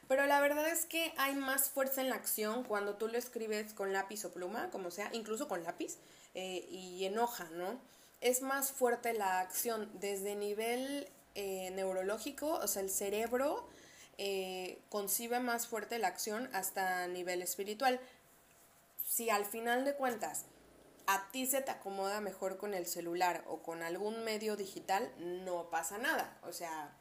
Pero 0.08 0.26
la 0.26 0.40
verdad 0.40 0.68
es 0.68 0.84
que 0.84 1.12
hay 1.16 1.34
más 1.34 1.70
fuerza 1.70 2.00
en 2.00 2.10
la 2.10 2.16
acción 2.16 2.64
cuando 2.64 2.96
tú 2.96 3.08
lo 3.08 3.16
escribes 3.16 3.72
con 3.72 3.92
lápiz 3.92 4.24
o 4.24 4.32
pluma, 4.32 4.70
como 4.70 4.90
sea, 4.90 5.08
incluso 5.12 5.48
con 5.48 5.62
lápiz, 5.64 5.98
eh, 6.34 6.66
y 6.70 7.04
en 7.04 7.18
hoja, 7.18 7.48
¿no? 7.52 7.80
Es 8.20 8.42
más 8.42 8.72
fuerte 8.72 9.12
la 9.12 9.40
acción 9.40 9.90
desde 9.94 10.34
nivel 10.34 11.08
eh, 11.34 11.70
neurológico, 11.72 12.54
o 12.54 12.66
sea, 12.68 12.82
el 12.82 12.90
cerebro 12.90 13.68
eh, 14.18 14.78
concibe 14.90 15.40
más 15.40 15.66
fuerte 15.66 15.98
la 15.98 16.08
acción 16.08 16.48
hasta 16.52 17.06
nivel 17.08 17.42
espiritual. 17.42 18.00
Si 19.06 19.30
al 19.30 19.44
final 19.44 19.84
de 19.84 19.94
cuentas 19.94 20.44
a 21.06 21.28
ti 21.30 21.46
se 21.46 21.60
te 21.60 21.70
acomoda 21.70 22.20
mejor 22.20 22.56
con 22.56 22.74
el 22.74 22.86
celular 22.86 23.44
o 23.46 23.62
con 23.62 23.82
algún 23.82 24.24
medio 24.24 24.56
digital, 24.56 25.12
no 25.18 25.70
pasa 25.70 25.98
nada. 25.98 26.38
O 26.42 26.52
sea, 26.52 26.92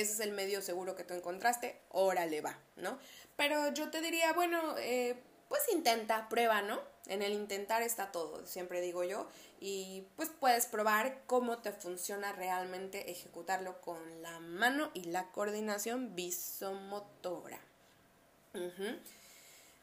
ese 0.00 0.12
es 0.12 0.20
el 0.20 0.32
medio 0.32 0.62
seguro 0.62 0.94
que 0.94 1.04
tú 1.04 1.14
encontraste, 1.14 1.80
órale 1.90 2.40
va, 2.40 2.58
¿no? 2.76 2.98
Pero 3.36 3.72
yo 3.72 3.90
te 3.90 4.00
diría, 4.00 4.32
bueno, 4.32 4.76
eh, 4.78 5.16
pues 5.48 5.62
intenta, 5.72 6.28
prueba, 6.28 6.62
¿no? 6.62 6.80
En 7.06 7.22
el 7.22 7.32
intentar 7.32 7.82
está 7.82 8.12
todo, 8.12 8.46
siempre 8.46 8.80
digo 8.80 9.02
yo, 9.04 9.26
y 9.60 10.06
pues 10.16 10.28
puedes 10.28 10.66
probar 10.66 11.22
cómo 11.26 11.58
te 11.58 11.72
funciona 11.72 12.32
realmente 12.32 13.10
ejecutarlo 13.10 13.80
con 13.80 14.22
la 14.22 14.38
mano 14.40 14.90
y 14.94 15.04
la 15.04 15.30
coordinación 15.32 16.14
visomotora. 16.14 17.60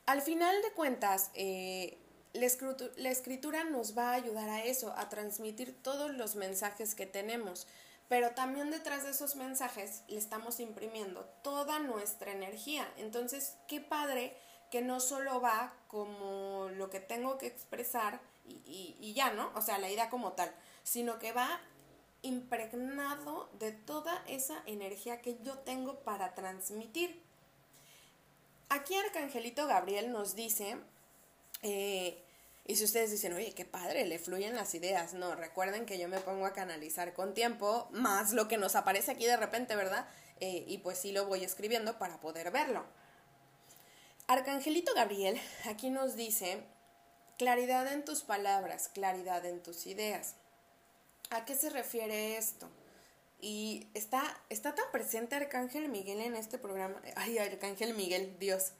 Al 0.05 0.21
final 0.21 0.61
de 0.61 0.71
cuentas, 0.71 1.31
eh, 1.33 1.97
la, 2.33 2.45
escritura, 2.45 2.91
la 2.97 3.09
escritura 3.09 3.63
nos 3.63 3.97
va 3.97 4.11
a 4.11 4.15
ayudar 4.15 4.49
a 4.49 4.63
eso, 4.63 4.93
a 4.97 5.09
transmitir 5.09 5.73
todos 5.81 6.11
los 6.13 6.35
mensajes 6.35 6.93
que 6.93 7.05
tenemos. 7.05 7.67
Pero 8.07 8.31
también 8.31 8.69
detrás 8.69 9.03
de 9.03 9.11
esos 9.11 9.35
mensajes 9.35 10.03
le 10.07 10.17
estamos 10.17 10.59
imprimiendo 10.59 11.25
toda 11.41 11.79
nuestra 11.79 12.31
energía. 12.31 12.87
Entonces, 12.97 13.57
qué 13.67 13.81
padre 13.81 14.37
que 14.69 14.81
no 14.81 14.99
solo 14.99 15.41
va 15.41 15.73
como 15.87 16.69
lo 16.75 16.89
que 16.89 16.99
tengo 16.99 17.37
que 17.37 17.47
expresar 17.47 18.19
y, 18.47 18.95
y, 18.99 19.13
ya, 19.13 19.31
¿no? 19.31 19.51
O 19.55 19.61
sea, 19.61 19.79
la 19.79 19.89
idea 19.89 20.09
como 20.09 20.33
tal, 20.33 20.53
sino 20.83 21.17
que 21.17 21.31
va 21.31 21.61
impregnado 22.21 23.49
de 23.59 23.71
toda 23.71 24.23
esa 24.27 24.61
energía 24.65 25.21
que 25.21 25.37
yo 25.43 25.59
tengo 25.59 25.99
para 25.99 26.35
transmitir. 26.35 27.21
Aquí 28.69 28.95
Arcangelito 28.95 29.67
Gabriel 29.67 30.11
nos 30.11 30.35
dice 30.35 30.77
eh, 31.61 32.24
y 32.67 32.75
si 32.77 32.83
ustedes 32.83 33.11
dicen, 33.11 33.33
oye, 33.33 33.53
qué 33.53 33.63
padre, 33.63 34.05
le 34.05 34.17
fluyen 34.17 34.55
las 34.55 34.73
ideas, 34.73 35.13
no, 35.13 35.35
recuerden 35.35 35.85
que 35.85 35.99
yo 35.99 36.07
me 36.07 36.19
pongo 36.19 36.47
a 36.47 36.53
canalizar 36.53 37.13
con 37.13 37.35
tiempo, 37.35 37.87
más 37.91 38.33
lo 38.33 38.47
que 38.47 38.57
nos 38.57 38.75
aparece 38.75 39.11
aquí 39.11 39.25
de 39.25 39.37
repente, 39.37 39.75
¿verdad? 39.75 40.07
Eh, 40.39 40.65
y 40.67 40.79
pues 40.79 40.97
sí 40.97 41.11
lo 41.11 41.27
voy 41.27 41.43
escribiendo 41.43 41.99
para 41.99 42.19
poder 42.19 42.49
verlo. 42.49 42.83
Arcangelito 44.27 44.93
Gabriel 44.95 45.39
aquí 45.65 45.91
nos 45.91 46.15
dice, 46.15 46.63
claridad 47.37 47.91
en 47.93 48.03
tus 48.03 48.23
palabras, 48.23 48.89
claridad 48.89 49.45
en 49.45 49.61
tus 49.61 49.85
ideas. 49.85 50.33
¿A 51.29 51.45
qué 51.45 51.55
se 51.55 51.69
refiere 51.69 52.35
esto? 52.37 52.67
Y 53.41 53.87
está, 53.93 54.23
está 54.49 54.73
tan 54.73 54.91
presente 54.91 55.35
Arcángel 55.35 55.87
Miguel 55.89 56.19
en 56.21 56.35
este 56.35 56.57
programa. 56.57 56.99
Ay, 57.15 57.37
Arcángel 57.37 57.93
Miguel, 57.93 58.35
Dios. 58.39 58.71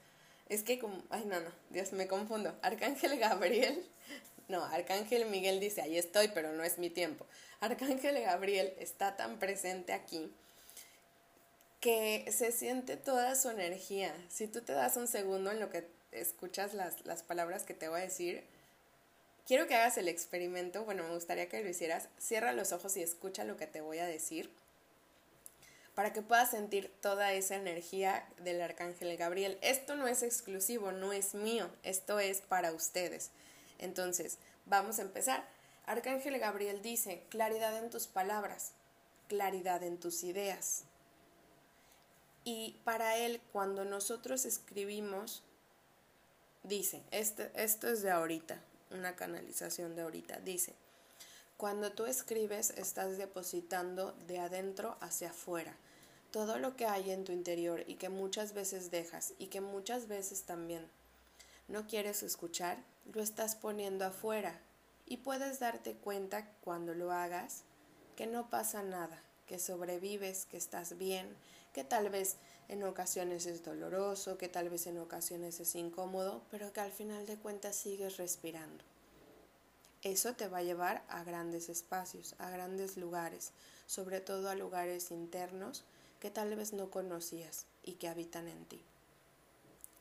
Es 0.48 0.64
que 0.64 0.80
como, 0.80 1.02
ay 1.10 1.26
no, 1.26 1.40
no, 1.40 1.52
Dios, 1.70 1.92
me 1.94 2.08
confundo. 2.08 2.56
Arcángel 2.62 3.18
Gabriel, 3.18 3.84
no, 4.48 4.64
Arcángel 4.64 5.26
Miguel 5.26 5.60
dice, 5.60 5.82
ahí 5.82 5.98
estoy, 5.98 6.28
pero 6.30 6.54
no 6.54 6.64
es 6.64 6.78
mi 6.78 6.90
tiempo. 6.90 7.26
Arcángel 7.60 8.22
Gabriel 8.22 8.74
está 8.80 9.16
tan 9.16 9.40
presente 9.40 9.94
aquí 9.94 10.32
que 11.80 12.26
se 12.32 12.52
siente 12.52 12.98
toda 12.98 13.36
su 13.36 13.50
energía. 13.50 14.14
Si 14.30 14.48
tú 14.48 14.62
te 14.62 14.74
das 14.74 14.98
un 14.98 15.08
segundo 15.08 15.52
en 15.52 15.60
lo 15.60 15.70
que 15.70 15.88
escuchas 16.12 16.74
las, 16.74 17.06
las 17.06 17.24
palabras 17.24 17.64
que 17.64 17.74
te 17.74 17.90
voy 17.90 18.02
a 18.02 18.04
decir, 18.04 18.44
quiero 19.48 19.68
que 19.68 19.76
hagas 19.76 19.98
el 19.98 20.08
experimento, 20.08 20.84
bueno, 20.84 21.04
me 21.04 21.14
gustaría 21.14 21.50
que 21.50 21.62
lo 21.62 21.70
hicieras, 21.70 22.10
cierra 22.18 22.54
los 22.54 22.72
ojos 22.72 22.98
y 22.98 23.04
escucha 23.04 23.44
lo 23.44 23.58
que 23.58 23.68
te 23.68 23.82
voy 23.82 24.00
a 24.00 24.06
decir 24.06 24.50
para 25.96 26.12
que 26.12 26.22
puedas 26.22 26.52
sentir 26.52 26.92
toda 27.02 27.32
esa 27.32 27.56
energía 27.56 28.28
del 28.40 28.62
arcángel 28.62 29.16
Gabriel. 29.16 29.58
Esto 29.62 29.96
no 29.96 30.08
es 30.08 30.24
exclusivo, 30.24 30.92
no 30.92 31.14
es 31.14 31.34
mío, 31.34 31.70
esto 31.84 32.20
es 32.20 32.42
para 32.42 32.74
ustedes. 32.74 33.32
Entonces, 33.80 34.38
vamos 34.66 35.00
a 35.00 35.04
empezar. 35.04 35.48
Arcángel 35.86 36.38
Gabriel 36.38 36.82
dice, 36.82 37.24
claridad 37.30 37.78
en 37.78 37.90
tus 37.90 38.08
palabras, 38.08 38.74
claridad 39.30 39.84
en 39.84 39.98
tus 39.98 40.24
ideas. 40.26 40.84
Y 42.44 42.78
para 42.84 43.18
él, 43.18 43.42
cuando 43.54 43.86
nosotros 43.86 44.46
escribimos, 44.46 45.44
dice, 46.64 47.04
este, 47.12 47.52
esto 47.56 47.88
es 47.88 48.02
de 48.02 48.12
ahorita, 48.12 48.60
una 48.92 49.16
canalización 49.16 49.96
de 49.96 50.02
ahorita, 50.02 50.40
dice, 50.40 50.74
cuando 51.56 51.94
tú 51.94 52.06
escribes 52.06 52.72
estás 52.72 53.18
depositando 53.18 54.12
de 54.28 54.40
adentro 54.40 54.98
hacia 55.00 55.30
afuera 55.30 55.78
todo 56.36 56.60
lo 56.60 56.76
que 56.76 56.86
hay 56.86 57.12
en 57.12 57.24
tu 57.24 57.32
interior 57.32 57.86
y 57.88 57.96
que 57.96 58.10
muchas 58.10 58.54
veces 58.54 58.92
dejas 58.92 59.32
y 59.40 59.48
que 59.48 59.62
muchas 59.62 60.10
veces 60.10 60.44
también 60.44 60.86
no 61.70 61.88
quieres 61.88 62.24
escuchar, 62.24 62.78
lo 63.14 63.24
estás 63.24 63.56
poniendo 63.56 64.04
afuera 64.04 64.60
y 65.06 65.16
puedes 65.16 65.60
darte 65.60 65.94
cuenta 65.94 66.46
cuando 66.60 66.94
lo 66.94 67.14
hagas 67.14 67.62
que 68.18 68.28
no 68.28 68.50
pasa 68.50 68.84
nada, 68.84 69.24
que 69.48 69.60
sobrevives, 69.60 70.46
que 70.46 70.58
estás 70.58 70.98
bien, 70.98 71.26
que 71.72 71.86
tal 71.86 72.10
vez 72.10 72.36
en 72.68 72.84
ocasiones 72.84 73.46
es 73.46 73.64
doloroso, 73.64 74.38
que 74.38 74.50
tal 74.50 74.70
vez 74.70 74.88
en 74.88 74.98
ocasiones 74.98 75.62
es 75.62 75.74
incómodo, 75.74 76.42
pero 76.52 76.74
que 76.74 76.82
al 76.82 76.92
final 76.92 77.26
de 77.28 77.38
cuentas 77.38 77.78
sigues 77.78 78.18
respirando. 78.18 78.84
Eso 80.02 80.34
te 80.34 80.50
va 80.50 80.58
a 80.58 80.64
llevar 80.64 81.02
a 81.08 81.24
grandes 81.24 81.70
espacios, 81.70 82.36
a 82.40 82.50
grandes 82.50 82.98
lugares, 82.98 83.54
sobre 83.86 84.20
todo 84.20 84.50
a 84.50 84.56
lugares 84.56 85.12
internos 85.12 85.86
que 86.26 86.32
tal 86.32 86.56
vez 86.56 86.74
no 86.74 86.90
conocías 86.90 87.68
y 87.84 87.94
que 87.94 88.08
habitan 88.08 88.48
en 88.48 88.66
ti. 88.66 88.82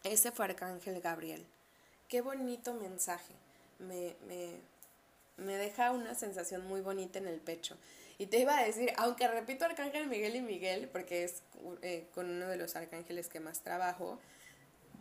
Ese 0.04 0.32
fue 0.32 0.46
Arcángel 0.46 1.02
Gabriel. 1.02 1.44
Qué 2.08 2.22
bonito 2.22 2.72
mensaje. 2.72 3.34
Me, 3.78 4.16
me, 4.26 4.54
me 5.36 5.58
deja 5.58 5.92
una 5.92 6.14
sensación 6.14 6.66
muy 6.66 6.80
bonita 6.80 7.18
en 7.18 7.26
el 7.26 7.40
pecho. 7.40 7.76
Y 8.16 8.24
te 8.24 8.38
iba 8.38 8.56
a 8.56 8.64
decir, 8.64 8.90
aunque 8.96 9.28
repito 9.28 9.66
Arcángel 9.66 10.06
Miguel 10.06 10.36
y 10.36 10.40
Miguel, 10.40 10.88
porque 10.88 11.24
es 11.24 11.42
eh, 11.82 12.06
con 12.14 12.30
uno 12.30 12.48
de 12.48 12.56
los 12.56 12.74
arcángeles 12.74 13.28
que 13.28 13.40
más 13.40 13.60
trabajo, 13.60 14.18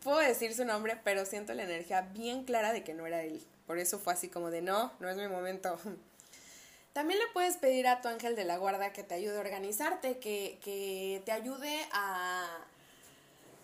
puedo 0.04 0.20
decir 0.20 0.54
su 0.54 0.66
nombre, 0.66 1.00
pero 1.06 1.26
siento 1.26 1.54
la 1.54 1.64
energía 1.64 2.02
bien 2.02 2.44
clara 2.44 2.74
de 2.74 2.84
que 2.84 2.94
no 2.94 3.08
era 3.08 3.24
él. 3.24 3.42
Por 3.66 3.80
eso 3.80 3.98
fue 3.98 4.12
así 4.12 4.28
como 4.28 4.52
de, 4.52 4.62
no, 4.62 4.92
no 5.00 5.10
es 5.10 5.16
mi 5.16 5.30
momento. 5.30 5.80
También 6.94 7.20
le 7.20 7.26
puedes 7.34 7.58
pedir 7.58 7.88
a 7.88 8.02
tu 8.02 8.08
ángel 8.08 8.36
de 8.36 8.46
la 8.46 8.58
guarda 8.58 8.94
que 8.94 9.04
te 9.04 9.16
ayude 9.16 9.36
a 9.36 9.42
organizarte, 9.42 10.20
que, 10.20 10.60
que 10.64 11.22
te 11.26 11.32
ayude 11.32 11.88
a... 11.92 12.66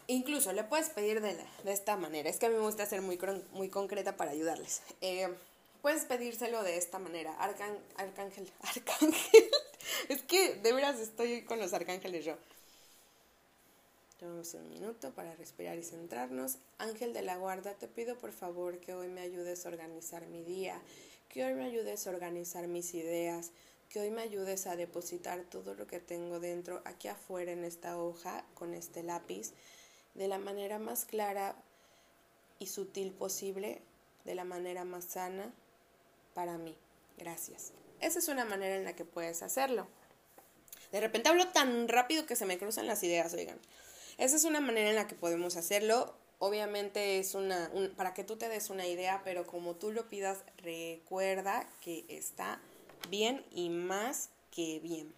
Incluso 0.07 0.51
le 0.51 0.63
puedes 0.63 0.89
pedir 0.89 1.21
de, 1.21 1.37
de, 1.63 1.71
esta 1.71 1.95
manera. 1.95 2.27
Es 2.27 2.37
que 2.37 2.47
a 2.47 2.49
mí 2.49 2.55
me 2.55 2.61
gusta 2.61 2.87
ser 2.87 3.03
muy, 3.03 3.19
muy 3.53 3.69
concreta 3.69 4.17
para 4.17 4.31
ayudarles. 4.31 4.81
Eh, 5.01 5.29
puedes 5.83 6.05
pedírselo 6.05 6.63
de 6.63 6.77
esta 6.77 6.97
manera. 6.97 7.35
arcángel, 7.35 8.51
arcángel. 8.63 9.49
es 10.09 10.21
que 10.23 10.55
de 10.55 10.73
veras 10.73 10.99
estoy 10.99 11.43
con 11.43 11.59
los 11.59 11.73
arcángeles 11.73 12.25
yo. 12.25 12.35
Tomamos 14.19 14.53
un 14.55 14.69
minuto 14.69 15.11
para 15.11 15.33
respirar 15.35 15.77
y 15.77 15.83
centrarnos. 15.83 16.57
Ángel 16.77 17.13
de 17.13 17.21
la 17.21 17.37
guarda, 17.37 17.73
te 17.75 17.87
pido 17.87 18.17
por 18.17 18.33
favor 18.33 18.79
que 18.79 18.93
hoy 18.93 19.07
me 19.07 19.21
ayudes 19.21 19.65
a 19.65 19.69
organizar 19.69 20.25
mi 20.25 20.43
día, 20.43 20.81
que 21.29 21.45
hoy 21.45 21.53
me 21.53 21.65
ayudes 21.65 22.05
a 22.05 22.09
organizar 22.09 22.67
mis 22.67 22.93
ideas, 22.95 23.51
que 23.87 23.99
hoy 23.99 24.09
me 24.09 24.21
ayudes 24.21 24.67
a 24.67 24.75
depositar 24.75 25.43
todo 25.43 25.75
lo 25.75 25.87
que 25.87 25.99
tengo 25.99 26.39
dentro, 26.39 26.81
aquí 26.85 27.07
afuera 27.07 27.51
en 27.51 27.63
esta 27.63 27.97
hoja, 27.97 28.43
con 28.55 28.73
este 28.73 29.03
lápiz, 29.03 29.53
de 30.15 30.27
la 30.27 30.39
manera 30.39 30.79
más 30.79 31.05
clara 31.05 31.55
y 32.57 32.67
sutil 32.67 33.11
posible, 33.11 33.81
de 34.25 34.35
la 34.35 34.43
manera 34.43 34.83
más 34.85 35.05
sana 35.05 35.53
para 36.33 36.57
mí. 36.57 36.75
Gracias. 37.17 37.73
Esa 38.01 38.19
es 38.19 38.27
una 38.27 38.45
manera 38.45 38.75
en 38.75 38.83
la 38.83 38.95
que 38.95 39.05
puedes 39.05 39.43
hacerlo. 39.43 39.87
De 40.91 40.99
repente 40.99 41.29
hablo 41.29 41.47
tan 41.49 41.87
rápido 41.87 42.25
que 42.25 42.35
se 42.35 42.45
me 42.45 42.57
cruzan 42.57 42.87
las 42.87 43.03
ideas, 43.03 43.33
oigan. 43.33 43.59
Esa 44.17 44.35
es 44.35 44.45
una 44.45 44.61
manera 44.61 44.89
en 44.89 44.95
la 44.95 45.07
que 45.07 45.15
podemos 45.15 45.55
hacerlo. 45.55 46.15
Obviamente 46.39 47.19
es 47.19 47.35
una, 47.35 47.69
para 47.97 48.13
que 48.13 48.23
tú 48.23 48.37
te 48.37 48.47
des 48.47 48.69
una 48.69 48.87
idea, 48.87 49.21
pero 49.25 49.45
como 49.45 49.75
tú 49.75 49.91
lo 49.91 50.07
pidas, 50.07 50.39
recuerda 50.57 51.67
que 51.81 52.05
está 52.07 52.61
bien 53.09 53.45
y 53.51 53.69
más 53.69 54.29
que 54.49 54.79
bien. 54.79 55.13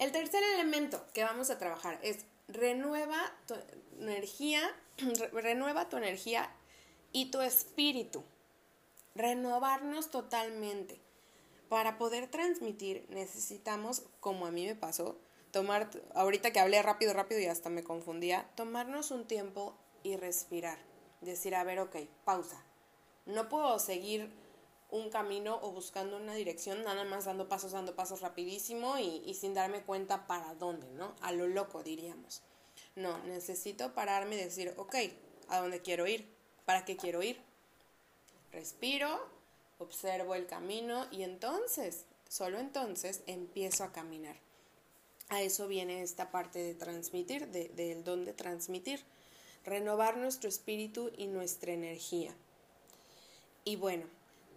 El 0.00 0.10
tercer 0.10 0.42
elemento 0.42 1.04
que 1.12 1.22
vamos 1.22 1.50
a 1.50 1.58
trabajar 1.58 2.00
es 2.02 2.26
renueva 2.48 3.32
tu 3.46 3.54
energía, 4.00 4.60
renueva 5.32 5.88
tu 5.88 5.96
energía 5.96 6.50
y 7.12 7.30
tu 7.30 7.40
espíritu. 7.40 8.24
Renovarnos 9.14 10.10
totalmente. 10.10 11.00
Para 11.68 11.98
poder 11.98 12.26
transmitir 12.28 13.06
necesitamos, 13.10 14.02
como 14.18 14.46
a 14.46 14.50
mí 14.50 14.66
me 14.66 14.74
pasó, 14.74 15.16
tomar, 15.52 15.88
ahorita 16.14 16.52
que 16.52 16.58
hablé 16.58 16.82
rápido, 16.82 17.12
rápido 17.12 17.40
y 17.40 17.46
hasta 17.46 17.70
me 17.70 17.84
confundía, 17.84 18.50
tomarnos 18.56 19.12
un 19.12 19.26
tiempo 19.26 19.76
y 20.04 20.16
respirar. 20.16 20.78
Decir, 21.20 21.56
a 21.56 21.64
ver, 21.64 21.80
ok, 21.80 21.96
pausa. 22.24 22.62
No 23.26 23.48
puedo 23.48 23.80
seguir 23.80 24.30
un 24.90 25.10
camino 25.10 25.58
o 25.62 25.72
buscando 25.72 26.16
una 26.16 26.34
dirección, 26.34 26.84
nada 26.84 27.02
más 27.02 27.24
dando 27.24 27.48
pasos, 27.48 27.72
dando 27.72 27.96
pasos 27.96 28.20
rapidísimo 28.20 28.96
y, 28.98 29.34
sin 29.34 29.54
darme 29.54 29.82
cuenta 29.82 30.28
para 30.28 30.54
dónde, 30.54 30.88
¿no? 30.92 31.16
A 31.20 31.32
lo 31.32 31.48
loco, 31.48 31.82
diríamos. 31.82 32.42
No, 32.94 33.18
necesito 33.24 33.92
pararme 33.92 34.36
y 34.36 34.38
decir, 34.38 34.72
ok, 34.76 34.94
¿a 35.48 35.58
dónde 35.58 35.82
quiero 35.82 36.06
ir? 36.06 36.32
¿Para 36.64 36.84
qué 36.84 36.96
quiero 36.96 37.24
ir? 37.24 37.40
Respiro, 38.52 39.26
observo 39.78 40.36
el 40.36 40.46
camino 40.46 41.06
y 41.10 41.24
entonces, 41.24 42.04
solo 42.28 42.60
entonces, 42.60 43.22
empiezo 43.26 43.82
a 43.82 43.92
caminar. 43.92 44.36
A 45.28 45.42
eso 45.42 45.66
viene 45.66 46.02
esta 46.02 46.30
parte 46.30 46.60
de 46.60 46.74
transmitir, 46.74 47.48
del 47.48 47.74
de, 47.74 47.94
don 48.02 48.24
de 48.24 48.34
transmitir 48.34 49.04
renovar 49.64 50.16
nuestro 50.16 50.48
espíritu 50.48 51.10
y 51.16 51.26
nuestra 51.26 51.72
energía. 51.72 52.34
Y 53.64 53.76
bueno, 53.76 54.04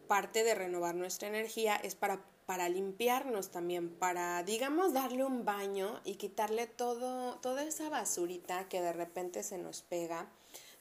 parte 0.07 0.43
de 0.43 0.55
renovar 0.55 0.95
nuestra 0.95 1.27
energía 1.27 1.75
es 1.75 1.95
para, 1.95 2.21
para 2.45 2.69
limpiarnos 2.69 3.49
también, 3.49 3.89
para, 3.89 4.43
digamos, 4.43 4.93
darle 4.93 5.23
un 5.23 5.45
baño 5.45 6.01
y 6.03 6.15
quitarle 6.15 6.67
todo, 6.67 7.35
toda 7.35 7.63
esa 7.63 7.89
basurita 7.89 8.67
que 8.67 8.81
de 8.81 8.93
repente 8.93 9.43
se 9.43 9.57
nos 9.57 9.81
pega 9.81 10.27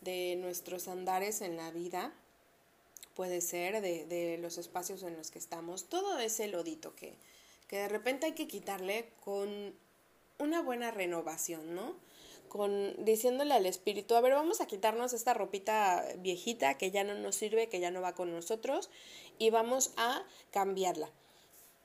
de 0.00 0.36
nuestros 0.40 0.88
andares 0.88 1.40
en 1.40 1.56
la 1.56 1.70
vida, 1.70 2.12
puede 3.14 3.40
ser 3.40 3.80
de, 3.80 4.04
de 4.06 4.38
los 4.38 4.58
espacios 4.58 5.02
en 5.02 5.16
los 5.16 5.30
que 5.30 5.38
estamos, 5.38 5.84
todo 5.84 6.18
ese 6.18 6.48
lodito 6.48 6.94
que, 6.94 7.14
que 7.68 7.78
de 7.78 7.88
repente 7.88 8.26
hay 8.26 8.32
que 8.32 8.46
quitarle 8.46 9.08
con 9.24 9.74
una 10.38 10.62
buena 10.62 10.90
renovación, 10.90 11.74
¿no? 11.74 11.94
Con 12.49 13.05
diciéndole 13.05 13.55
al 13.55 13.66
espíritu, 13.66 14.14
a 14.14 14.20
ver, 14.20 14.32
vamos 14.32 14.61
a 14.61 14.66
quitarnos 14.66 15.12
esta 15.12 15.34
ropita 15.34 16.05
viejita 16.18 16.78
que 16.78 16.90
ya 16.90 17.05
no 17.05 17.14
nos 17.14 17.36
sirve, 17.36 17.68
que 17.68 17.80
ya 17.80 17.90
no 17.90 18.01
va 18.01 18.14
con 18.14 18.32
nosotros 18.32 18.90
y 19.38 19.51
vamos 19.51 19.92
a 19.97 20.22
cambiarla. 20.51 21.11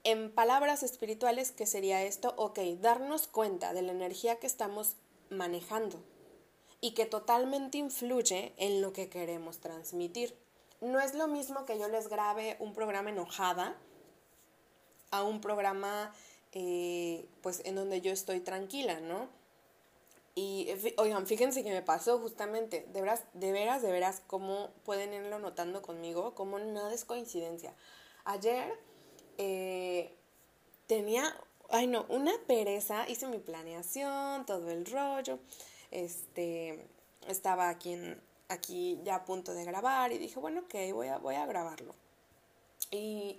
En 0.04 0.32
palabras 0.32 0.82
espirituales, 0.82 1.52
¿qué 1.52 1.66
sería 1.66 2.04
esto? 2.04 2.34
Ok, 2.38 2.60
darnos 2.80 3.28
cuenta 3.28 3.74
de 3.74 3.84
la 3.84 3.92
energía 3.92 4.38
que 4.38 4.48
estamos 4.48 4.96
manejando 5.30 6.02
y 6.82 6.92
que 6.92 7.06
totalmente 7.06 7.78
influye 7.78 8.54
en 8.58 8.82
lo 8.82 8.94
que 8.94 9.10
queremos 9.10 9.60
transmitir. 9.60 10.36
No 10.82 11.00
es 11.00 11.14
lo 11.14 11.28
mismo 11.28 11.66
que 11.66 11.78
yo 11.78 11.88
les 11.88 12.08
grabe 12.08 12.58
un 12.60 12.74
programa 12.74 13.12
enojada 13.12 13.78
a 15.12 15.24
un 15.24 15.40
programa 15.40 16.12
eh, 16.54 17.26
pues 17.42 17.62
en 17.66 17.76
donde 17.76 18.02
yo 18.02 18.12
estoy 18.12 18.40
tranquila, 18.40 19.00
¿no? 19.00 19.30
Y 20.34 20.70
oigan, 20.98 21.28
fíjense 21.28 21.64
que 21.64 21.72
me 21.72 21.82
pasó 21.82 22.20
justamente, 22.20 22.88
de 22.94 23.02
veras, 23.02 23.24
de 23.34 23.52
veras, 23.52 23.82
de 23.82 23.92
veras, 23.92 24.22
cómo 24.28 24.70
pueden 24.86 25.14
irlo 25.14 25.40
notando 25.40 25.82
conmigo, 25.82 26.36
cómo 26.36 26.58
nada 26.58 26.94
es 26.94 27.04
coincidencia. 27.04 27.74
Ayer 28.24 28.74
eh, 29.38 30.16
tenía, 30.88 31.36
ay 31.70 31.88
no, 31.88 32.06
una 32.08 32.32
pereza, 32.48 33.10
hice 33.10 33.28
mi 33.28 33.40
planeación, 33.40 34.46
todo 34.46 34.72
el 34.72 34.86
rollo, 34.86 35.40
este, 35.92 36.88
estaba 37.28 37.68
aquí, 37.68 37.92
en, 37.92 38.22
aquí 38.48 39.02
ya 39.04 39.16
a 39.16 39.26
punto 39.26 39.54
de 39.54 39.66
grabar 39.66 40.14
y 40.14 40.18
dije, 40.18 40.40
bueno, 40.40 40.62
ok, 40.62 40.94
voy 40.94 41.08
a, 41.10 41.18
voy 41.18 41.36
a 41.36 41.46
grabarlo. 41.46 41.94
Y 42.90 43.38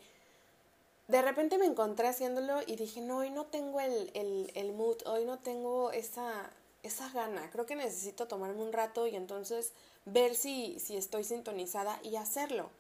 de 1.09 1.23
repente 1.23 1.57
me 1.57 1.65
encontré 1.65 2.09
haciéndolo 2.09 2.61
y 2.67 2.77
dije, 2.77 3.01
no, 3.01 3.19
hoy 3.19 3.31
no 3.31 3.47
tengo 3.47 3.81
el, 3.81 4.11
el, 4.13 4.53
el 4.55 4.73
mood, 4.73 4.99
hoy 5.07 5.25
no 5.25 5.39
tengo 5.39 5.91
esa 5.91 6.51
esa 6.83 7.09
gana. 7.11 7.51
Creo 7.51 7.67
que 7.67 7.77
necesito 7.77 8.27
tomarme 8.27 8.63
un 8.63 8.73
rato 8.73 9.07
y 9.07 9.17
entonces 9.17 9.73
ver 10.05 10.35
si, 10.35 10.79
si 10.81 10.97
estoy 10.97 11.25
sintonizada 11.25 12.01
y 12.03 12.17
hacerlo. 12.17 12.71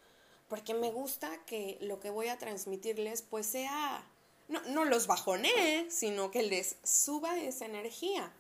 porque 0.48 0.74
me 0.74 0.90
gusta 0.90 1.30
que 1.46 1.78
lo 1.80 1.98
que 1.98 2.10
voy 2.10 2.28
a 2.28 2.36
transmitirles 2.38 3.22
pues 3.22 3.46
sea, 3.46 4.04
no, 4.48 4.60
no 4.64 4.84
los 4.84 5.06
bajonee, 5.06 5.90
sino 5.90 6.30
que 6.30 6.42
les 6.42 6.76
suba 6.84 7.38
esa 7.40 7.64
energía. 7.64 8.30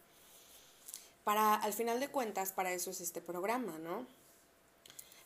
Para, 1.24 1.54
al 1.54 1.72
final 1.72 2.00
de 2.00 2.08
cuentas, 2.08 2.52
para 2.52 2.72
eso 2.72 2.90
es 2.90 3.00
este 3.00 3.22
programa, 3.22 3.78
¿no? 3.78 4.06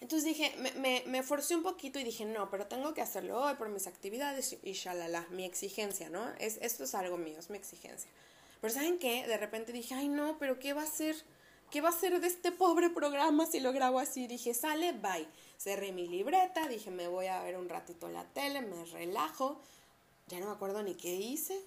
Entonces 0.01 0.24
dije, 0.24 0.55
me, 0.59 0.70
me, 0.72 1.03
me, 1.07 1.22
forcé 1.22 1.57
un 1.57 1.62
poquito 1.62 1.99
y 1.99 2.05
dije, 2.05 2.24
no, 2.24 2.51
pero 2.51 2.66
tengo 2.66 2.95
que 2.95 3.01
hacerlo 3.01 3.43
hoy 3.43 3.55
por 3.55 3.68
mis 3.68 3.87
actividades 3.87 4.57
y 4.62 4.72
shalala, 4.72 5.26
mi 5.30 5.45
exigencia, 5.45 6.09
¿no? 6.11 6.32
Es, 6.39 6.59
esto 6.61 6.84
es 6.84 6.95
algo 6.95 7.16
mío, 7.16 7.39
es 7.39 7.51
mi 7.51 7.57
exigencia. 7.57 8.11
Pero 8.61 8.72
¿saben 8.72 8.98
qué? 8.98 9.26
De 9.26 9.36
repente 9.36 9.72
dije, 9.72 9.94
ay 9.94 10.09
no, 10.09 10.38
pero 10.38 10.59
¿qué 10.59 10.72
va 10.72 10.82
a 10.82 10.86
ser? 10.86 11.16
¿Qué 11.70 11.80
va 11.80 11.88
a 11.88 11.92
ser 11.92 12.20
de 12.20 12.26
este 12.26 12.52
pobre 12.52 12.90
programa 12.90 13.46
si 13.46 13.61
lo 13.61 13.72
grabo 13.72 13.98
así? 13.98 14.26
Dije, 14.26 14.54
sale, 14.54 14.92
bye. 14.92 15.26
Cerré 15.59 15.92
mi 15.92 16.07
libreta, 16.07 16.68
dije, 16.68 16.90
me 16.90 17.09
voy 17.09 17.26
a 17.26 17.42
ver 17.42 17.57
un 17.57 17.68
ratito 17.68 18.09
la 18.09 18.24
tele, 18.24 18.62
me 18.62 18.84
relajo. 18.84 19.61
Ya 20.28 20.38
no 20.38 20.46
me 20.46 20.52
acuerdo 20.52 20.82
ni 20.82 20.94
qué 20.94 21.14
hice. 21.14 21.61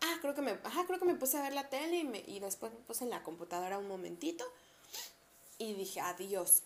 Ah, 0.00 0.18
creo 0.20 0.34
que 0.34 0.42
me, 0.42 0.52
ajá, 0.52 0.86
creo 0.86 0.98
que 0.98 1.04
me 1.04 1.14
puse 1.14 1.38
a 1.38 1.42
ver 1.42 1.52
la 1.52 1.68
tele 1.68 1.98
y, 1.98 2.04
me, 2.04 2.22
y 2.26 2.40
después 2.40 2.72
me 2.72 2.78
puse 2.80 3.04
en 3.04 3.10
la 3.10 3.22
computadora 3.22 3.78
un 3.78 3.88
momentito. 3.88 4.44
Y 5.58 5.74
dije, 5.74 6.00
adiós. 6.00 6.62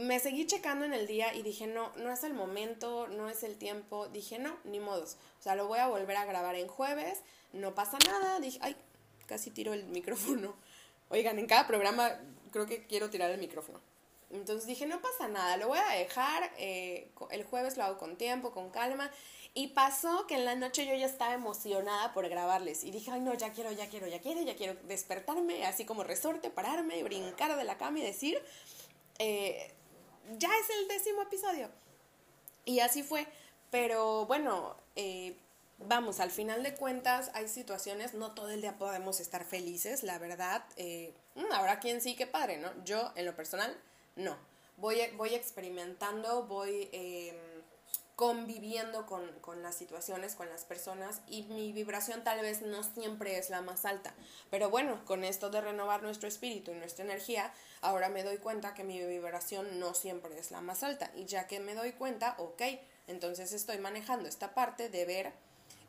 Me 0.00 0.18
seguí 0.18 0.46
checando 0.46 0.86
en 0.86 0.94
el 0.94 1.06
día 1.06 1.34
y 1.34 1.42
dije, 1.42 1.66
no, 1.66 1.92
no 1.96 2.10
es 2.10 2.24
el 2.24 2.32
momento, 2.32 3.06
no 3.08 3.28
es 3.28 3.42
el 3.42 3.58
tiempo. 3.58 4.08
Dije, 4.08 4.38
no, 4.38 4.56
ni 4.64 4.80
modos. 4.80 5.18
O 5.38 5.42
sea, 5.42 5.54
lo 5.54 5.66
voy 5.66 5.78
a 5.78 5.88
volver 5.88 6.16
a 6.16 6.24
grabar 6.24 6.54
en 6.54 6.68
jueves, 6.68 7.18
no 7.52 7.74
pasa 7.74 7.98
nada. 8.06 8.40
Dije, 8.40 8.58
ay, 8.62 8.76
casi 9.26 9.50
tiro 9.50 9.74
el 9.74 9.84
micrófono. 9.84 10.54
Oigan, 11.10 11.38
en 11.38 11.46
cada 11.46 11.66
programa 11.66 12.18
creo 12.50 12.66
que 12.66 12.86
quiero 12.86 13.10
tirar 13.10 13.30
el 13.30 13.38
micrófono. 13.38 13.78
Entonces 14.30 14.66
dije, 14.66 14.86
no 14.86 15.02
pasa 15.02 15.28
nada, 15.28 15.56
lo 15.56 15.68
voy 15.68 15.78
a 15.78 15.98
dejar, 15.98 16.52
eh, 16.56 17.10
el 17.30 17.44
jueves 17.44 17.76
lo 17.76 17.84
hago 17.84 17.98
con 17.98 18.16
tiempo, 18.16 18.52
con 18.52 18.70
calma. 18.70 19.10
Y 19.52 19.68
pasó 19.68 20.26
que 20.26 20.36
en 20.36 20.44
la 20.44 20.54
noche 20.54 20.86
yo 20.86 20.94
ya 20.94 21.06
estaba 21.06 21.34
emocionada 21.34 22.14
por 22.14 22.26
grabarles. 22.28 22.84
Y 22.84 22.90
dije, 22.90 23.10
ay 23.10 23.20
no, 23.20 23.34
ya 23.34 23.52
quiero, 23.52 23.72
ya 23.72 23.88
quiero, 23.88 24.06
ya 24.06 24.20
quiero, 24.20 24.40
ya 24.40 24.56
quiero 24.56 24.74
despertarme, 24.84 25.66
así 25.66 25.84
como 25.84 26.04
resorte, 26.04 26.48
pararme, 26.48 27.02
brincar 27.02 27.54
de 27.56 27.64
la 27.64 27.76
cama 27.76 27.98
y 27.98 28.02
decir, 28.02 28.40
eh, 29.18 29.74
ya 30.38 30.48
es 30.48 30.70
el 30.78 30.88
décimo 30.88 31.22
episodio. 31.22 31.68
Y 32.64 32.80
así 32.80 33.02
fue. 33.02 33.26
Pero 33.70 34.26
bueno, 34.26 34.76
eh, 34.96 35.36
vamos, 35.78 36.20
al 36.20 36.30
final 36.30 36.62
de 36.62 36.74
cuentas 36.74 37.30
hay 37.34 37.48
situaciones, 37.48 38.14
no 38.14 38.32
todo 38.32 38.50
el 38.50 38.60
día 38.60 38.78
podemos 38.78 39.20
estar 39.20 39.44
felices, 39.44 40.02
la 40.02 40.18
verdad. 40.18 40.64
Eh, 40.76 41.14
mm, 41.34 41.52
habrá 41.52 41.78
quien 41.78 42.00
sí, 42.00 42.16
qué 42.16 42.26
padre, 42.26 42.58
¿no? 42.58 42.70
Yo, 42.84 43.12
en 43.14 43.26
lo 43.26 43.34
personal, 43.34 43.76
no. 44.16 44.36
Voy, 44.76 44.98
voy 45.16 45.34
experimentando, 45.34 46.44
voy 46.44 46.88
em, 46.92 47.36
conviviendo 48.16 49.06
con, 49.06 49.30
con, 49.40 49.62
las 49.62 49.74
situaciones, 49.74 50.34
con 50.34 50.48
las 50.48 50.64
personas 50.64 51.20
y 51.28 51.42
mi 51.44 51.72
vibración 51.72 52.24
tal 52.24 52.40
vez 52.40 52.62
no 52.62 52.82
siempre 52.82 53.38
es 53.38 53.50
la 53.50 53.60
más 53.60 53.84
alta. 53.84 54.14
Pero 54.50 54.70
bueno, 54.70 55.04
con 55.04 55.22
esto 55.22 55.50
de 55.50 55.60
renovar 55.60 56.02
nuestro 56.02 56.28
espíritu 56.28 56.72
y 56.72 56.74
nuestra 56.74 57.04
energía, 57.04 57.52
ahora 57.82 58.08
me 58.08 58.22
doy 58.22 58.38
cuenta 58.38 58.74
que 58.74 58.84
mi 58.84 59.02
vibración 59.04 59.78
no 59.78 59.94
siempre 59.94 60.38
es 60.38 60.50
la 60.50 60.60
más 60.60 60.82
alta. 60.82 61.10
Y 61.14 61.24
ya 61.24 61.46
que 61.46 61.60
me 61.60 61.74
doy 61.74 61.92
cuenta, 61.92 62.34
ok, 62.38 62.62
entonces 63.06 63.52
estoy 63.52 63.78
manejando 63.78 64.28
esta 64.28 64.54
parte 64.54 64.88
de 64.88 65.04
ver 65.04 65.32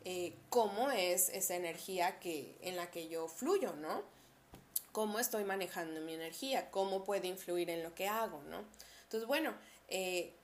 eh, 0.04 0.34
cómo 0.48 0.90
es 0.90 1.28
esa 1.28 1.54
energía 1.54 2.18
que, 2.18 2.56
en 2.62 2.76
la 2.76 2.90
que 2.90 3.08
yo 3.08 3.28
fluyo, 3.28 3.74
¿no? 3.74 4.02
Cómo 4.90 5.18
estoy 5.18 5.44
manejando 5.44 6.00
mi 6.00 6.14
energía, 6.14 6.70
cómo 6.70 7.04
puede 7.04 7.28
influir 7.28 7.70
en 7.70 7.82
lo 7.82 7.94
que 7.94 8.08
hago, 8.08 8.42
¿no? 8.44 8.64
Entonces, 9.04 9.26
bueno, 9.26 9.54
eh, 9.88 10.34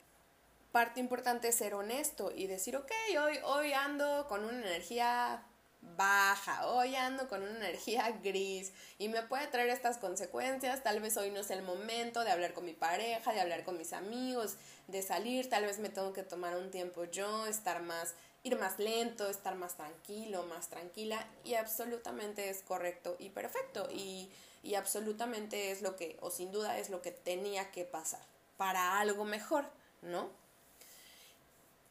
parte 0.72 1.00
importante 1.00 1.48
es 1.48 1.56
ser 1.56 1.74
honesto 1.74 2.30
y 2.34 2.46
decir, 2.46 2.76
ok, 2.76 2.90
hoy, 3.20 3.38
hoy 3.44 3.72
ando 3.72 4.26
con 4.28 4.44
una 4.44 4.58
energía 4.58 5.42
baja, 5.80 6.66
hoy 6.68 6.94
ando 6.96 7.28
con 7.28 7.42
una 7.42 7.56
energía 7.56 8.10
gris 8.22 8.72
y 8.98 9.08
me 9.08 9.22
puede 9.22 9.46
traer 9.48 9.68
estas 9.70 9.98
consecuencias, 9.98 10.82
tal 10.82 11.00
vez 11.00 11.16
hoy 11.16 11.30
no 11.30 11.40
es 11.40 11.50
el 11.50 11.62
momento 11.62 12.24
de 12.24 12.30
hablar 12.30 12.54
con 12.54 12.64
mi 12.64 12.74
pareja, 12.74 13.32
de 13.32 13.40
hablar 13.40 13.64
con 13.64 13.78
mis 13.78 13.92
amigos, 13.92 14.56
de 14.86 15.02
salir, 15.02 15.48
tal 15.48 15.64
vez 15.64 15.78
me 15.78 15.88
tengo 15.88 16.12
que 16.12 16.22
tomar 16.22 16.56
un 16.56 16.70
tiempo 16.70 17.04
yo, 17.04 17.46
estar 17.46 17.82
más 17.82 18.14
ir 18.42 18.58
más 18.58 18.78
lento, 18.78 19.28
estar 19.28 19.54
más 19.54 19.76
tranquilo, 19.76 20.44
más 20.44 20.68
tranquila. 20.68 21.26
Y 21.44 21.54
absolutamente 21.54 22.50
es 22.50 22.62
correcto 22.62 23.16
y 23.18 23.30
perfecto. 23.30 23.88
Y, 23.92 24.30
y 24.62 24.74
absolutamente 24.74 25.70
es 25.70 25.82
lo 25.82 25.96
que, 25.96 26.16
o 26.20 26.30
sin 26.30 26.52
duda 26.52 26.78
es 26.78 26.90
lo 26.90 27.02
que 27.02 27.10
tenía 27.10 27.70
que 27.70 27.84
pasar 27.84 28.20
para 28.56 28.98
algo 28.98 29.24
mejor, 29.24 29.66
¿no? 30.02 30.30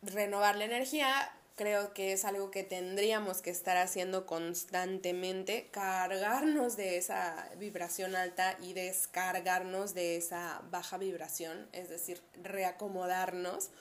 Renovar 0.01 0.55
la 0.55 0.65
energía 0.65 1.31
creo 1.57 1.91
que 1.93 2.13
es 2.13 2.23
algo 2.23 2.51
que 2.51 2.63
tendríamos 2.63 3.41
que 3.41 3.49
estar 3.49 3.75
haciendo 3.77 4.25
constantemente, 4.25 5.67
cargarnos 5.71 6.77
de 6.77 6.97
esa 6.97 7.49
vibración 7.57 8.15
alta 8.15 8.57
y 8.61 8.73
descargarnos 8.73 9.93
de 9.95 10.17
esa 10.17 10.61
baja 10.69 10.97
vibración, 10.97 11.67
es 11.73 11.89
decir, 11.89 12.21
reacomodarnos 12.41 13.71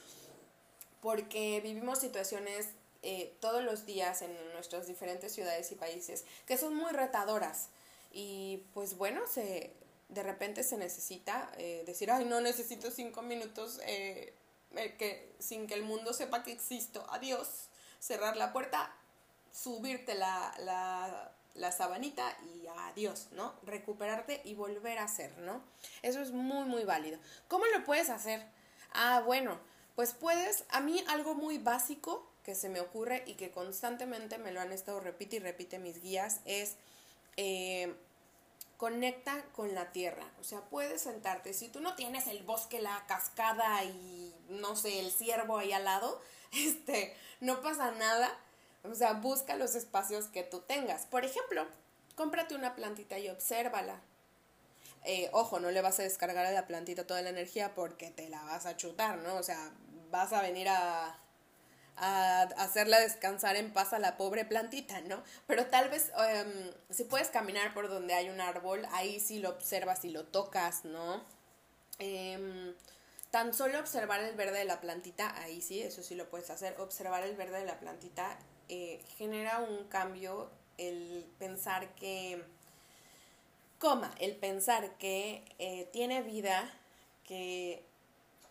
porque 1.01 1.61
vivimos 1.61 1.99
situaciones 1.99 2.67
eh, 3.03 3.31
todos 3.39 3.63
los 3.63 3.85
días 3.85 4.23
en 4.23 4.35
nuestras 4.53 4.87
diferentes 4.87 5.31
ciudades 5.31 5.71
y 5.71 5.75
países 5.75 6.25
que 6.47 6.57
son 6.57 6.75
muy 6.75 6.91
retadoras. 6.91 7.69
Y 8.11 8.63
pues 8.73 8.97
bueno, 8.97 9.21
se, 9.27 9.71
de 10.09 10.23
repente 10.23 10.63
se 10.63 10.77
necesita 10.77 11.51
eh, 11.57 11.83
decir, 11.85 12.09
ay, 12.09 12.25
no 12.25 12.41
necesito 12.41 12.89
cinco 12.89 13.21
minutos 13.21 13.79
eh, 13.85 14.33
que, 14.97 15.35
sin 15.39 15.67
que 15.67 15.73
el 15.73 15.83
mundo 15.83 16.13
sepa 16.13 16.43
que 16.43 16.51
existo. 16.51 17.05
Adiós. 17.09 17.69
Cerrar 17.99 18.37
la 18.37 18.53
puerta, 18.53 18.95
subirte 19.51 20.13
la, 20.13 20.53
la, 20.59 21.31
la 21.55 21.71
sabanita 21.71 22.37
y 22.43 22.67
adiós, 22.67 23.27
¿no? 23.31 23.53
Recuperarte 23.63 24.41
y 24.45 24.53
volver 24.53 24.99
a 24.99 25.05
hacer, 25.05 25.35
¿no? 25.39 25.63
Eso 26.03 26.21
es 26.21 26.31
muy, 26.31 26.65
muy 26.65 26.83
válido. 26.83 27.19
¿Cómo 27.47 27.65
lo 27.65 27.83
puedes 27.83 28.09
hacer? 28.09 28.45
Ah, 28.93 29.23
bueno, 29.25 29.59
pues 29.95 30.13
puedes, 30.13 30.65
a 30.69 30.79
mí 30.79 31.03
algo 31.07 31.33
muy 31.33 31.57
básico 31.57 32.29
que 32.43 32.55
se 32.55 32.69
me 32.69 32.79
ocurre 32.79 33.23
y 33.25 33.33
que 33.33 33.51
constantemente 33.51 34.37
me 34.37 34.51
lo 34.51 34.61
han 34.61 34.71
estado 34.71 34.99
repite 34.99 35.37
y 35.37 35.39
repite 35.39 35.79
mis 35.79 36.01
guías 36.01 36.39
es 36.45 36.77
eh, 37.35 37.93
conecta 38.77 39.43
con 39.53 39.73
la 39.75 39.91
tierra. 39.91 40.23
O 40.39 40.43
sea, 40.43 40.61
puedes 40.61 41.01
sentarte. 41.01 41.53
Si 41.53 41.67
tú 41.67 41.81
no 41.81 41.95
tienes 41.95 42.27
el 42.27 42.43
bosque, 42.43 42.79
la 42.79 43.05
cascada 43.07 43.83
y 43.83 44.33
no 44.49 44.75
sé, 44.75 44.99
el 44.99 45.11
ciervo 45.11 45.57
ahí 45.57 45.71
al 45.73 45.85
lado, 45.85 46.21
este, 46.51 47.15
no 47.39 47.61
pasa 47.61 47.91
nada. 47.91 48.31
O 48.83 48.95
sea, 48.95 49.13
busca 49.13 49.55
los 49.55 49.75
espacios 49.75 50.27
que 50.27 50.43
tú 50.43 50.61
tengas. 50.61 51.05
Por 51.05 51.25
ejemplo, 51.25 51.65
cómprate 52.15 52.55
una 52.55 52.75
plantita 52.75 53.19
y 53.19 53.29
obsérvala. 53.29 53.99
Eh, 55.03 55.29
ojo, 55.33 55.59
no 55.59 55.71
le 55.71 55.81
vas 55.81 55.99
a 55.99 56.03
descargar 56.03 56.45
a 56.45 56.51
la 56.51 56.67
plantita 56.67 57.07
toda 57.07 57.21
la 57.21 57.29
energía 57.29 57.73
porque 57.75 58.09
te 58.11 58.29
la 58.29 58.41
vas 58.43 58.65
a 58.65 58.77
chutar, 58.77 59.17
¿no? 59.19 59.35
O 59.35 59.43
sea, 59.43 59.71
vas 60.11 60.33
a 60.33 60.41
venir 60.41 60.69
a, 60.69 61.17
a 61.97 62.41
hacerla 62.57 62.99
descansar 62.99 63.55
en 63.55 63.71
paz 63.73 63.93
a 63.93 63.99
la 63.99 64.17
pobre 64.17 64.45
plantita, 64.45 65.01
¿no? 65.01 65.23
Pero 65.47 65.65
tal 65.67 65.89
vez 65.89 66.11
em, 66.29 66.71
si 66.89 67.03
puedes 67.05 67.29
caminar 67.29 67.73
por 67.73 67.89
donde 67.89 68.13
hay 68.13 68.29
un 68.29 68.39
árbol, 68.39 68.87
ahí 68.91 69.19
sí 69.19 69.39
lo 69.39 69.49
observas 69.49 70.05
y 70.05 70.09
lo 70.09 70.25
tocas, 70.25 70.85
¿no? 70.85 71.23
Em, 71.99 72.75
tan 73.31 73.53
solo 73.53 73.79
observar 73.79 74.21
el 74.21 74.35
verde 74.35 74.59
de 74.59 74.65
la 74.65 74.81
plantita, 74.81 75.35
ahí 75.41 75.61
sí, 75.61 75.81
eso 75.81 76.03
sí 76.03 76.15
lo 76.15 76.29
puedes 76.29 76.49
hacer, 76.49 76.79
observar 76.79 77.23
el 77.23 77.35
verde 77.35 77.59
de 77.59 77.65
la 77.65 77.79
plantita 77.79 78.37
eh, 78.69 79.01
genera 79.17 79.59
un 79.59 79.85
cambio 79.87 80.49
el 80.77 81.25
pensar 81.39 81.95
que, 81.95 82.43
coma, 83.79 84.13
el 84.19 84.35
pensar 84.35 84.97
que 84.97 85.43
eh, 85.57 85.89
tiene 85.93 86.21
vida, 86.21 86.69
que 87.23 87.85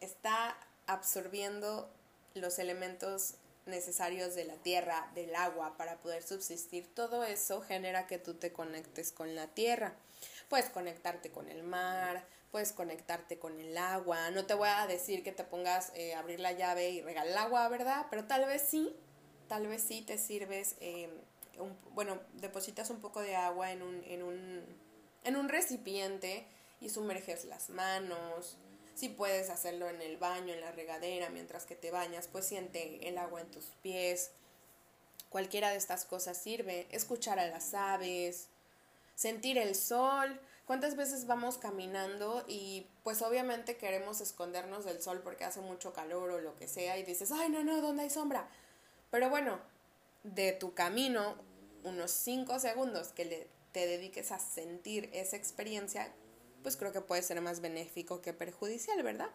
está 0.01 0.57
absorbiendo 0.87 1.91
los 2.35 2.59
elementos 2.59 3.35
necesarios 3.67 4.35
de 4.35 4.45
la 4.45 4.55
tierra, 4.57 5.11
del 5.15 5.35
agua 5.35 5.77
para 5.77 5.97
poder 5.99 6.23
subsistir, 6.23 6.87
todo 6.95 7.25
eso 7.25 7.61
genera 7.61 8.07
que 8.07 8.19
tú 8.19 8.35
te 8.35 8.53
conectes 8.53 9.13
con 9.13 9.35
la 9.35 9.49
tierra. 9.49 9.95
Puedes 10.49 10.71
conectarte 10.71 11.31
con 11.31 11.49
el 11.49 11.63
mar, 11.63 12.25
puedes 12.57 12.73
conectarte 12.73 13.39
con 13.39 13.61
el 13.61 13.77
agua. 13.77 14.31
No 14.31 14.47
te 14.47 14.55
voy 14.55 14.71
a 14.71 14.87
decir 14.87 15.23
que 15.23 15.31
te 15.31 15.45
pongas 15.45 15.91
a 15.91 15.97
eh, 15.99 16.15
abrir 16.15 16.41
la 16.41 16.53
llave 16.53 16.89
y 16.89 17.03
regalar 17.03 17.31
el 17.31 17.37
agua, 17.37 17.69
¿verdad? 17.69 18.07
Pero 18.09 18.25
tal 18.25 18.47
vez 18.47 18.63
sí, 18.63 18.97
tal 19.47 19.67
vez 19.67 19.83
sí 19.83 20.01
te 20.01 20.17
sirves, 20.17 20.75
em, 20.81 21.11
bueno, 21.93 22.19
depositas 22.33 22.89
un 22.89 23.03
poco 23.03 23.21
de 23.21 23.37
agua 23.37 23.73
en 23.73 23.83
un, 23.83 24.03
en 24.05 24.23
un, 24.23 24.65
en 25.25 25.37
un 25.37 25.51
recipiente 25.51 26.47
y 26.81 26.89
sumerges 26.89 27.45
las 27.45 27.69
manos, 27.69 28.57
si 28.95 29.11
puedes 29.11 29.51
hacerlo 29.51 29.91
en 29.91 30.01
el 30.01 30.17
baño, 30.17 30.55
en 30.55 30.63
la 30.63 30.73
regadera, 30.73 31.29
mientras 31.29 31.67
que 31.67 31.77
te 31.77 31.91
bañas, 31.91 32.27
pues 32.27 32.47
siente 32.47 33.07
el 33.07 33.19
agua 33.19 33.43
en 33.43 33.51
tus 33.51 33.67
pies. 33.83 34.31
Cualquiera 35.29 35.73
de 35.73 35.77
estas 35.77 36.07
cosas 36.07 36.39
sirve. 36.39 36.87
Escuchar 36.91 37.39
a 37.39 37.49
las 37.49 37.75
aves, 37.75 38.49
sentir 39.15 39.59
el 39.59 39.75
sol, 39.75 40.41
¿Cuántas 40.67 40.97
veces 40.97 41.27
vamos 41.27 41.59
caminando 41.59 42.45
y 42.49 42.89
pues 43.05 43.23
obviamente 43.23 43.77
queremos 43.77 44.21
escondernos 44.21 44.85
del 44.85 45.01
sol 45.01 45.21
porque 45.23 45.45
hace 45.45 45.61
mucho 45.61 45.93
calor 45.93 46.31
o 46.31 46.41
lo 46.41 46.57
que 46.57 46.67
sea 46.67 46.99
y 46.99 47.05
dices, 47.05 47.31
ay, 47.31 47.51
no, 47.51 47.63
no, 47.63 47.81
¿dónde 47.81 48.03
hay 48.03 48.11
sombra? 48.11 48.49
Pero 49.13 49.31
bueno, 49.31 49.61
de 50.25 50.53
tu 50.53 50.75
camino, 50.75 51.37
unos 51.85 52.11
cinco 52.11 52.59
segundos 52.59 53.09
que 53.09 53.25
le, 53.25 53.49
te 53.71 53.87
dediques 53.87 54.33
a 54.33 54.41
sentir 54.41 55.09
esa 55.13 55.37
experiencia, 55.37 56.13
pues 56.65 56.77
creo 56.77 56.93
que 56.93 57.01
puede 57.01 57.23
ser 57.23 57.41
más 57.41 57.61
benéfico 57.61 58.21
que 58.21 58.33
perjudicial, 58.33 59.01
¿verdad? 59.05 59.31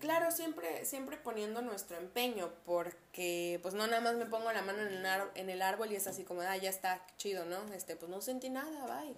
Claro, 0.00 0.30
siempre, 0.30 0.86
siempre 0.86 1.18
poniendo 1.18 1.60
nuestro 1.60 1.98
empeño, 1.98 2.50
porque 2.64 3.60
pues 3.60 3.74
no 3.74 3.86
nada 3.86 4.00
más 4.00 4.14
me 4.16 4.24
pongo 4.24 4.50
la 4.50 4.62
mano 4.62 4.80
en 4.80 4.94
el, 4.94 5.06
en 5.34 5.50
el 5.50 5.60
árbol 5.60 5.92
y 5.92 5.96
es 5.96 6.06
así 6.06 6.24
como, 6.24 6.40
ah, 6.40 6.56
ya 6.56 6.70
está 6.70 7.06
chido, 7.18 7.44
¿no? 7.44 7.70
Este, 7.74 7.96
pues 7.96 8.10
no 8.10 8.22
sentí 8.22 8.48
nada, 8.48 8.86
bye. 8.86 9.14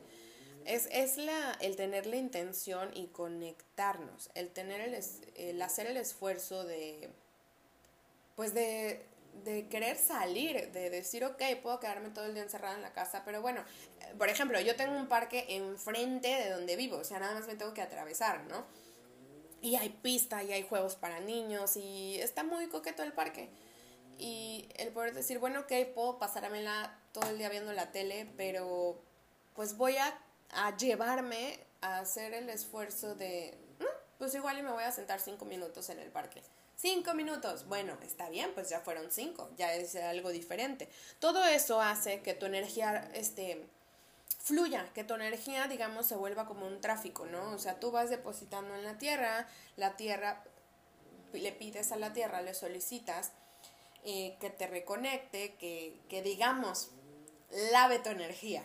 Es, 0.64 0.88
es 0.90 1.18
la, 1.18 1.52
el 1.60 1.76
tener 1.76 2.06
la 2.06 2.16
intención 2.16 2.90
y 2.94 3.06
conectarnos, 3.08 4.30
el 4.34 4.50
tener 4.50 4.80
el, 4.80 4.98
el 5.36 5.62
hacer 5.62 5.86
el 5.86 5.96
esfuerzo 5.96 6.64
de, 6.64 7.10
pues 8.34 8.54
de, 8.54 9.04
de 9.44 9.68
querer 9.68 9.96
salir, 9.98 10.70
de 10.72 10.90
decir, 10.90 11.24
ok, 11.24 11.42
puedo 11.62 11.80
quedarme 11.80 12.10
todo 12.10 12.26
el 12.26 12.34
día 12.34 12.42
encerrada 12.42 12.76
en 12.76 12.82
la 12.82 12.92
casa, 12.92 13.22
pero 13.24 13.42
bueno, 13.42 13.64
por 14.18 14.28
ejemplo, 14.28 14.60
yo 14.60 14.76
tengo 14.76 14.96
un 14.96 15.08
parque 15.08 15.44
enfrente 15.48 16.28
de 16.28 16.50
donde 16.50 16.76
vivo, 16.76 16.98
o 16.98 17.04
sea, 17.04 17.18
nada 17.18 17.34
más 17.34 17.46
me 17.46 17.56
tengo 17.56 17.74
que 17.74 17.82
atravesar, 17.82 18.44
¿no? 18.44 18.64
Y 19.60 19.76
hay 19.76 19.88
pista 19.88 20.42
y 20.42 20.52
hay 20.52 20.62
juegos 20.62 20.94
para 20.94 21.20
niños 21.20 21.76
y 21.76 22.18
está 22.20 22.44
muy 22.44 22.68
coqueto 22.68 23.02
el 23.02 23.12
parque. 23.12 23.48
Y 24.18 24.68
el 24.76 24.90
poder 24.90 25.14
decir, 25.14 25.38
bueno, 25.38 25.60
ok, 25.60 25.72
puedo 25.94 26.18
pasármela 26.18 26.98
todo 27.12 27.30
el 27.30 27.38
día 27.38 27.48
viendo 27.48 27.72
la 27.72 27.90
tele, 27.90 28.30
pero 28.36 29.02
pues 29.54 29.76
voy 29.76 29.96
a, 29.96 30.18
a 30.50 30.76
llevarme 30.76 31.58
a 31.80 31.98
hacer 31.98 32.34
el 32.34 32.48
esfuerzo 32.48 33.14
de, 33.14 33.56
mm, 33.80 33.84
pues 34.18 34.34
igual 34.34 34.58
y 34.58 34.62
me 34.62 34.72
voy 34.72 34.84
a 34.84 34.92
sentar 34.92 35.20
cinco 35.20 35.44
minutos 35.44 35.88
en 35.90 35.98
el 35.98 36.10
parque. 36.10 36.42
Cinco 36.76 37.14
minutos. 37.14 37.66
Bueno, 37.66 37.96
está 38.02 38.28
bien, 38.28 38.50
pues 38.54 38.68
ya 38.68 38.80
fueron 38.80 39.10
cinco, 39.10 39.50
ya 39.56 39.72
es 39.74 39.94
algo 39.96 40.30
diferente. 40.30 40.88
Todo 41.18 41.44
eso 41.44 41.80
hace 41.80 42.20
que 42.20 42.34
tu 42.34 42.46
energía 42.46 43.08
este, 43.14 43.64
fluya, 44.44 44.90
que 44.92 45.04
tu 45.04 45.14
energía, 45.14 45.68
digamos, 45.68 46.06
se 46.06 46.16
vuelva 46.16 46.46
como 46.46 46.66
un 46.66 46.80
tráfico, 46.80 47.26
¿no? 47.26 47.52
O 47.52 47.58
sea, 47.58 47.80
tú 47.80 47.90
vas 47.90 48.10
depositando 48.10 48.74
en 48.74 48.84
la 48.84 48.98
tierra, 48.98 49.48
la 49.76 49.96
tierra, 49.96 50.44
le 51.32 51.52
pides 51.52 51.92
a 51.92 51.96
la 51.96 52.12
tierra, 52.12 52.42
le 52.42 52.54
solicitas 52.54 53.32
eh, 54.04 54.36
que 54.40 54.50
te 54.50 54.66
reconecte, 54.66 55.54
que, 55.54 55.96
que, 56.10 56.22
digamos, 56.22 56.90
lave 57.72 58.00
tu 58.00 58.10
energía. 58.10 58.62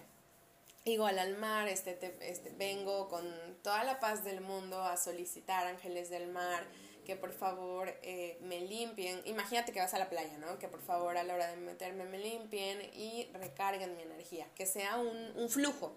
Igual 0.86 1.20
al 1.20 1.38
mar, 1.38 1.68
este, 1.68 2.18
este, 2.22 2.52
vengo 2.52 3.10
con 3.10 3.26
toda 3.62 3.84
la 3.84 4.00
paz 4.00 4.24
del 4.24 4.42
mundo 4.42 4.82
a 4.82 4.98
solicitar 4.98 5.68
ángeles 5.68 6.10
del 6.10 6.28
mar 6.28 6.66
que 7.10 7.16
por 7.16 7.34
favor 7.34 7.92
eh, 8.04 8.38
me 8.42 8.62
limpien. 8.62 9.20
Imagínate 9.26 9.72
que 9.72 9.80
vas 9.80 9.96
a 9.96 9.98
la 9.98 10.12
playa, 10.12 10.38
¿no? 10.38 10.60
Que 10.60 10.68
por 10.68 10.80
favor 10.80 11.18
a 11.18 11.24
la 11.24 11.34
hora 11.34 11.48
de 11.48 11.58
meterme 11.58 12.06
me 12.06 12.20
limpien 12.20 12.80
y 12.94 13.28
recarguen 13.34 13.98
mi 13.98 14.04
energía. 14.04 14.46
Que 14.54 14.68
sea 14.68 14.98
un, 14.98 15.50
flujo, 15.50 15.96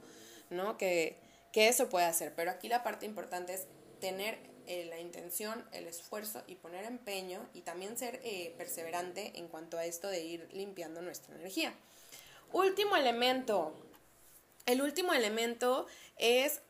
¿no? 0.48 0.78
Que, 0.78 1.18
eso 1.52 1.90
puede 1.90 2.06
hacer. 2.06 2.32
Pero 2.34 2.50
aquí 2.50 2.66
la 2.70 2.82
parte 2.82 3.04
importante 3.04 3.52
es 3.52 3.66
tener 4.00 4.38
eh, 4.66 4.86
la 4.86 5.00
intención, 5.00 5.62
el 5.72 5.86
esfuerzo 5.86 6.44
y 6.46 6.54
poner 6.54 6.86
empeño 6.86 7.46
y 7.52 7.60
también 7.60 7.98
ser 7.98 8.18
eh, 8.24 8.54
perseverante 8.56 9.32
en 9.38 9.48
cuanto 9.48 9.76
a 9.76 9.84
esto 9.84 10.08
de 10.08 10.24
ir 10.24 10.48
limpiando 10.54 11.02
nuestra 11.02 11.34
energía. 11.34 11.74
Último 12.54 12.96
elemento. 12.96 13.74
El 14.66 14.82
último 14.82 15.12
elemento 15.12 15.86
es 16.16 16.60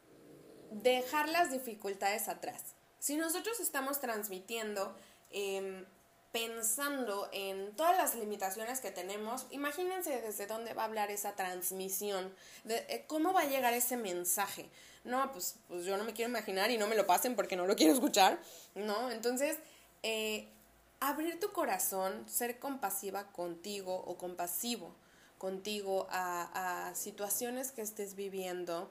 dejar 0.70 1.28
las 1.28 1.52
dificultades 1.52 2.28
atrás. 2.28 2.74
Si 2.98 3.16
nosotros 3.16 3.60
estamos 3.60 4.00
transmitiendo 4.00 4.96
em, 5.30 5.84
pensando 6.32 7.28
en 7.32 7.76
todas 7.76 7.96
las 7.96 8.14
limitaciones 8.14 8.80
que 8.80 8.90
tenemos, 8.90 9.46
imagínense 9.50 10.22
desde 10.22 10.46
dónde 10.46 10.72
va 10.72 10.82
a 10.82 10.86
hablar 10.86 11.10
esa 11.10 11.36
transmisión, 11.36 12.34
de, 12.64 12.76
eh, 12.88 13.04
cómo 13.06 13.34
va 13.34 13.42
a 13.42 13.46
llegar 13.46 13.74
ese 13.74 13.98
mensaje. 13.98 14.68
No, 15.04 15.30
pues, 15.32 15.56
pues 15.68 15.84
yo 15.84 15.96
no 15.98 16.04
me 16.04 16.14
quiero 16.14 16.30
imaginar 16.30 16.70
y 16.70 16.78
no 16.78 16.86
me 16.86 16.96
lo 16.96 17.06
pasen 17.06 17.36
porque 17.36 17.56
no 17.56 17.66
lo 17.66 17.76
quiero 17.76 17.92
escuchar, 17.92 18.40
¿no? 18.74 19.10
Entonces, 19.10 19.58
eh, 20.02 20.48
abrir 21.00 21.38
tu 21.38 21.52
corazón, 21.52 22.24
ser 22.28 22.58
compasiva 22.58 23.30
contigo 23.32 23.94
o 23.94 24.16
compasivo 24.16 24.94
contigo 25.42 26.06
a, 26.10 26.86
a 26.90 26.94
situaciones 26.94 27.72
que 27.72 27.82
estés 27.82 28.14
viviendo. 28.14 28.88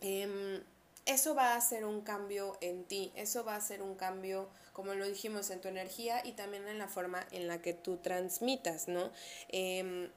Eh, 0.00 0.60
eso 1.06 1.36
va 1.36 1.52
a 1.52 1.56
hacer 1.56 1.84
un 1.84 2.00
cambio 2.00 2.58
en 2.60 2.82
ti, 2.82 3.12
eso 3.14 3.44
va 3.44 3.54
a 3.54 3.58
hacer 3.58 3.80
un 3.80 3.94
cambio, 3.94 4.48
como 4.72 4.92
lo 4.94 5.06
dijimos, 5.06 5.50
en 5.50 5.60
tu 5.60 5.68
energía 5.68 6.20
y 6.26 6.32
también 6.32 6.66
en 6.66 6.78
la 6.78 6.88
forma 6.88 7.24
en 7.30 7.46
la 7.46 7.62
que 7.62 7.74
tú 7.74 7.98
transmitas, 7.98 8.88
¿no? 8.88 9.12
Em, 9.50 10.10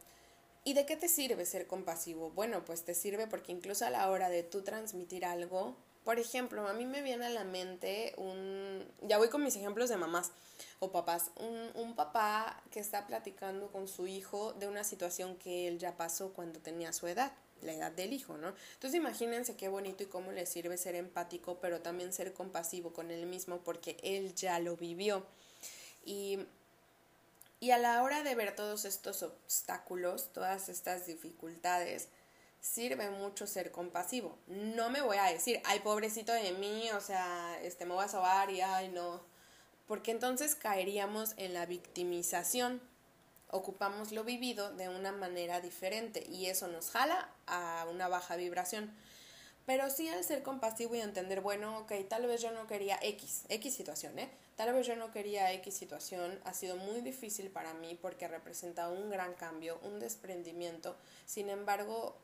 ¿Y 0.63 0.73
de 0.73 0.87
qué 0.87 0.95
te 0.97 1.07
sirve 1.07 1.45
ser 1.45 1.67
compasivo? 1.67 2.31
Bueno, 2.31 2.65
pues 2.65 2.83
te 2.83 2.95
sirve 2.95 3.27
porque 3.27 3.51
incluso 3.51 3.85
a 3.85 3.91
la 3.91 4.09
hora 4.09 4.29
de 4.29 4.41
tú 4.41 4.63
transmitir 4.63 5.25
algo, 5.25 5.75
por 6.05 6.19
ejemplo, 6.19 6.67
a 6.67 6.73
mí 6.73 6.85
me 6.85 7.01
viene 7.01 7.25
a 7.25 7.29
la 7.29 7.43
mente 7.43 8.13
un, 8.17 8.85
ya 9.01 9.17
voy 9.17 9.29
con 9.29 9.43
mis 9.43 9.55
ejemplos 9.55 9.89
de 9.89 9.97
mamás 9.97 10.31
o 10.79 10.91
papás, 10.91 11.31
un, 11.35 11.71
un 11.73 11.95
papá 11.95 12.61
que 12.71 12.79
está 12.79 13.07
platicando 13.07 13.71
con 13.71 13.87
su 13.87 14.07
hijo 14.07 14.53
de 14.53 14.67
una 14.67 14.83
situación 14.83 15.35
que 15.35 15.67
él 15.67 15.79
ya 15.79 15.97
pasó 15.97 16.31
cuando 16.33 16.59
tenía 16.59 16.93
su 16.93 17.07
edad 17.07 17.33
la 17.61 17.73
edad 17.73 17.91
del 17.91 18.13
hijo, 18.13 18.37
¿no? 18.37 18.53
Entonces 18.73 18.95
imagínense 18.95 19.55
qué 19.55 19.67
bonito 19.67 20.03
y 20.03 20.07
cómo 20.07 20.31
le 20.31 20.45
sirve 20.45 20.77
ser 20.77 20.95
empático, 20.95 21.57
pero 21.59 21.81
también 21.81 22.13
ser 22.13 22.33
compasivo 22.33 22.93
con 22.93 23.11
él 23.11 23.25
mismo 23.25 23.59
porque 23.59 23.97
él 24.03 24.35
ya 24.35 24.59
lo 24.59 24.77
vivió. 24.77 25.25
Y, 26.05 26.39
y 27.59 27.71
a 27.71 27.77
la 27.77 28.03
hora 28.03 28.23
de 28.23 28.35
ver 28.35 28.55
todos 28.55 28.85
estos 28.85 29.23
obstáculos, 29.23 30.31
todas 30.33 30.69
estas 30.69 31.07
dificultades, 31.07 32.09
sirve 32.65 33.11
mucho 33.11 33.45
ser 33.45 33.71
compasivo. 33.71 34.37
No 34.47 34.89
me 34.89 35.01
voy 35.01 35.17
a 35.17 35.25
decir, 35.25 35.61
ay, 35.65 35.81
pobrecito 35.81 36.33
de 36.33 36.51
mí, 36.53 36.89
o 36.91 36.99
sea, 36.99 37.59
este, 37.61 37.85
me 37.85 37.93
voy 37.93 38.03
a 38.03 38.09
sobar 38.09 38.49
y 38.49 38.61
ay, 38.61 38.89
no. 38.89 39.21
Porque 39.87 40.09
entonces 40.11 40.55
caeríamos 40.55 41.35
en 41.37 41.53
la 41.53 41.67
victimización 41.67 42.81
ocupamos 43.51 44.11
lo 44.11 44.23
vivido 44.23 44.73
de 44.73 44.89
una 44.89 45.11
manera 45.11 45.61
diferente 45.61 46.25
y 46.27 46.47
eso 46.47 46.67
nos 46.67 46.89
jala 46.89 47.29
a 47.45 47.85
una 47.89 48.07
baja 48.07 48.35
vibración. 48.35 48.91
Pero 49.67 49.89
sí 49.89 50.07
al 50.09 50.23
ser 50.23 50.43
compasivo 50.43 50.95
y 50.95 51.01
entender, 51.01 51.41
bueno, 51.41 51.79
ok, 51.79 51.93
tal 52.07 52.27
vez 52.27 52.41
yo 52.41 52.51
no 52.51 52.67
quería 52.67 52.99
X, 53.01 53.45
X 53.49 53.73
situación, 53.73 54.17
¿eh? 54.19 54.29
Tal 54.55 54.73
vez 54.73 54.85
yo 54.85 54.95
no 54.95 55.11
quería 55.11 55.51
X 55.53 55.75
situación, 55.75 56.39
ha 56.45 56.53
sido 56.53 56.77
muy 56.77 57.01
difícil 57.01 57.49
para 57.49 57.73
mí 57.73 57.97
porque 57.99 58.27
representa 58.27 58.89
un 58.89 59.09
gran 59.09 59.33
cambio, 59.33 59.79
un 59.83 59.99
desprendimiento. 59.99 60.95
Sin 61.25 61.49
embargo, 61.49 62.15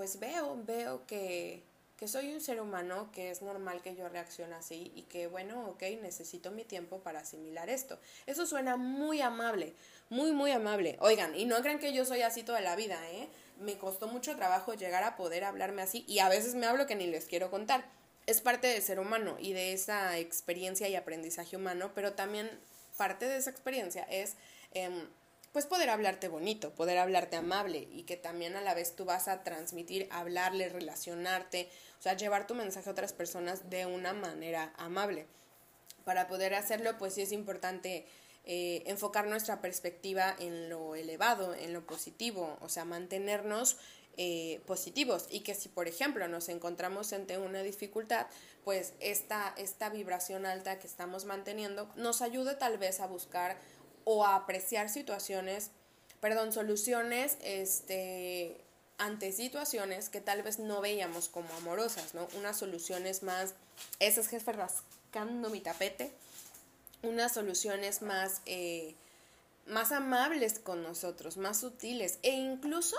pues 0.00 0.18
veo, 0.18 0.56
veo 0.64 1.04
que, 1.06 1.62
que 1.98 2.08
soy 2.08 2.32
un 2.32 2.40
ser 2.40 2.58
humano, 2.58 3.10
que 3.12 3.30
es 3.30 3.42
normal 3.42 3.82
que 3.82 3.94
yo 3.94 4.08
reaccione 4.08 4.54
así 4.54 4.90
y 4.94 5.02
que, 5.02 5.26
bueno, 5.26 5.68
ok, 5.68 5.82
necesito 6.00 6.50
mi 6.50 6.64
tiempo 6.64 7.00
para 7.00 7.20
asimilar 7.20 7.68
esto. 7.68 7.98
Eso 8.24 8.46
suena 8.46 8.78
muy 8.78 9.20
amable, 9.20 9.74
muy, 10.08 10.32
muy 10.32 10.52
amable. 10.52 10.96
Oigan, 11.00 11.36
y 11.36 11.44
no 11.44 11.60
crean 11.60 11.78
que 11.78 11.92
yo 11.92 12.06
soy 12.06 12.22
así 12.22 12.42
toda 12.42 12.62
la 12.62 12.76
vida, 12.76 12.98
¿eh? 13.10 13.28
Me 13.58 13.76
costó 13.76 14.08
mucho 14.08 14.34
trabajo 14.36 14.72
llegar 14.72 15.02
a 15.02 15.16
poder 15.16 15.44
hablarme 15.44 15.82
así 15.82 16.02
y 16.08 16.20
a 16.20 16.30
veces 16.30 16.54
me 16.54 16.64
hablo 16.64 16.86
que 16.86 16.94
ni 16.94 17.06
les 17.06 17.26
quiero 17.26 17.50
contar. 17.50 17.84
Es 18.24 18.40
parte 18.40 18.68
del 18.68 18.80
ser 18.80 19.00
humano 19.00 19.36
y 19.38 19.52
de 19.52 19.74
esa 19.74 20.16
experiencia 20.16 20.88
y 20.88 20.96
aprendizaje 20.96 21.58
humano, 21.58 21.90
pero 21.94 22.14
también 22.14 22.48
parte 22.96 23.28
de 23.28 23.36
esa 23.36 23.50
experiencia 23.50 24.04
es... 24.04 24.36
Em, 24.72 25.10
pues 25.52 25.66
poder 25.66 25.90
hablarte 25.90 26.28
bonito, 26.28 26.72
poder 26.74 26.98
hablarte 26.98 27.36
amable 27.36 27.88
y 27.92 28.04
que 28.04 28.16
también 28.16 28.56
a 28.56 28.60
la 28.60 28.74
vez 28.74 28.94
tú 28.94 29.04
vas 29.04 29.28
a 29.28 29.42
transmitir, 29.42 30.08
hablarle, 30.10 30.68
relacionarte, 30.68 31.68
o 31.98 32.02
sea, 32.02 32.16
llevar 32.16 32.46
tu 32.46 32.54
mensaje 32.54 32.88
a 32.88 32.92
otras 32.92 33.12
personas 33.12 33.68
de 33.68 33.86
una 33.86 34.12
manera 34.12 34.72
amable. 34.76 35.26
Para 36.04 36.28
poder 36.28 36.54
hacerlo, 36.54 36.96
pues 36.98 37.14
sí 37.14 37.22
es 37.22 37.32
importante 37.32 38.06
eh, 38.44 38.82
enfocar 38.86 39.26
nuestra 39.26 39.60
perspectiva 39.60 40.34
en 40.38 40.68
lo 40.70 40.94
elevado, 40.94 41.54
en 41.54 41.72
lo 41.72 41.84
positivo, 41.84 42.56
o 42.60 42.68
sea, 42.68 42.84
mantenernos 42.84 43.76
eh, 44.16 44.60
positivos 44.66 45.28
y 45.30 45.40
que 45.40 45.54
si 45.54 45.68
por 45.68 45.88
ejemplo 45.88 46.26
nos 46.28 46.48
encontramos 46.48 47.12
ante 47.12 47.38
una 47.38 47.62
dificultad, 47.62 48.26
pues 48.64 48.92
esta, 49.00 49.54
esta 49.56 49.88
vibración 49.88 50.46
alta 50.46 50.78
que 50.78 50.86
estamos 50.86 51.24
manteniendo 51.24 51.90
nos 51.96 52.20
ayude 52.20 52.54
tal 52.54 52.76
vez 52.76 53.00
a 53.00 53.06
buscar 53.06 53.56
o 54.04 54.24
a 54.24 54.36
apreciar 54.36 54.88
situaciones, 54.88 55.70
perdón, 56.20 56.52
soluciones 56.52 57.36
este, 57.42 58.56
ante 58.98 59.32
situaciones 59.32 60.08
que 60.08 60.20
tal 60.20 60.42
vez 60.42 60.58
no 60.58 60.80
veíamos 60.80 61.28
como 61.28 61.52
amorosas, 61.54 62.14
¿no? 62.14 62.28
Unas 62.38 62.58
soluciones 62.58 63.22
más, 63.22 63.54
esas 63.98 64.28
jefes 64.28 64.56
rascando 64.56 65.50
mi 65.50 65.60
tapete, 65.60 66.12
unas 67.02 67.32
soluciones 67.32 68.02
más, 68.02 68.42
eh, 68.46 68.94
más 69.66 69.92
amables 69.92 70.58
con 70.58 70.82
nosotros, 70.82 71.36
más 71.36 71.60
sutiles 71.60 72.18
e 72.22 72.30
incluso 72.30 72.96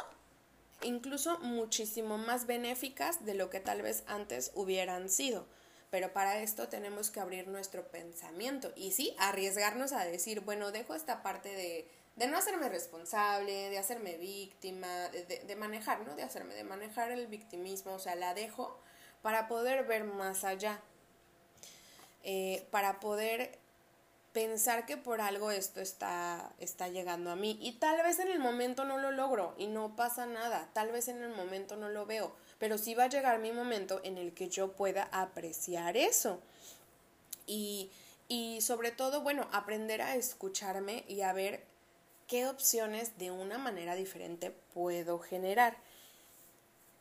incluso 0.84 1.38
muchísimo 1.40 2.18
más 2.18 2.48
benéficas 2.48 3.24
de 3.26 3.36
lo 3.36 3.50
que 3.50 3.60
tal 3.60 3.82
vez 3.82 4.04
antes 4.08 4.52
hubieran 4.56 5.10
sido. 5.10 5.46
Pero 5.92 6.14
para 6.14 6.40
esto 6.40 6.70
tenemos 6.70 7.12
que 7.12 7.20
abrir 7.20 7.48
nuestro 7.48 7.88
pensamiento 7.90 8.72
y 8.76 8.92
sí, 8.92 9.16
arriesgarnos 9.20 9.92
a 9.92 10.06
decir, 10.06 10.40
bueno, 10.40 10.72
dejo 10.72 10.96
esta 10.96 11.22
parte 11.22 11.50
de, 11.50 11.88
de 12.16 12.28
no 12.28 12.38
hacerme 12.38 12.70
responsable, 12.70 13.70
de 13.70 13.78
hacerme 13.78 14.18
víctima, 14.18 14.88
de, 15.10 15.56
manejar, 15.56 16.02
¿no? 16.06 16.16
De 16.16 16.24
hacerme, 16.24 16.54
de 16.54 16.64
manejar 16.64 17.12
el 17.12 17.28
victimismo, 17.28 17.94
o 17.94 18.00
sea, 18.00 18.16
la 18.16 18.34
dejo 18.34 18.80
para 19.22 19.48
poder 19.48 19.86
ver 19.86 20.04
más 20.04 20.44
allá, 20.44 20.80
eh, 22.24 22.68
para 22.72 23.00
poder 23.00 23.58
pensar 24.34 24.86
que 24.86 24.98
por 24.98 25.22
algo 25.22 25.52
esto 25.52 25.82
está, 25.82 26.52
está 26.60 26.88
llegando 26.88 27.32
a 27.32 27.36
mí. 27.36 27.58
Y 27.62 27.74
tal 27.74 28.02
vez 28.04 28.20
en 28.20 28.30
el 28.30 28.40
momento 28.40 28.86
no 28.86 28.98
lo 28.98 29.12
logro 29.12 29.56
y 29.58 29.68
no 29.68 29.96
pasa 29.96 30.26
nada, 30.26 30.70
tal 30.74 30.92
vez 30.92 31.08
en 31.08 31.22
el 31.24 31.30
momento 31.30 31.76
no 31.76 31.90
lo 31.90 32.06
veo, 32.06 32.34
pero 32.62 32.78
sí 32.78 32.94
va 32.94 33.06
a 33.06 33.10
llegar 33.10 33.40
mi 33.40 33.52
momento 33.52 34.02
en 34.04 34.20
el 34.20 34.36
que 34.36 34.48
yo 34.48 34.74
pueda 34.74 35.10
apreciar 35.12 35.98
eso. 35.98 36.40
Y, 37.48 37.90
y 38.28 38.62
sobre 38.62 38.92
todo, 38.92 39.22
bueno, 39.22 39.48
aprender 39.52 40.04
a 40.04 40.16
escucharme 40.16 41.04
y 41.08 41.22
a 41.22 41.34
ver 41.34 41.64
qué 42.28 42.46
opciones 42.46 43.18
de 43.18 43.32
una 43.32 43.58
manera 43.58 43.96
diferente 43.96 44.52
puedo 44.76 45.18
generar. 45.18 45.76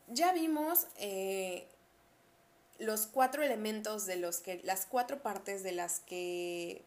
Ya 0.07 0.33
vimos 0.33 0.87
eh, 0.97 1.67
los 2.79 3.05
cuatro 3.05 3.43
elementos 3.43 4.07
de 4.07 4.15
los 4.15 4.39
que, 4.39 4.61
las 4.63 4.87
cuatro 4.87 5.21
partes 5.21 5.61
de 5.61 5.73
las 5.73 5.99
que 5.99 6.81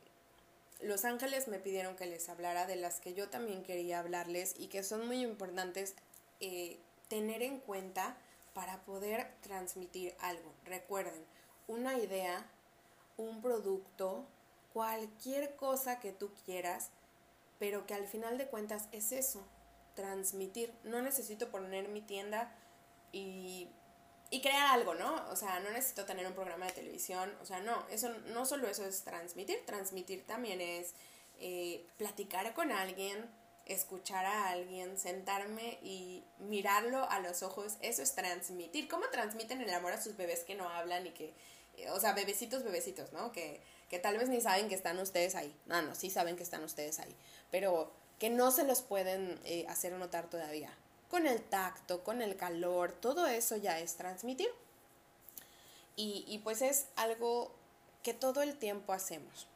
los 0.81 1.05
ángeles 1.05 1.47
me 1.47 1.61
pidieron 1.61 1.95
que 1.95 2.07
les 2.07 2.29
hablara, 2.29 2.67
de 2.67 2.75
las 2.75 2.99
que 2.99 3.15
yo 3.15 3.29
también 3.29 3.63
quería 3.63 4.01
hablarles 4.01 4.57
y 4.59 4.67
que 4.67 4.83
son 4.83 5.07
muy 5.07 5.23
importantes 5.23 5.95
eh, 6.41 6.81
tener 7.07 7.41
en 7.45 7.61
cuenta 7.61 8.17
para 8.55 8.83
poder 8.85 9.35
transmitir 9.43 10.15
algo. 10.21 10.53
Recuerden, 10.65 11.27
una 11.69 11.99
idea, 11.99 12.47
un 13.17 13.43
producto, 13.43 14.25
cualquier 14.73 15.57
cosa 15.57 16.01
que 16.01 16.13
tú 16.13 16.31
quieras, 16.47 16.91
pero 17.59 17.87
que 17.87 17.95
al 17.95 18.07
final 18.07 18.39
de 18.39 18.47
cuentas 18.47 18.89
es 18.93 19.13
eso, 19.13 19.45
transmitir. 19.95 20.73
No 20.85 21.03
necesito 21.03 21.51
poner 21.51 21.89
mi 21.89 22.01
tienda 22.01 22.57
y 23.13 23.69
y 24.35 24.41
crear 24.41 24.67
algo, 24.73 24.95
¿no? 24.95 25.25
O 25.31 25.37
sea, 25.37 25.61
no 25.61 25.71
necesito 25.71 26.05
tener 26.05 26.27
un 26.27 26.33
programa 26.33 26.67
de 26.67 26.73
televisión, 26.73 27.33
o 27.41 27.47
sea, 27.47 27.61
no, 27.61 27.87
eso 27.89 28.09
no 28.27 28.45
solo 28.45 28.67
eso 28.67 28.85
es 28.85 29.05
transmitir, 29.05 29.65
transmitir 29.65 30.27
también 30.27 30.61
es 30.61 30.95
eh, 31.39 31.87
platicar 31.99 32.53
con 32.53 32.73
alguien, 32.73 33.31
escuchar 33.67 34.27
a 34.27 34.51
alguien, 34.51 34.99
sentarme 34.99 35.79
y 35.83 36.23
mirarlo 36.39 37.09
a 37.11 37.21
los 37.21 37.43
ojos, 37.43 37.77
eso 37.81 38.03
es 38.03 38.15
transmitir. 38.15 38.89
¿Cómo 38.89 39.09
transmiten 39.11 39.61
el 39.61 39.73
amor 39.73 39.93
a 39.93 40.01
sus 40.01 40.17
bebés 40.17 40.41
que 40.41 40.55
no 40.55 40.69
hablan 40.69 41.07
y 41.07 41.11
que, 41.11 41.33
eh, 41.77 41.91
o 41.91 42.01
sea, 42.01 42.13
bebecitos, 42.13 42.63
bebecitos, 42.63 43.13
¿no? 43.13 43.33
Que, 43.33 43.61
que 43.89 43.99
tal 43.99 44.19
vez 44.19 44.29
ni 44.29 44.41
saben 44.41 44.69
que 44.69 44.75
están 44.75 44.99
ustedes 44.99 45.35
ahí. 45.35 45.55
No, 45.67 45.83
no, 45.83 45.95
sí 45.95 46.11
saben 46.11 46.37
que 46.37 46.43
están 46.43 46.65
ustedes 46.65 46.99
ahí, 46.99 47.15
pero 47.51 47.93
que 48.19 48.31
no 48.31 48.51
se 48.51 48.65
los 48.65 48.83
pueden 48.83 49.41
eh, 49.45 49.67
hacer 49.69 49.93
notar 49.93 50.29
todavía 50.29 50.77
con 51.15 51.29
el 51.29 51.41
tacto, 51.43 52.03
con 52.03 52.23
el 52.23 52.37
calor, 52.37 52.91
todo 52.91 53.29
eso 53.29 53.57
ya 53.57 53.79
es 53.79 53.95
transmitir. 53.95 54.49
Y, 55.95 56.41
pues 56.43 56.61
es 56.61 56.87
algo 56.97 57.55
que 58.03 58.15
todo 58.15 58.43
el 58.43 58.57
tiempo 58.57 58.93
hacemos. 58.93 59.47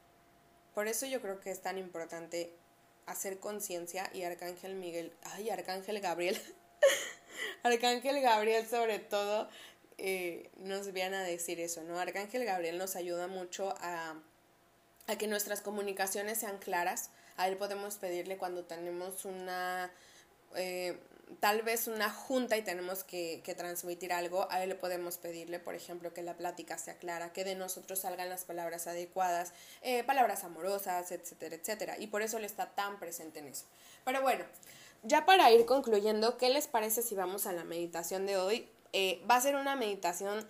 Por 0.73 0.87
eso 0.87 1.05
yo 1.07 1.21
creo 1.21 1.41
que 1.41 1.51
es 1.51 1.61
tan 1.61 1.77
importante 1.77 2.55
hacer 3.11 3.39
conciencia 3.39 4.11
y 4.13 4.23
Arcángel 4.23 4.75
Miguel, 4.75 5.13
ay, 5.23 5.51
Arcángel 5.51 6.01
Gabriel, 6.01 6.41
Arcángel 7.63 8.21
Gabriel 8.21 8.67
sobre 8.67 8.99
todo 8.99 9.49
eh, 9.99 10.51
nos 10.59 10.93
viene 10.93 11.17
a 11.17 11.23
decir 11.23 11.59
eso, 11.61 11.83
¿no? 11.83 11.99
Arcángel 11.99 12.45
Gabriel 12.45 12.79
nos 12.79 12.95
ayuda 12.95 13.27
mucho 13.27 13.75
a, 13.81 14.15
a 15.09 15.19
que 15.19 15.27
nuestras 15.27 15.61
comunicaciones 15.61 16.39
sean 16.39 16.59
claras. 16.59 17.11
A 17.37 17.49
él 17.49 17.57
podemos 17.57 17.97
pedirle 17.97 18.37
cuando 18.37 18.65
tenemos 18.65 19.25
una, 19.25 19.93
eh, 20.55 20.99
tal 21.41 21.62
vez 21.62 21.89
una 21.89 22.11
junta 22.11 22.57
y 22.57 22.62
tenemos 22.62 23.05
que, 23.05 23.43
transmitir 23.57 24.12
algo, 24.12 24.47
a 24.51 24.62
él 24.62 24.70
le 24.70 24.74
podemos 24.74 25.18
pedirle, 25.18 25.59
por 25.59 25.74
ejemplo, 25.74 26.12
que 26.12 26.22
la 26.22 26.37
plática 26.37 26.79
sea 26.79 26.99
clara, 26.99 27.33
que 27.33 27.45
de 27.45 27.55
nosotros 27.55 28.01
salgan 28.01 28.29
las 28.29 28.45
palabras 28.45 28.87
adecuadas, 28.87 29.53
eh, 29.83 30.05
palabras 30.05 30.45
amorosas, 30.45 31.12
etcétera, 31.12 31.57
etcétera. 31.57 31.99
Y 31.99 32.09
por 32.09 32.22
eso 32.22 32.39
él 32.39 32.45
está 32.45 32.70
tan 32.74 32.99
presente 32.99 33.41
en 33.41 33.49
eso. 33.49 33.66
Pero 34.05 34.22
bueno, 34.22 34.45
ya 35.03 35.26
para 35.26 35.51
ir 35.51 35.66
concluyendo, 35.66 36.39
¿qué 36.39 36.49
les 36.51 36.66
parece 36.66 37.03
si 37.03 37.14
vamos 37.14 37.47
a 37.47 37.53
la 37.53 37.64
meditación 37.64 38.26
de 38.26 38.37
hoy? 38.37 38.68
Eh, 38.93 39.22
va 39.31 39.37
a 39.37 39.41
ser 39.41 39.57
una 39.57 39.76
meditación 39.76 40.47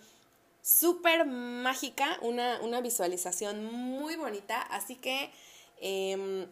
súper 0.61 1.25
mágica, 1.25 2.17
una, 2.21 2.59
una, 2.61 2.81
visualización 2.81 3.65
muy 3.65 4.15
bonita, 4.15 4.61
así 4.61 4.95
que 4.95 5.31
em, 5.81 6.47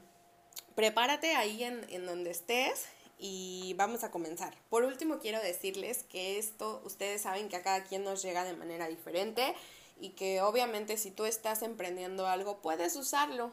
prepárate 0.76 1.36
ahí 1.36 1.64
en, 1.64 1.86
en 1.90 2.06
donde 2.06 2.32
estés 2.32 2.88
y 3.20 3.74
vamos 3.78 4.04
a 4.04 4.12
comenzar. 4.12 4.56
Por 4.70 4.84
último, 4.84 5.20
quiero 5.20 5.42
decirles 5.42 6.04
que 6.04 6.38
esto, 6.38 6.82
ustedes 6.86 7.22
saben 7.22 7.50
que 7.50 7.56
a 7.56 7.64
cada 7.64 7.84
quien 7.84 8.04
nos 8.04 8.22
llega 8.22 8.44
de 8.44 8.54
manera 8.54 8.88
diferente 8.88 9.56
y 10.00 10.10
que 10.10 10.42
obviamente 10.42 10.98
si 10.98 11.12
tú 11.12 11.26
estás 11.26 11.64
emprendiendo 11.64 12.28
algo, 12.28 12.58
puedes 12.58 12.96
usarlo. 12.96 13.52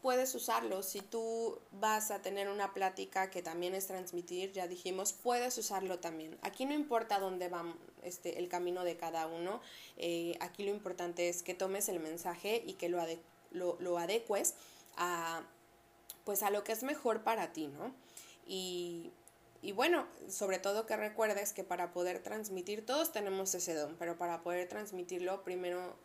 Puedes 0.00 0.34
usarlo. 0.34 0.82
Si 0.82 1.00
tú 1.00 1.58
vas 1.72 2.10
a 2.10 2.20
tener 2.20 2.48
una 2.48 2.74
plática 2.74 3.30
que 3.30 3.42
también 3.42 3.74
es 3.74 3.86
transmitir, 3.86 4.52
ya 4.52 4.66
dijimos, 4.66 5.12
puedes 5.14 5.56
usarlo 5.56 5.98
también. 5.98 6.38
Aquí 6.42 6.66
no 6.66 6.74
importa 6.74 7.18
dónde 7.18 7.48
va 7.48 7.64
este, 8.02 8.38
el 8.38 8.48
camino 8.48 8.84
de 8.84 8.96
cada 8.96 9.26
uno. 9.26 9.60
Eh, 9.96 10.36
aquí 10.40 10.64
lo 10.64 10.70
importante 10.70 11.28
es 11.28 11.42
que 11.42 11.54
tomes 11.54 11.88
el 11.88 12.00
mensaje 12.00 12.62
y 12.66 12.74
que 12.74 12.90
lo, 12.90 13.02
lo, 13.50 13.76
lo 13.80 13.98
adecues 13.98 14.54
a, 14.96 15.42
pues 16.24 16.42
a 16.42 16.50
lo 16.50 16.64
que 16.64 16.72
es 16.72 16.82
mejor 16.82 17.22
para 17.22 17.52
ti, 17.52 17.68
¿no? 17.68 18.03
Y, 18.46 19.12
bueno, 19.74 20.06
sobre 20.28 20.58
todo 20.58 20.86
que 20.86 20.96
recuerdes 20.96 21.52
que 21.52 21.64
para 21.64 21.92
poder 21.92 22.22
transmitir, 22.22 22.84
todos 22.84 23.12
tenemos 23.12 23.54
ese 23.54 23.74
don, 23.74 23.96
pero 23.96 24.16
para 24.18 24.42
poder 24.42 24.68
transmitirlo, 24.68 25.42
primero, 25.42 25.96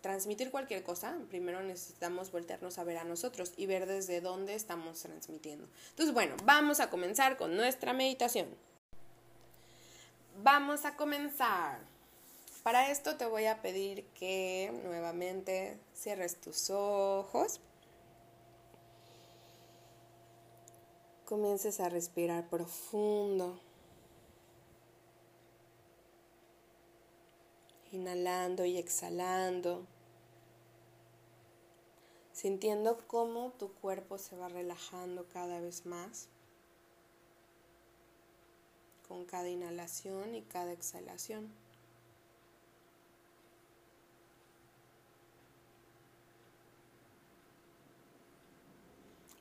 transmitir 0.00 0.50
cualquier 0.50 0.82
cosa, 0.82 1.18
primero 1.28 1.62
necesitamos 1.62 2.32
voltearnos 2.32 2.78
a 2.78 2.84
ver 2.84 2.98
a 2.98 3.04
nosotros 3.04 3.52
y 3.56 3.66
ver 3.66 3.86
desde 3.86 4.20
dónde 4.20 4.54
estamos 4.54 5.00
transmitiendo. 5.00 5.68
Entonces, 5.90 6.14
bueno, 6.14 6.36
vamos 6.44 6.80
a 6.80 6.88
comenzar 6.88 7.36
con 7.36 7.56
nuestra 7.56 7.92
meditación. 7.92 8.48
Vamos 10.42 10.86
a 10.86 10.96
comenzar. 10.96 11.78
Para 12.62 12.90
esto 12.90 13.16
te 13.16 13.26
voy 13.26 13.46
a 13.46 13.60
pedir 13.60 14.04
que 14.14 14.72
nuevamente 14.84 15.76
cierres 15.94 16.40
tus 16.40 16.70
ojos. 16.70 17.60
Comiences 21.32 21.80
a 21.80 21.88
respirar 21.88 22.46
profundo. 22.50 23.58
Inhalando 27.90 28.66
y 28.66 28.76
exhalando. 28.76 29.86
Sintiendo 32.34 32.98
cómo 33.06 33.50
tu 33.52 33.72
cuerpo 33.72 34.18
se 34.18 34.36
va 34.36 34.50
relajando 34.50 35.26
cada 35.32 35.58
vez 35.58 35.86
más 35.86 36.28
con 39.08 39.24
cada 39.24 39.48
inhalación 39.48 40.34
y 40.34 40.42
cada 40.42 40.72
exhalación. 40.72 41.50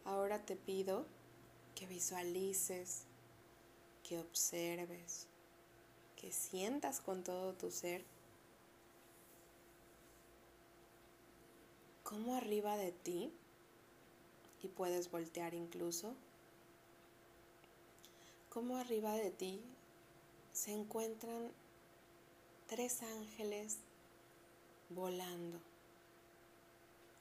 Ahora 0.05 0.45
te 0.45 0.55
pido 0.55 1.05
que 1.81 1.87
visualices, 1.87 3.05
que 4.03 4.19
observes, 4.19 5.25
que 6.15 6.31
sientas 6.31 7.01
con 7.01 7.23
todo 7.23 7.53
tu 7.55 7.71
ser 7.71 8.05
cómo 12.03 12.35
arriba 12.35 12.77
de 12.77 12.91
ti, 12.91 13.33
y 14.61 14.67
puedes 14.67 15.09
voltear 15.09 15.55
incluso, 15.55 16.13
cómo 18.51 18.77
arriba 18.77 19.13
de 19.13 19.31
ti 19.31 19.59
se 20.53 20.73
encuentran 20.73 21.51
tres 22.67 23.01
ángeles 23.01 23.79
volando. 24.89 25.57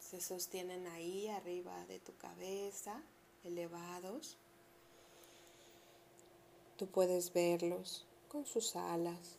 Se 0.00 0.20
sostienen 0.20 0.86
ahí 0.88 1.28
arriba 1.28 1.86
de 1.86 1.98
tu 1.98 2.14
cabeza, 2.18 3.00
elevados. 3.42 4.36
Tú 6.80 6.86
puedes 6.86 7.34
verlos 7.34 8.06
con 8.28 8.46
sus 8.46 8.74
alas, 8.74 9.36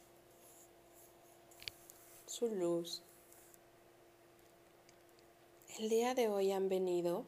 su 2.27 2.53
luz. 2.53 3.01
El 5.79 5.89
día 5.89 6.13
de 6.13 6.27
hoy 6.27 6.51
han 6.51 6.69
venido 6.69 7.25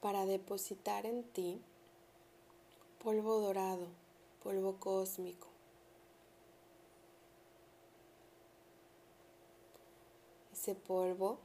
para 0.00 0.24
depositar 0.24 1.04
en 1.04 1.22
ti 1.22 1.60
polvo 3.04 3.40
dorado, 3.40 3.88
polvo 4.42 4.76
cósmico. 4.80 5.48
Ese 10.54 10.74
polvo 10.74 11.40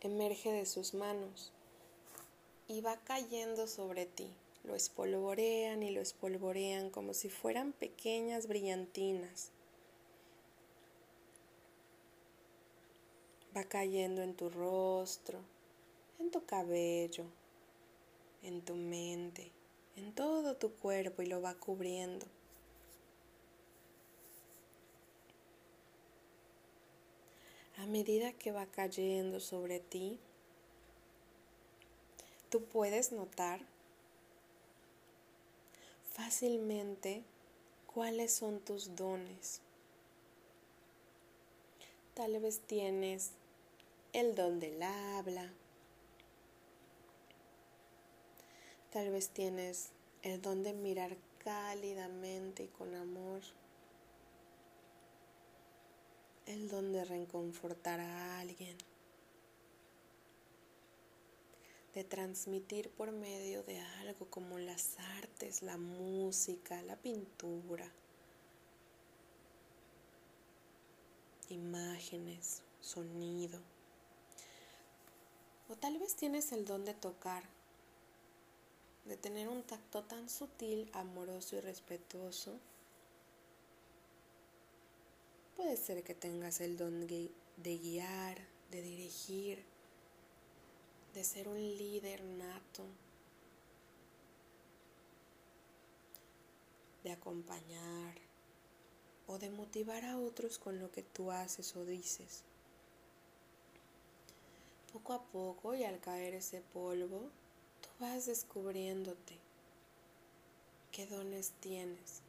emerge 0.00 0.52
de 0.52 0.64
sus 0.64 0.94
manos 0.94 1.50
y 2.68 2.82
va 2.82 2.98
cayendo 2.98 3.66
sobre 3.66 4.06
ti. 4.06 4.32
Lo 4.64 4.76
espolvorean 4.76 5.82
y 5.82 5.90
lo 5.90 6.00
espolvorean 6.00 6.90
como 6.90 7.14
si 7.14 7.28
fueran 7.28 7.72
pequeñas 7.72 8.46
brillantinas. 8.46 9.50
Va 13.56 13.64
cayendo 13.64 14.22
en 14.22 14.34
tu 14.34 14.48
rostro, 14.48 15.40
en 16.18 16.30
tu 16.30 16.44
cabello, 16.46 17.24
en 18.42 18.62
tu 18.62 18.74
mente, 18.74 19.50
en 19.96 20.14
todo 20.14 20.56
tu 20.56 20.72
cuerpo 20.72 21.22
y 21.22 21.26
lo 21.26 21.42
va 21.42 21.54
cubriendo. 21.54 22.26
A 27.78 27.86
medida 27.86 28.32
que 28.32 28.52
va 28.52 28.66
cayendo 28.66 29.40
sobre 29.40 29.80
ti, 29.80 30.20
tú 32.48 32.62
puedes 32.62 33.10
notar 33.10 33.71
fácilmente 36.14 37.24
cuáles 37.86 38.32
son 38.32 38.60
tus 38.60 38.94
dones. 38.96 39.60
Tal 42.14 42.38
vez 42.40 42.60
tienes 42.60 43.32
el 44.12 44.34
don 44.34 44.60
del 44.60 44.82
habla. 44.82 45.50
Tal 48.90 49.10
vez 49.10 49.30
tienes 49.30 49.90
el 50.22 50.42
don 50.42 50.62
de 50.62 50.74
mirar 50.74 51.16
cálidamente 51.42 52.64
y 52.64 52.68
con 52.68 52.94
amor 52.94 53.40
el 56.46 56.68
don 56.68 56.92
de 56.92 57.04
reconfortar 57.04 58.00
a 58.00 58.40
alguien, 58.40 58.76
de 61.94 62.04
transmitir 62.04 62.90
por 62.90 63.12
medio 63.12 63.62
de 63.64 63.80
algo 63.80 64.26
como 64.30 64.58
las 64.58 64.98
artes, 65.18 65.62
la 65.62 65.76
música, 65.76 66.82
la 66.82 66.96
pintura, 66.96 67.90
imágenes, 71.48 72.62
sonido. 72.80 73.60
O 75.68 75.76
tal 75.76 75.98
vez 75.98 76.16
tienes 76.16 76.52
el 76.52 76.64
don 76.64 76.84
de 76.84 76.94
tocar, 76.94 77.44
de 79.04 79.16
tener 79.16 79.48
un 79.48 79.62
tacto 79.62 80.02
tan 80.04 80.28
sutil, 80.28 80.90
amoroso 80.92 81.56
y 81.56 81.60
respetuoso 81.60 82.58
Puede 85.56 85.76
ser 85.76 86.02
que 86.02 86.14
tengas 86.14 86.60
el 86.60 86.76
don 86.76 87.06
de 87.06 87.30
guiar, 87.78 88.38
de 88.70 88.82
dirigir, 88.82 89.62
de 91.14 91.24
ser 91.24 91.48
un 91.48 91.58
líder 91.58 92.22
nato, 92.24 92.84
de 97.04 97.12
acompañar 97.12 98.14
o 99.26 99.38
de 99.38 99.50
motivar 99.50 100.04
a 100.04 100.18
otros 100.18 100.58
con 100.58 100.78
lo 100.78 100.90
que 100.90 101.02
tú 101.02 101.30
haces 101.30 101.76
o 101.76 101.84
dices. 101.84 102.44
Poco 104.92 105.12
a 105.12 105.22
poco 105.22 105.74
y 105.74 105.84
al 105.84 106.00
caer 106.00 106.34
ese 106.34 106.60
polvo, 106.60 107.30
tú 107.80 107.88
vas 107.98 108.26
descubriéndote 108.26 109.38
qué 110.90 111.06
dones 111.06 111.52
tienes 111.60 112.22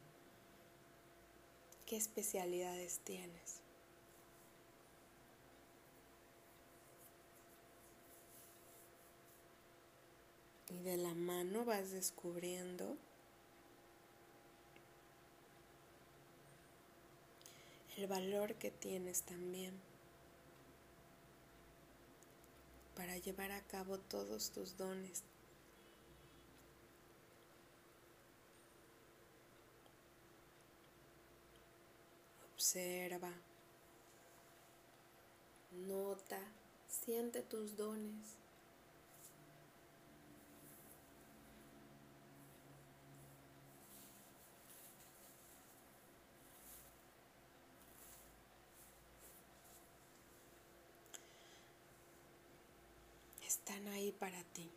¿Qué 1.86 1.96
especialidades 1.98 3.00
tienes? 3.04 3.63
Y 10.74 10.82
de 10.82 10.96
la 10.96 11.14
mano 11.14 11.64
vas 11.64 11.92
descubriendo 11.92 12.96
el 17.96 18.08
valor 18.08 18.56
que 18.56 18.72
tienes 18.72 19.22
también 19.22 19.72
para 22.96 23.16
llevar 23.18 23.52
a 23.52 23.60
cabo 23.62 23.98
todos 23.98 24.50
tus 24.50 24.76
dones, 24.76 25.22
Observa, 32.52 33.32
nota, 35.86 36.40
siente 36.88 37.42
tus 37.42 37.76
dones. 37.76 38.43
Ahí 53.92 54.12
para 54.12 54.42
ti. 54.44 54.70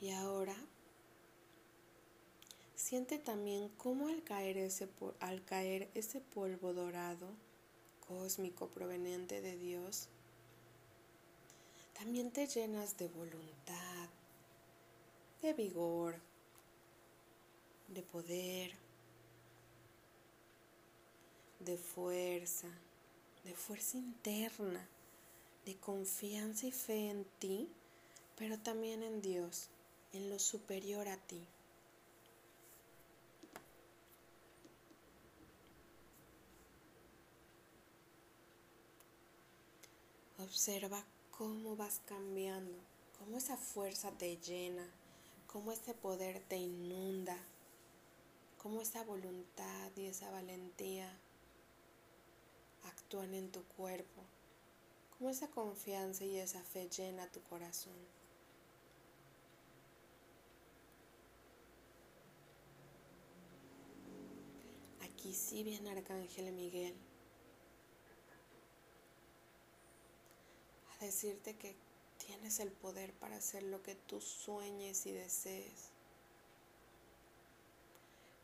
Y 0.00 0.10
ahora 0.10 0.56
Siente 2.88 3.18
también 3.18 3.68
cómo 3.76 4.08
al 4.08 4.22
caer, 4.22 4.56
ese, 4.56 4.88
al 5.20 5.44
caer 5.44 5.90
ese 5.94 6.22
polvo 6.22 6.72
dorado, 6.72 7.28
cósmico 8.06 8.68
proveniente 8.68 9.42
de 9.42 9.58
Dios, 9.58 10.08
también 11.92 12.30
te 12.30 12.46
llenas 12.46 12.96
de 12.96 13.08
voluntad, 13.08 14.08
de 15.42 15.52
vigor, 15.52 16.18
de 17.88 18.02
poder, 18.02 18.72
de 21.60 21.76
fuerza, 21.76 22.68
de 23.44 23.54
fuerza 23.54 23.96
interna, 23.96 24.86
de 25.64 25.76
confianza 25.76 26.66
y 26.66 26.72
fe 26.72 27.10
en 27.10 27.24
ti, 27.38 27.68
pero 28.36 28.58
también 28.58 29.02
en 29.02 29.20
Dios, 29.20 29.68
en 30.12 30.30
lo 30.30 30.38
superior 30.38 31.08
a 31.08 31.16
ti. 31.16 31.44
Observa 40.38 41.04
cómo 41.30 41.76
vas 41.76 42.00
cambiando, 42.06 42.78
cómo 43.18 43.36
esa 43.36 43.56
fuerza 43.56 44.10
te 44.12 44.36
llena, 44.36 44.86
cómo 45.46 45.72
ese 45.72 45.94
poder 45.94 46.40
te 46.48 46.56
inunda, 46.56 47.36
cómo 48.62 48.80
esa 48.80 49.02
voluntad 49.04 49.90
y 49.96 50.06
esa 50.06 50.30
valentía 50.30 51.12
actúan 52.88 53.34
en 53.34 53.50
tu 53.50 53.62
cuerpo, 53.64 54.22
cómo 55.16 55.30
esa 55.30 55.48
confianza 55.48 56.24
y 56.24 56.38
esa 56.38 56.62
fe 56.62 56.88
llena 56.88 57.30
tu 57.30 57.40
corazón. 57.42 57.94
Aquí 65.02 65.34
sí 65.34 65.62
viene 65.62 65.90
Arcángel 65.90 66.52
Miguel 66.52 66.94
decirte 71.00 71.56
que 71.56 71.76
tienes 72.18 72.60
el 72.60 72.72
poder 72.72 73.12
para 73.14 73.36
hacer 73.36 73.62
lo 73.62 73.82
que 73.82 73.94
tú 73.94 74.20
sueñes 74.20 75.06
y 75.06 75.12
desees, 75.12 75.90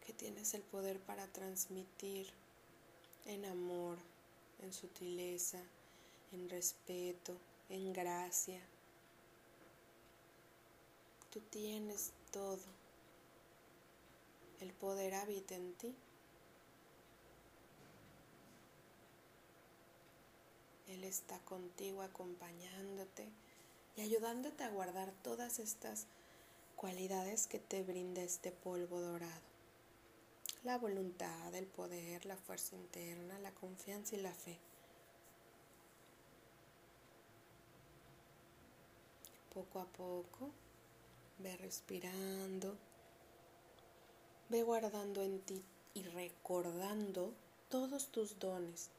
que 0.07 0.13
tienes 0.13 0.55
el 0.55 0.63
poder 0.63 1.01
para 1.01 1.27
transmitir 1.29 2.33
en 3.27 3.45
amor, 3.45 3.99
en 4.65 4.73
sutileza, 4.73 5.61
en 6.33 6.49
respeto, 6.49 7.37
en 7.69 7.93
gracia. 7.93 8.61
Tú 11.31 11.41
tienes 11.41 12.13
todo. 12.33 12.63
El 14.61 14.73
poder 14.73 15.15
habita 15.15 15.55
en 15.55 15.75
ti. 15.75 15.95
Él 20.89 21.05
está 21.05 21.39
contigo 21.41 22.03
acompañándote 22.03 23.29
y 23.97 24.01
ayudándote 24.01 24.65
a 24.65 24.71
guardar 24.71 25.13
todas 25.23 25.59
estas 25.59 26.07
cualidades 26.77 27.47
que 27.47 27.59
te 27.59 27.83
brinda 27.83 28.23
este 28.23 28.51
polvo 28.51 29.01
dorado. 29.01 29.54
La 30.65 30.79
voluntad, 30.79 31.55
el 31.55 31.67
poder, 31.67 32.27
la 32.27 32.37
fuerza 32.37 32.75
interna, 32.75 33.39
la 33.39 33.53
confianza 33.53 34.17
y 34.17 34.21
la 34.21 34.33
fe. 34.33 34.59
poco 39.55 39.79
a 39.79 39.87
poco. 39.87 40.51
Ve 41.39 41.57
respirando. 41.57 42.77
Ve 44.49 44.63
guardando 44.63 45.23
en 45.23 45.41
ti 45.41 45.63
y 45.95 46.03
recordando 46.03 47.33
todos 47.69 48.09
tus 48.09 48.39
dones. 48.39 48.91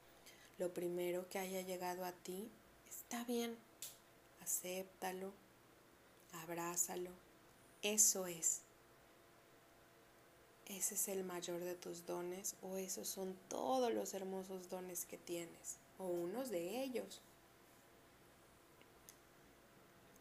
Lo 0.57 0.74
primero 0.74 1.30
que 1.30 1.39
haya 1.39 1.61
llegado 1.61 2.05
a 2.05 2.13
ti 2.13 2.49
está 2.89 3.24
bien. 3.26 3.57
Acéptalo. 4.41 5.34
Abrázalo. 6.34 7.11
Eso 7.82 8.26
es. 8.26 8.64
Ese 10.68 10.95
es 10.95 11.07
el 11.09 11.24
mayor 11.24 11.59
de 11.63 11.76
tus 11.76 12.05
dones 12.05 12.55
o 12.63 12.78
esos 12.78 13.07
son 13.07 13.36
todos 13.49 13.93
los 13.93 14.13
hermosos 14.16 14.68
dones 14.70 15.05
que 15.05 15.18
tienes 15.18 15.78
o 15.99 16.05
unos 16.05 16.49
de 16.49 16.84
ellos. 16.84 17.22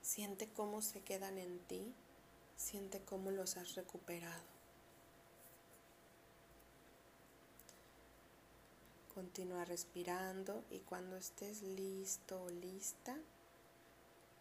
Siente 0.03 0.49
cómo 0.49 0.83
se 0.83 1.01
quedan 1.01 1.39
en 1.39 1.59
ti, 1.61 1.95
siente 2.57 3.01
cómo 3.01 3.31
los 3.31 3.57
has 3.57 3.75
recuperado. 3.75 4.45
Continúa 9.15 9.65
respirando 9.65 10.63
y 10.71 10.81
cuando 10.81 11.17
estés 11.17 11.63
listo 11.63 12.43
o 12.43 12.51
lista, 12.51 13.17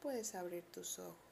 puedes 0.01 0.35
abrir 0.35 0.63
tus 0.65 0.99
ojos. 0.99 1.22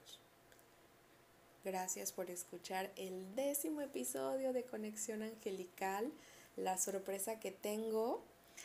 Gracias 1.63 2.11
por 2.11 2.31
escuchar 2.31 2.91
el 2.95 3.35
décimo 3.35 3.81
episodio 3.81 4.51
de 4.51 4.63
Conexión 4.63 5.21
Angelical. 5.21 6.11
La 6.57 6.79
sorpresa 6.79 7.39
que 7.39 7.51
tengo 7.51 8.23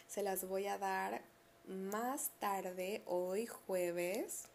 se 0.09 0.23
las 0.23 0.49
voy 0.49 0.67
a 0.67 0.79
dar 0.79 1.21
más 1.69 2.31
tarde, 2.41 3.03
hoy 3.05 3.45
jueves. 3.45 4.49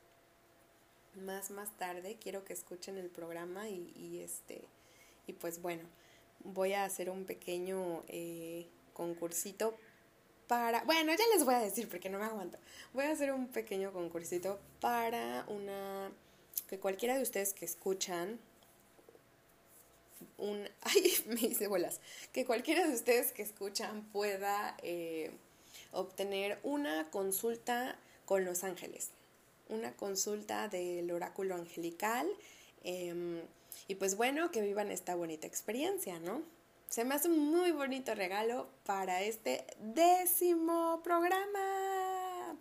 Más 1.13 1.51
más 1.51 1.69
tarde 1.77 2.17
quiero 2.19 2.43
que 2.43 2.53
escuchen 2.53 2.97
el 2.97 3.11
programa 3.11 3.69
y, 3.69 4.21
este 4.23 4.63
y 5.27 5.33
pues 5.33 5.61
bueno 5.61 5.83
voy 6.43 6.73
a 6.73 6.83
hacer 6.83 7.11
un 7.11 7.25
pequeño 7.25 8.03
eh, 8.07 8.65
concursito 8.93 9.77
para 10.47 10.83
bueno 10.85 11.11
ya 11.13 11.25
les 11.35 11.43
voy 11.45 11.53
a 11.53 11.59
decir 11.59 11.89
porque 11.89 12.09
no 12.09 12.17
me 12.17 12.25
aguanto 12.25 12.57
voy 12.93 13.05
a 13.05 13.11
hacer 13.11 13.33
un 13.33 13.49
pequeño 13.49 13.91
concursito 13.91 14.59
para 14.79 15.45
una 15.49 16.09
que 16.71 16.79
cualquiera 16.79 17.17
de 17.17 17.21
ustedes 17.21 17.53
que 17.53 17.65
escuchan 17.65 18.39
un... 20.37 20.69
Ay, 20.81 21.13
me 21.27 21.41
hice 21.41 21.67
bolas. 21.67 21.99
Que 22.31 22.45
cualquiera 22.45 22.87
de 22.87 22.93
ustedes 22.93 23.33
que 23.33 23.41
escuchan 23.41 24.03
pueda 24.13 24.77
eh, 24.81 25.31
obtener 25.91 26.59
una 26.63 27.09
consulta 27.11 27.99
con 28.23 28.45
los 28.45 28.63
ángeles. 28.63 29.09
Una 29.67 29.91
consulta 29.97 30.69
del 30.69 31.11
oráculo 31.11 31.55
angelical. 31.55 32.25
Em, 32.85 33.41
y 33.89 33.95
pues 33.95 34.15
bueno, 34.15 34.49
que 34.51 34.61
vivan 34.61 34.91
esta 34.91 35.15
bonita 35.15 35.47
experiencia, 35.47 36.19
¿no? 36.19 36.41
Se 36.87 37.03
me 37.03 37.15
hace 37.15 37.27
un 37.27 37.39
muy 37.39 37.71
bonito 37.71 38.15
regalo 38.15 38.69
para 38.85 39.21
este 39.23 39.65
décimo 39.77 41.01
programa. 41.03 42.55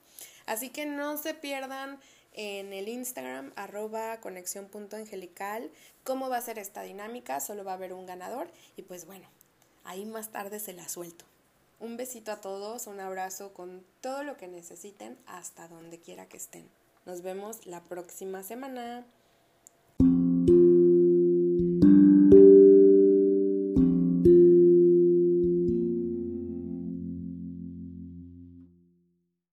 Así 0.47 0.71
que 0.71 0.85
no 0.85 1.17
se 1.17 1.33
pierdan 1.33 2.01
en 2.41 2.73
el 2.73 2.89
Instagram 2.89 3.53
arroba 3.55 4.19
conexión.angelical 4.21 5.71
cómo 6.05 6.31
va 6.31 6.39
a 6.39 6.43
ser 6.43 6.59
esta 6.59 6.81
dinámica, 6.81 7.39
solo 7.39 7.65
va 7.65 7.73
a 7.73 7.75
haber 7.75 7.93
un 7.93 8.07
ganador 8.07 8.51
y 8.77 8.83
pues 8.83 9.05
bueno, 9.05 9.29
ahí 9.85 10.07
más 10.07 10.31
tarde 10.31 10.59
se 10.59 10.73
la 10.73 10.89
suelto. 10.89 11.27
Un 11.81 11.99
besito 11.99 12.33
a 12.33 12.41
todos, 12.41 12.87
un 12.87 12.99
abrazo 12.99 13.53
con 13.53 13.85
todo 14.01 14.23
lo 14.23 14.39
que 14.39 14.49
necesiten 14.49 15.19
hasta 15.27 15.69
donde 15.69 15.99
quiera 15.99 16.27
que 16.27 16.39
estén. 16.39 16.67
Nos 17.05 17.21
vemos 17.21 17.67
la 17.67 17.83
próxima 17.83 18.43
semana. 18.43 19.05